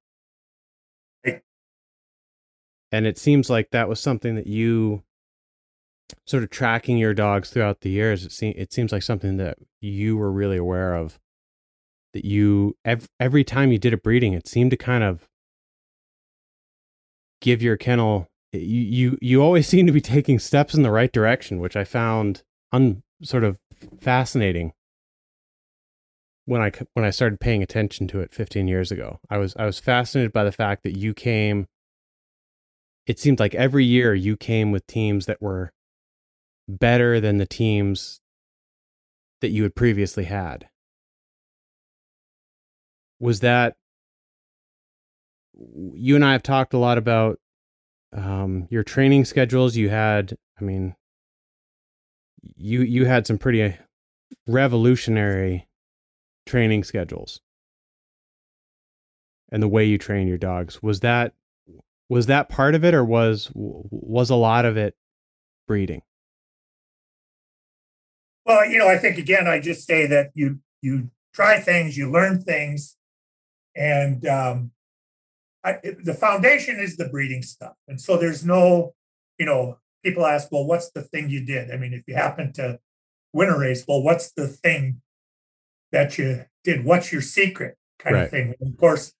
and 2.92 3.06
it 3.06 3.18
seems 3.18 3.50
like 3.50 3.70
that 3.70 3.88
was 3.88 4.00
something 4.00 4.34
that 4.36 4.46
you 4.46 5.02
sort 6.26 6.42
of 6.42 6.50
tracking 6.50 6.98
your 6.98 7.14
dogs 7.14 7.50
throughout 7.50 7.80
the 7.80 7.90
years 7.90 8.24
it 8.24 8.32
seems 8.32 8.54
it 8.56 8.72
seems 8.72 8.92
like 8.92 9.02
something 9.02 9.36
that 9.36 9.58
you 9.80 10.16
were 10.16 10.30
really 10.30 10.56
aware 10.56 10.94
of 10.94 11.18
that 12.12 12.24
you 12.24 12.76
every, 12.84 13.08
every 13.18 13.44
time 13.44 13.72
you 13.72 13.78
did 13.78 13.92
a 13.92 13.96
breeding 13.96 14.32
it 14.32 14.46
seemed 14.46 14.70
to 14.70 14.76
kind 14.76 15.02
of 15.02 15.28
give 17.40 17.60
your 17.60 17.76
kennel 17.76 18.28
you 18.52 18.60
you 18.60 19.18
you 19.20 19.42
always 19.42 19.66
seem 19.68 19.86
to 19.86 19.92
be 19.92 20.00
taking 20.00 20.38
steps 20.38 20.74
in 20.74 20.82
the 20.82 20.92
right 20.92 21.12
direction 21.12 21.58
which 21.58 21.76
i 21.76 21.84
found 21.84 22.42
un 22.72 23.02
sort 23.22 23.44
of 23.44 23.58
fascinating. 24.00 24.72
When 26.44 26.60
i 26.62 26.70
when 26.94 27.04
i 27.04 27.10
started 27.10 27.40
paying 27.40 27.62
attention 27.62 28.06
to 28.08 28.20
it 28.20 28.32
15 28.32 28.68
years 28.68 28.92
ago 28.92 29.18
i 29.28 29.36
was 29.36 29.56
i 29.56 29.66
was 29.66 29.80
fascinated 29.80 30.32
by 30.32 30.44
the 30.44 30.52
fact 30.52 30.84
that 30.84 30.96
you 30.96 31.12
came 31.12 31.66
it 33.06 33.18
seemed 33.18 33.40
like 33.40 33.54
every 33.54 33.84
year 33.84 34.14
you 34.14 34.36
came 34.36 34.72
with 34.72 34.86
teams 34.86 35.26
that 35.26 35.40
were 35.40 35.72
better 36.68 37.20
than 37.20 37.38
the 37.38 37.46
teams 37.46 38.20
that 39.40 39.50
you 39.50 39.62
had 39.62 39.74
previously 39.74 40.24
had. 40.24 40.68
Was 43.20 43.40
that 43.40 43.76
you 45.54 46.16
and 46.16 46.24
I 46.24 46.32
have 46.32 46.42
talked 46.42 46.74
a 46.74 46.78
lot 46.78 46.98
about 46.98 47.38
um, 48.12 48.66
your 48.70 48.82
training 48.82 49.24
schedules? 49.24 49.76
You 49.76 49.88
had, 49.88 50.36
I 50.60 50.64
mean, 50.64 50.94
you 52.56 52.82
you 52.82 53.06
had 53.06 53.26
some 53.26 53.38
pretty 53.38 53.74
revolutionary 54.46 55.66
training 56.46 56.84
schedules 56.84 57.40
and 59.50 59.62
the 59.62 59.68
way 59.68 59.84
you 59.84 59.98
train 59.98 60.28
your 60.28 60.38
dogs 60.38 60.82
was 60.82 61.00
that 61.00 61.32
was 62.08 62.26
that 62.26 62.48
part 62.48 62.74
of 62.74 62.84
it 62.84 62.94
or 62.94 63.04
was 63.04 63.50
was 63.54 64.30
a 64.30 64.36
lot 64.36 64.64
of 64.64 64.76
it 64.76 64.94
breeding? 65.66 66.02
Well 68.44 68.64
you 68.66 68.78
know 68.78 68.88
i 68.88 68.96
think 68.96 69.18
again 69.18 69.48
i 69.48 69.58
just 69.58 69.86
say 69.86 70.06
that 70.06 70.30
you 70.34 70.60
you 70.80 71.10
try 71.34 71.58
things 71.58 71.96
you 71.96 72.10
learn 72.10 72.40
things 72.40 72.96
and 73.74 74.26
um 74.26 74.70
I, 75.64 75.80
the 76.04 76.14
foundation 76.14 76.78
is 76.78 76.96
the 76.96 77.08
breeding 77.08 77.42
stuff. 77.42 77.74
And 77.88 78.00
so 78.00 78.16
there's 78.16 78.44
no 78.44 78.94
you 79.38 79.46
know 79.46 79.78
people 80.04 80.24
ask 80.24 80.52
well 80.52 80.64
what's 80.64 80.90
the 80.90 81.02
thing 81.02 81.28
you 81.28 81.44
did? 81.44 81.72
I 81.72 81.76
mean 81.76 81.92
if 81.92 82.04
you 82.06 82.14
happen 82.14 82.52
to 82.52 82.78
win 83.32 83.48
a 83.48 83.58
race 83.58 83.84
well 83.86 84.02
what's 84.02 84.30
the 84.30 84.46
thing 84.46 85.02
that 85.90 86.18
you 86.18 86.44
did? 86.62 86.84
What's 86.84 87.12
your 87.12 87.22
secret? 87.22 87.76
kind 87.98 88.16
right. 88.16 88.24
of 88.24 88.30
thing. 88.30 88.54
And 88.60 88.72
of 88.72 88.78
course 88.78 89.12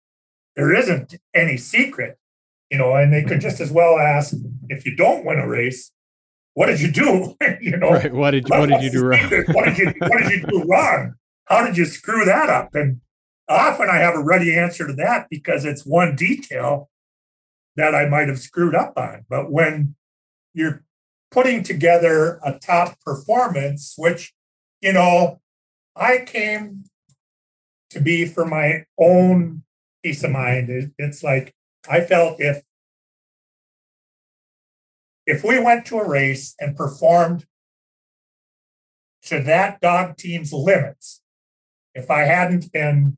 there 0.54 0.74
isn't 0.74 1.16
any 1.34 1.56
secret, 1.56 2.18
you 2.70 2.78
know, 2.78 2.94
and 2.94 3.12
they 3.12 3.22
could 3.22 3.40
just 3.40 3.60
as 3.60 3.70
well 3.70 3.98
ask 3.98 4.34
if 4.68 4.84
you 4.84 4.96
don't 4.96 5.24
win 5.24 5.38
a 5.38 5.48
race, 5.48 5.92
what 6.54 6.66
did 6.66 6.80
you 6.80 6.90
do? 6.90 7.36
you 7.60 7.76
know, 7.76 7.90
right. 7.90 8.12
what 8.12 8.32
did 8.32 8.48
what 8.48 8.68
did 8.68 8.82
you 8.82 8.90
do 8.90 9.04
wrong? 9.04 9.30
what 9.52 9.64
did 9.66 9.78
you 9.78 9.92
what 9.98 10.22
did 10.22 10.32
you 10.32 10.46
do 10.46 10.64
wrong? 10.64 11.14
How 11.46 11.64
did 11.64 11.76
you 11.76 11.84
screw 11.84 12.24
that 12.24 12.48
up? 12.48 12.74
And 12.74 13.00
often 13.48 13.88
I 13.88 13.98
have 13.98 14.14
a 14.14 14.22
ready 14.22 14.56
answer 14.56 14.86
to 14.86 14.92
that 14.94 15.28
because 15.30 15.64
it's 15.64 15.86
one 15.86 16.16
detail 16.16 16.90
that 17.76 17.94
I 17.94 18.08
might 18.08 18.28
have 18.28 18.38
screwed 18.38 18.74
up 18.74 18.94
on. 18.96 19.24
But 19.28 19.52
when 19.52 19.94
you're 20.54 20.82
putting 21.30 21.62
together 21.62 22.40
a 22.44 22.58
top 22.58 22.98
performance, 23.04 23.94
which, 23.96 24.32
you 24.80 24.92
know, 24.92 25.40
I 25.94 26.24
came 26.26 26.84
to 27.90 28.00
be 28.00 28.24
for 28.26 28.44
my 28.44 28.84
own 28.98 29.62
peace 30.02 30.24
of 30.24 30.30
mind. 30.30 30.70
It, 30.70 30.90
it's 30.98 31.22
like 31.22 31.54
I 31.88 32.00
felt 32.00 32.40
if 32.40 32.62
if 35.26 35.42
we 35.42 35.58
went 35.58 35.86
to 35.86 35.98
a 35.98 36.08
race 36.08 36.54
and 36.60 36.76
performed 36.76 37.46
to 39.24 39.42
that 39.42 39.80
dog 39.80 40.16
team's 40.16 40.52
limits, 40.52 41.20
if 41.94 42.10
I 42.10 42.20
hadn't 42.20 42.72
been 42.72 43.16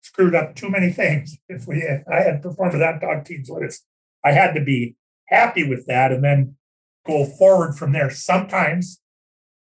screwed 0.00 0.34
up 0.34 0.54
too 0.54 0.70
many 0.70 0.90
things, 1.02 1.38
if 1.48 1.66
we 1.66 1.82
if 1.82 2.02
I 2.08 2.22
had 2.22 2.42
performed 2.42 2.72
to 2.72 2.78
that 2.78 3.00
dog 3.00 3.24
team's 3.24 3.50
limits, 3.50 3.84
I 4.24 4.32
had 4.32 4.54
to 4.54 4.60
be 4.60 4.96
happy 5.26 5.68
with 5.68 5.86
that 5.86 6.12
and 6.12 6.22
then 6.22 6.56
go 7.04 7.24
forward 7.24 7.74
from 7.74 7.92
there. 7.92 8.10
Sometimes 8.10 9.00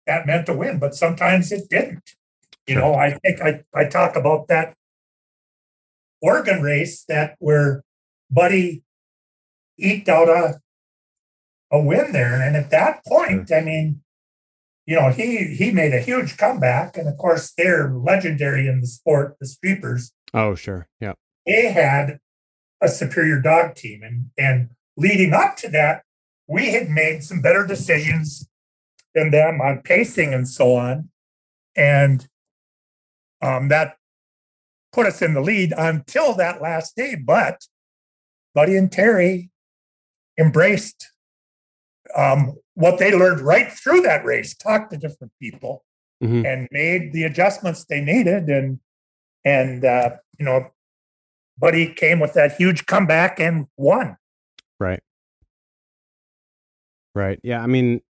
that 0.06 0.26
meant 0.26 0.46
to 0.46 0.54
win, 0.54 0.78
but 0.78 0.94
sometimes 0.94 1.50
it 1.52 1.68
didn't. 1.70 2.10
You 2.66 2.74
know, 2.76 2.94
I 2.94 3.18
think 3.22 3.40
I, 3.40 3.62
I 3.74 3.86
talk 3.86 4.16
about 4.16 4.48
that 4.48 4.74
Oregon 6.24 6.62
race 6.62 7.04
that 7.04 7.36
where 7.38 7.84
Buddy 8.30 8.82
eked 9.78 10.08
out 10.08 10.28
a 10.28 10.60
a 11.70 11.78
win 11.78 12.12
there. 12.12 12.40
And 12.40 12.56
at 12.56 12.70
that 12.70 13.04
point, 13.04 13.52
I 13.52 13.60
mean, 13.60 14.00
you 14.86 14.96
know, 14.96 15.10
he 15.10 15.54
he 15.54 15.70
made 15.70 15.92
a 15.92 16.00
huge 16.00 16.38
comeback. 16.38 16.96
And 16.96 17.06
of 17.08 17.18
course, 17.18 17.52
they're 17.56 17.92
legendary 17.92 18.66
in 18.66 18.80
the 18.80 18.86
sport, 18.86 19.36
the 19.38 19.46
Streepers. 19.46 20.12
Oh, 20.32 20.54
sure. 20.54 20.88
Yeah. 20.98 21.12
They 21.46 21.72
had 21.72 22.20
a 22.80 22.88
superior 22.88 23.40
dog 23.40 23.74
team. 23.74 24.02
And 24.02 24.30
and 24.38 24.70
leading 24.96 25.34
up 25.34 25.56
to 25.58 25.68
that, 25.70 26.04
we 26.48 26.72
had 26.72 26.88
made 26.88 27.22
some 27.22 27.42
better 27.42 27.66
decisions 27.66 28.48
than 29.14 29.30
them 29.30 29.60
on 29.60 29.82
pacing 29.82 30.32
and 30.32 30.48
so 30.48 30.74
on. 30.74 31.10
And 31.76 32.26
um, 33.42 33.68
that 33.68 33.96
put 34.94 35.06
us 35.06 35.20
in 35.20 35.34
the 35.34 35.40
lead 35.40 35.72
until 35.76 36.34
that 36.36 36.62
last 36.62 36.96
day. 36.96 37.16
But 37.16 37.66
Buddy 38.54 38.76
and 38.76 38.90
Terry 38.90 39.50
embraced 40.38 41.10
um, 42.16 42.54
what 42.74 42.98
they 42.98 43.12
learned 43.12 43.40
right 43.40 43.70
through 43.70 44.02
that 44.02 44.24
race, 44.24 44.54
talked 44.54 44.92
to 44.92 44.96
different 44.96 45.32
people, 45.40 45.84
mm-hmm. 46.22 46.46
and 46.46 46.68
made 46.70 47.12
the 47.12 47.24
adjustments 47.24 47.84
they 47.84 48.00
needed. 48.00 48.48
And 48.48 48.78
and 49.44 49.84
uh, 49.84 50.10
you 50.38 50.44
know, 50.44 50.70
Buddy 51.58 51.92
came 51.92 52.20
with 52.20 52.34
that 52.34 52.56
huge 52.56 52.86
comeback 52.86 53.40
and 53.40 53.66
won. 53.76 54.16
Right. 54.78 55.02
Right. 57.14 57.38
Yeah. 57.42 57.62
I 57.62 57.66
mean, 57.66 58.00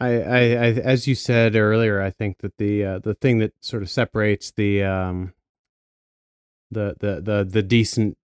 I, 0.00 0.08
I, 0.08 0.38
I, 0.38 0.66
as 0.84 1.06
you 1.06 1.14
said 1.14 1.56
earlier, 1.56 2.00
I 2.00 2.10
think 2.10 2.38
that 2.38 2.56
the 2.58 2.84
uh, 2.84 2.98
the 2.98 3.14
thing 3.14 3.38
that 3.38 3.54
sort 3.60 3.82
of 3.82 3.90
separates 3.90 4.52
the 4.52 4.82
um, 4.82 5.32
the 6.74 6.96
the 7.00 7.20
the 7.20 7.44
the 7.48 7.62
decent 7.62 8.16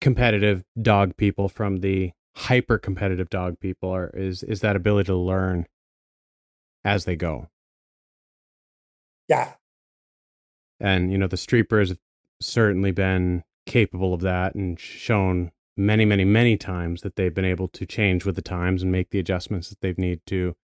competitive 0.00 0.62
dog 0.80 1.16
people 1.16 1.48
from 1.48 1.78
the 1.78 2.12
hyper 2.36 2.78
competitive 2.78 3.28
dog 3.30 3.58
people 3.58 3.90
are 3.90 4.10
is 4.14 4.42
is 4.42 4.60
that 4.60 4.76
ability 4.76 5.06
to 5.06 5.16
learn 5.16 5.66
as 6.84 7.04
they 7.04 7.16
go. 7.16 7.48
Yeah. 9.28 9.54
And 10.80 11.10
you 11.10 11.18
know 11.18 11.26
the 11.26 11.36
streepers 11.36 11.88
have 11.88 11.98
certainly 12.40 12.92
been 12.92 13.42
capable 13.66 14.14
of 14.14 14.20
that 14.20 14.54
and 14.54 14.78
shown 14.78 15.50
many 15.76 16.04
many 16.04 16.24
many 16.24 16.56
times 16.56 17.02
that 17.02 17.16
they've 17.16 17.34
been 17.34 17.44
able 17.44 17.68
to 17.68 17.84
change 17.84 18.24
with 18.24 18.36
the 18.36 18.42
times 18.42 18.82
and 18.82 18.90
make 18.92 19.10
the 19.10 19.18
adjustments 19.18 19.68
that 19.68 19.80
they've 19.80 19.98
need 19.98 20.20
to 20.26 20.54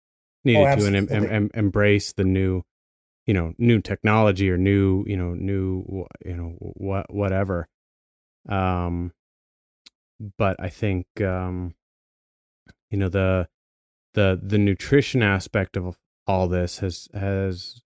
needed 0.45 0.67
oh, 0.67 0.77
to 0.77 0.87
and 0.87 1.11
em, 1.11 1.25
em, 1.27 1.51
embrace 1.55 2.13
the 2.13 2.25
new 2.25 2.63
you 3.27 3.35
know 3.35 3.55
new 3.59 3.81
technology 3.81 4.51
or 4.51 4.59
new 4.59 5.05
you 5.07 5.17
know 5.17 5.35
new 5.35 6.07
you 6.25 6.35
know 6.37 6.55
what 6.59 7.13
whatever. 7.13 7.69
Um 8.49 9.13
but 10.39 10.57
i 10.61 10.69
think 10.69 11.07
um 11.21 11.75
you 12.91 12.99
know 12.99 13.09
the 13.09 13.49
the 14.15 14.41
the 14.43 14.59
nutrition 14.59 15.23
aspect 15.23 15.77
of 15.77 15.97
all 16.27 16.49
this 16.49 16.79
has 16.79 17.09
has 17.13 17.83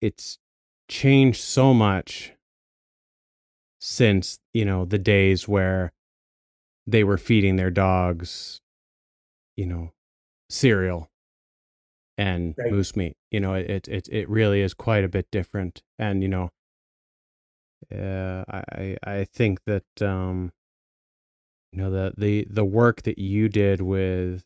it's 0.00 0.38
changed 0.88 1.40
so 1.40 1.72
much 1.72 2.32
since 3.80 4.38
you 4.52 4.64
know 4.64 4.84
the 4.84 4.98
days 4.98 5.46
where 5.46 5.92
they 6.86 7.04
were 7.04 7.18
feeding 7.18 7.56
their 7.56 7.70
dogs 7.70 8.60
you 9.56 9.66
know 9.66 9.92
cereal 10.48 11.10
and 12.22 12.54
right. 12.56 12.70
moose 12.70 12.94
meat. 12.94 13.16
You 13.32 13.40
know, 13.40 13.54
it 13.54 13.88
it 13.88 14.08
it 14.10 14.28
really 14.28 14.60
is 14.60 14.74
quite 14.74 15.02
a 15.02 15.08
bit 15.08 15.26
different. 15.32 15.82
And 15.98 16.22
you 16.22 16.28
know, 16.28 16.50
uh, 17.92 18.44
I 18.48 18.96
I 19.02 19.24
think 19.24 19.64
that 19.66 20.00
um, 20.00 20.52
you 21.72 21.82
know 21.82 21.90
the 21.90 22.14
the 22.16 22.46
the 22.48 22.64
work 22.64 23.02
that 23.02 23.18
you 23.18 23.48
did 23.48 23.80
with 23.80 24.44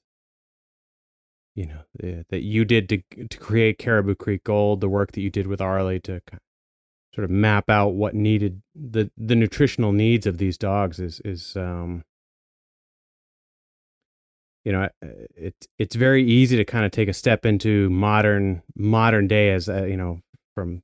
you 1.54 1.66
know 1.66 1.80
the, 1.98 2.24
that 2.30 2.42
you 2.42 2.64
did 2.64 2.88
to 2.88 3.02
to 3.28 3.38
create 3.38 3.78
Caribou 3.78 4.14
Creek 4.14 4.44
Gold, 4.44 4.80
the 4.80 4.88
work 4.88 5.12
that 5.12 5.20
you 5.20 5.30
did 5.30 5.46
with 5.46 5.60
Arleigh 5.60 6.00
to 6.00 6.22
sort 7.14 7.26
of 7.26 7.30
map 7.30 7.68
out 7.68 7.94
what 7.94 8.14
needed 8.14 8.62
the 8.74 9.10
the 9.18 9.36
nutritional 9.36 9.92
needs 9.92 10.26
of 10.26 10.38
these 10.38 10.56
dogs 10.56 10.98
is 10.98 11.20
is 11.26 11.56
um 11.58 12.04
you 14.66 14.72
know 14.72 14.82
uh, 14.82 14.88
it's 15.36 15.68
it's 15.78 15.94
very 15.94 16.24
easy 16.24 16.56
to 16.56 16.64
kind 16.64 16.84
of 16.84 16.90
take 16.90 17.08
a 17.08 17.14
step 17.14 17.46
into 17.46 17.88
modern 17.88 18.62
modern 18.74 19.28
day 19.28 19.52
as 19.52 19.68
a, 19.68 19.88
you 19.88 19.96
know 19.96 20.20
from 20.56 20.82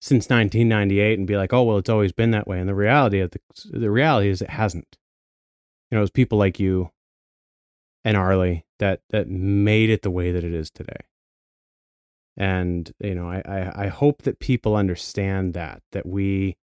since 0.00 0.30
1998 0.30 1.18
and 1.18 1.26
be 1.26 1.36
like 1.36 1.52
oh 1.52 1.64
well 1.64 1.78
it's 1.78 1.90
always 1.90 2.12
been 2.12 2.30
that 2.30 2.46
way. 2.46 2.60
And 2.60 2.68
the 2.68 2.76
reality 2.76 3.18
of 3.18 3.32
the 3.32 3.40
the 3.70 3.90
reality 3.90 4.28
is 4.30 4.40
it 4.40 4.50
hasn't. 4.50 4.96
You 5.90 5.96
know 5.96 6.00
it 6.00 6.02
was 6.02 6.10
people 6.10 6.38
like 6.38 6.60
you 6.60 6.90
and 8.04 8.16
Arleigh 8.16 8.62
that 8.78 9.00
that 9.10 9.28
made 9.28 9.90
it 9.90 10.02
the 10.02 10.12
way 10.12 10.30
that 10.30 10.44
it 10.44 10.54
is 10.54 10.70
today. 10.70 11.00
And 12.36 12.90
you 13.00 13.16
know 13.16 13.28
I, 13.28 13.42
I 13.44 13.84
i 13.84 13.86
hope 13.88 14.22
that 14.22 14.38
people 14.38 14.76
understand 14.76 15.54
that 15.54 15.82
that 15.90 16.06
we 16.06 16.56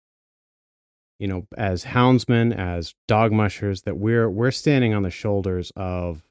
you 1.18 1.28
know 1.28 1.46
as 1.56 1.86
houndsmen 1.86 2.54
as 2.54 2.94
dog 3.08 3.32
mushers 3.32 3.82
that 3.82 3.96
we're 3.96 4.28
we're 4.28 4.50
standing 4.50 4.92
on 4.92 5.02
the 5.02 5.10
shoulders 5.10 5.72
of 5.76 6.22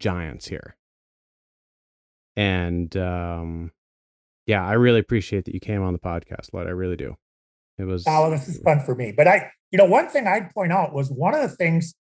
giants 0.00 0.48
here. 0.48 0.76
And 2.36 2.94
um, 2.96 3.70
yeah, 4.46 4.66
I 4.66 4.72
really 4.72 5.00
appreciate 5.00 5.44
that 5.44 5.54
you 5.54 5.60
came 5.60 5.82
on 5.82 5.92
the 5.92 5.98
podcast, 5.98 6.52
Lloyd. 6.52 6.66
I 6.66 6.70
really 6.70 6.96
do. 6.96 7.16
It 7.78 7.84
was. 7.84 8.04
Oh, 8.06 8.30
this 8.30 8.48
is 8.48 8.58
fun 8.60 8.80
for 8.80 8.94
me. 8.94 9.12
But 9.16 9.28
I, 9.28 9.52
you 9.70 9.78
know, 9.78 9.84
one 9.84 10.08
thing 10.08 10.26
I'd 10.26 10.52
point 10.52 10.72
out 10.72 10.92
was 10.92 11.10
one 11.10 11.34
of 11.34 11.42
the 11.42 11.56
things 11.56 11.94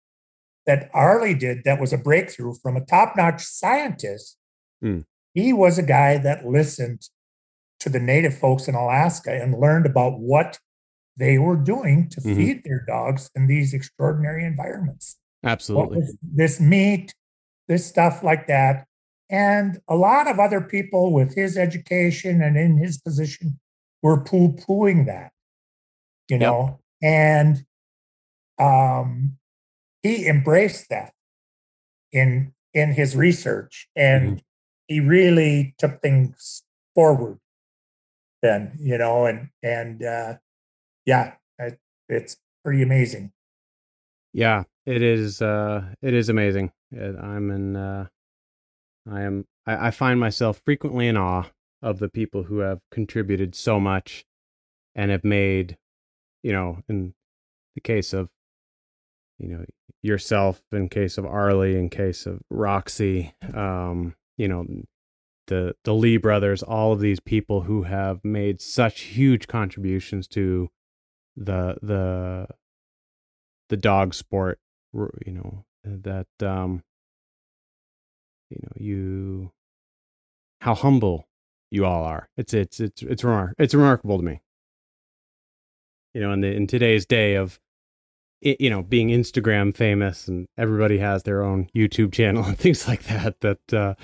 that 0.66 0.90
Arleigh 0.94 1.34
did 1.34 1.64
that 1.64 1.80
was 1.80 1.94
a 1.94 1.98
breakthrough 1.98 2.54
from 2.62 2.78
a 2.78 2.86
top 2.86 3.16
notch 3.16 3.44
scientist. 3.44 4.38
Mm. 4.84 5.06
He 5.34 5.54
was 5.54 5.78
a 5.78 5.84
guy 5.84 6.18
that 6.18 6.46
listened 6.46 7.02
to 7.80 7.90
the 7.90 8.00
native 8.00 8.38
folks 8.38 8.68
in 8.68 8.76
Alaska 8.76 9.32
and 9.32 9.60
learned 9.60 9.86
about 9.86 10.20
what 10.20 10.60
they 11.16 11.38
were 11.38 11.56
doing 11.56 12.10
to 12.10 12.22
mm-hmm. 12.22 12.36
feed 12.36 12.64
their 12.64 12.84
dogs 12.88 13.30
in 13.36 13.48
these 13.48 13.74
extraordinary 13.74 14.46
environments. 14.46 15.18
Absolutely. 15.44 16.04
this 16.22 16.60
meat, 16.60 17.14
this 17.68 17.86
stuff 17.86 18.24
like 18.24 18.48
that. 18.48 18.86
and 19.30 19.82
a 19.90 19.96
lot 19.96 20.28
of 20.28 20.40
other 20.40 20.62
people 20.62 21.12
with 21.12 21.36
his 21.36 21.58
education 21.58 22.42
and 22.42 22.56
in 22.56 22.78
his 22.78 22.98
position 22.98 23.60
were 24.02 24.22
poo 24.24 24.54
pooing 24.54 25.06
that, 25.06 25.32
you 26.30 26.38
know, 26.38 26.80
yep. 27.02 27.12
and 27.12 27.66
um, 28.58 29.38
he 30.02 30.28
embraced 30.28 30.90
that 30.90 31.14
in 32.12 32.54
in 32.74 32.94
his 32.94 33.16
research 33.16 33.88
and 33.96 34.28
mm-hmm. 34.28 34.38
he 34.88 35.00
really 35.00 35.76
took 35.78 36.02
things 36.02 36.64
forward 36.96 37.40
then 38.42 38.72
you 38.80 38.98
know 38.98 39.26
and 39.26 39.50
and 39.64 40.04
uh 40.04 40.36
yeah 41.06 41.34
it, 41.60 41.80
it's 42.08 42.38
pretty 42.64 42.82
amazing 42.82 43.32
yeah 44.34 44.64
it 44.88 45.02
is 45.02 45.42
uh 45.42 45.84
it 46.02 46.14
is 46.14 46.30
amazing 46.30 46.72
i'm 46.98 47.52
in 47.52 47.76
uh 47.76 48.08
i 49.12 49.22
am 49.22 49.46
I, 49.68 49.88
I 49.88 49.92
find 49.92 50.20
myself 50.20 50.62
frequently 50.64 51.08
in 51.08 51.18
awe 51.18 51.44
of 51.84 52.00
the 52.00 52.10
people 52.10 52.44
who 52.44 52.60
have 52.60 52.80
contributed 52.90 53.54
so 53.54 53.80
much 53.80 54.26
and 54.96 55.12
have 55.12 55.26
made 55.26 55.78
you 56.42 56.54
know 56.54 56.80
in 56.88 57.14
the 57.76 57.82
case 57.82 58.14
of 58.14 58.30
you 59.38 59.50
know 59.50 59.66
yourself 60.02 60.62
in 60.72 60.88
case 60.88 61.18
of 61.18 61.26
arleigh 61.26 61.76
in 61.76 61.90
case 61.90 62.26
of 62.26 62.40
roxy 62.50 63.34
um 63.54 64.16
you 64.38 64.48
know 64.48 64.66
the 65.48 65.76
the 65.84 65.94
lee 65.94 66.18
brothers 66.18 66.64
all 66.64 66.94
of 66.94 67.02
these 67.02 67.20
people 67.20 67.62
who 67.62 67.84
have 67.84 68.24
made 68.24 68.62
such 68.62 69.02
huge 69.02 69.48
contributions 69.48 70.28
to 70.30 70.70
the 71.36 71.76
the 71.82 72.48
the 73.70 73.78
dog 73.78 74.14
sport 74.14 74.60
you 74.94 75.34
know 75.34 75.66
that 75.84 76.28
um 76.42 76.84
you 78.50 78.58
know 78.62 78.72
you 78.76 79.52
how 80.62 80.74
humble 80.74 81.28
you 81.70 81.86
all 81.86 82.04
are. 82.04 82.30
It's 82.38 82.54
it's 82.54 82.80
it's 82.80 83.02
it's 83.04 83.22
remar- 83.24 83.54
it's 83.58 83.74
remarkable 83.74 84.18
to 84.18 84.24
me. 84.24 84.42
You 86.14 86.22
know 86.22 86.32
in 86.32 86.42
the 86.42 86.48
in 86.48 86.68
today's 86.68 87.06
day 87.06 87.36
of 87.36 87.60
you 88.42 88.70
know 88.70 88.84
being 88.84 89.10
instagram 89.10 89.76
famous 89.76 90.28
and 90.28 90.48
everybody 90.60 91.00
has 91.00 91.24
their 91.24 91.42
own 91.42 91.68
youtube 91.76 92.14
channel 92.14 92.44
and 92.46 92.58
things 92.58 92.88
like 92.88 93.02
that 93.06 93.42
that 93.42 93.74
uh 93.74 93.96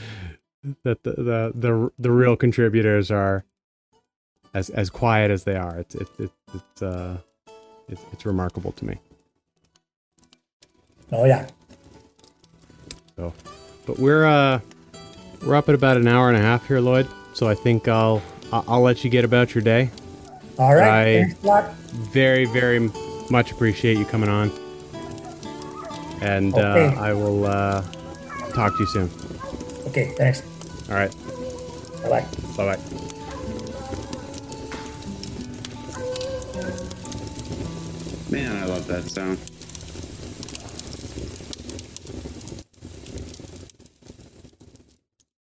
that 0.84 1.03
the, 1.03 1.11
the 1.11 1.51
the 1.55 1.91
the 1.99 2.11
real 2.11 2.35
contributors 2.35 3.11
are 3.11 3.45
as 4.53 4.69
as 4.69 4.89
quiet 4.89 5.31
as 5.31 5.43
they 5.43 5.55
are. 5.55 5.77
It's 5.77 5.95
it's 5.95 6.11
it's, 6.19 6.34
it's 6.53 6.81
uh 6.81 7.18
it's, 7.89 8.01
it's 8.11 8.26
remarkable 8.26 8.72
to 8.73 8.85
me 8.85 8.99
oh 11.14 11.26
yeah 11.26 11.48
so 13.15 13.34
but 13.85 13.99
we're 13.99 14.26
uh 14.26 14.60
we're 15.45 15.56
up 15.56 15.69
at 15.69 15.76
about 15.76 15.98
an 15.98 16.07
hour 16.07 16.27
and 16.30 16.38
a 16.38 16.41
half 16.41 16.68
here 16.68 16.80
lloyd 16.80 17.07
so 17.34 17.48
i 17.48 17.56
think 17.56 17.88
i'll 17.88 18.22
i'll 18.52 18.81
let 18.81 19.03
you 19.03 19.10
get 19.10 19.23
about 19.23 19.56
your 19.56 19.64
day 19.64 19.90
all 20.60 20.76
right 20.76 21.26
I 21.26 21.34
very 21.94 22.45
very 22.45 22.80
much 23.30 23.52
appreciate 23.52 23.98
you 23.98 24.06
coming 24.06 24.30
on. 24.30 24.52
And 26.22 26.53
uh, 26.53 26.57
okay. 26.57 26.95
uh, 26.95 27.02
I 27.02 27.14
will 27.14 27.45
uh, 27.45 27.81
talk 28.53 28.73
to 28.73 28.80
you 28.80 28.85
soon. 28.85 29.10
Okay, 29.88 30.14
thanks. 30.18 30.44
All 30.90 30.95
right. 30.95 31.14
Bye 32.03 32.10
bye. 32.10 32.27
Bye 32.56 32.76
bye. 32.76 32.81
Man, 38.30 38.56
I 38.56 38.65
love 38.65 38.88
that 38.88 39.10
sound. 39.10 39.52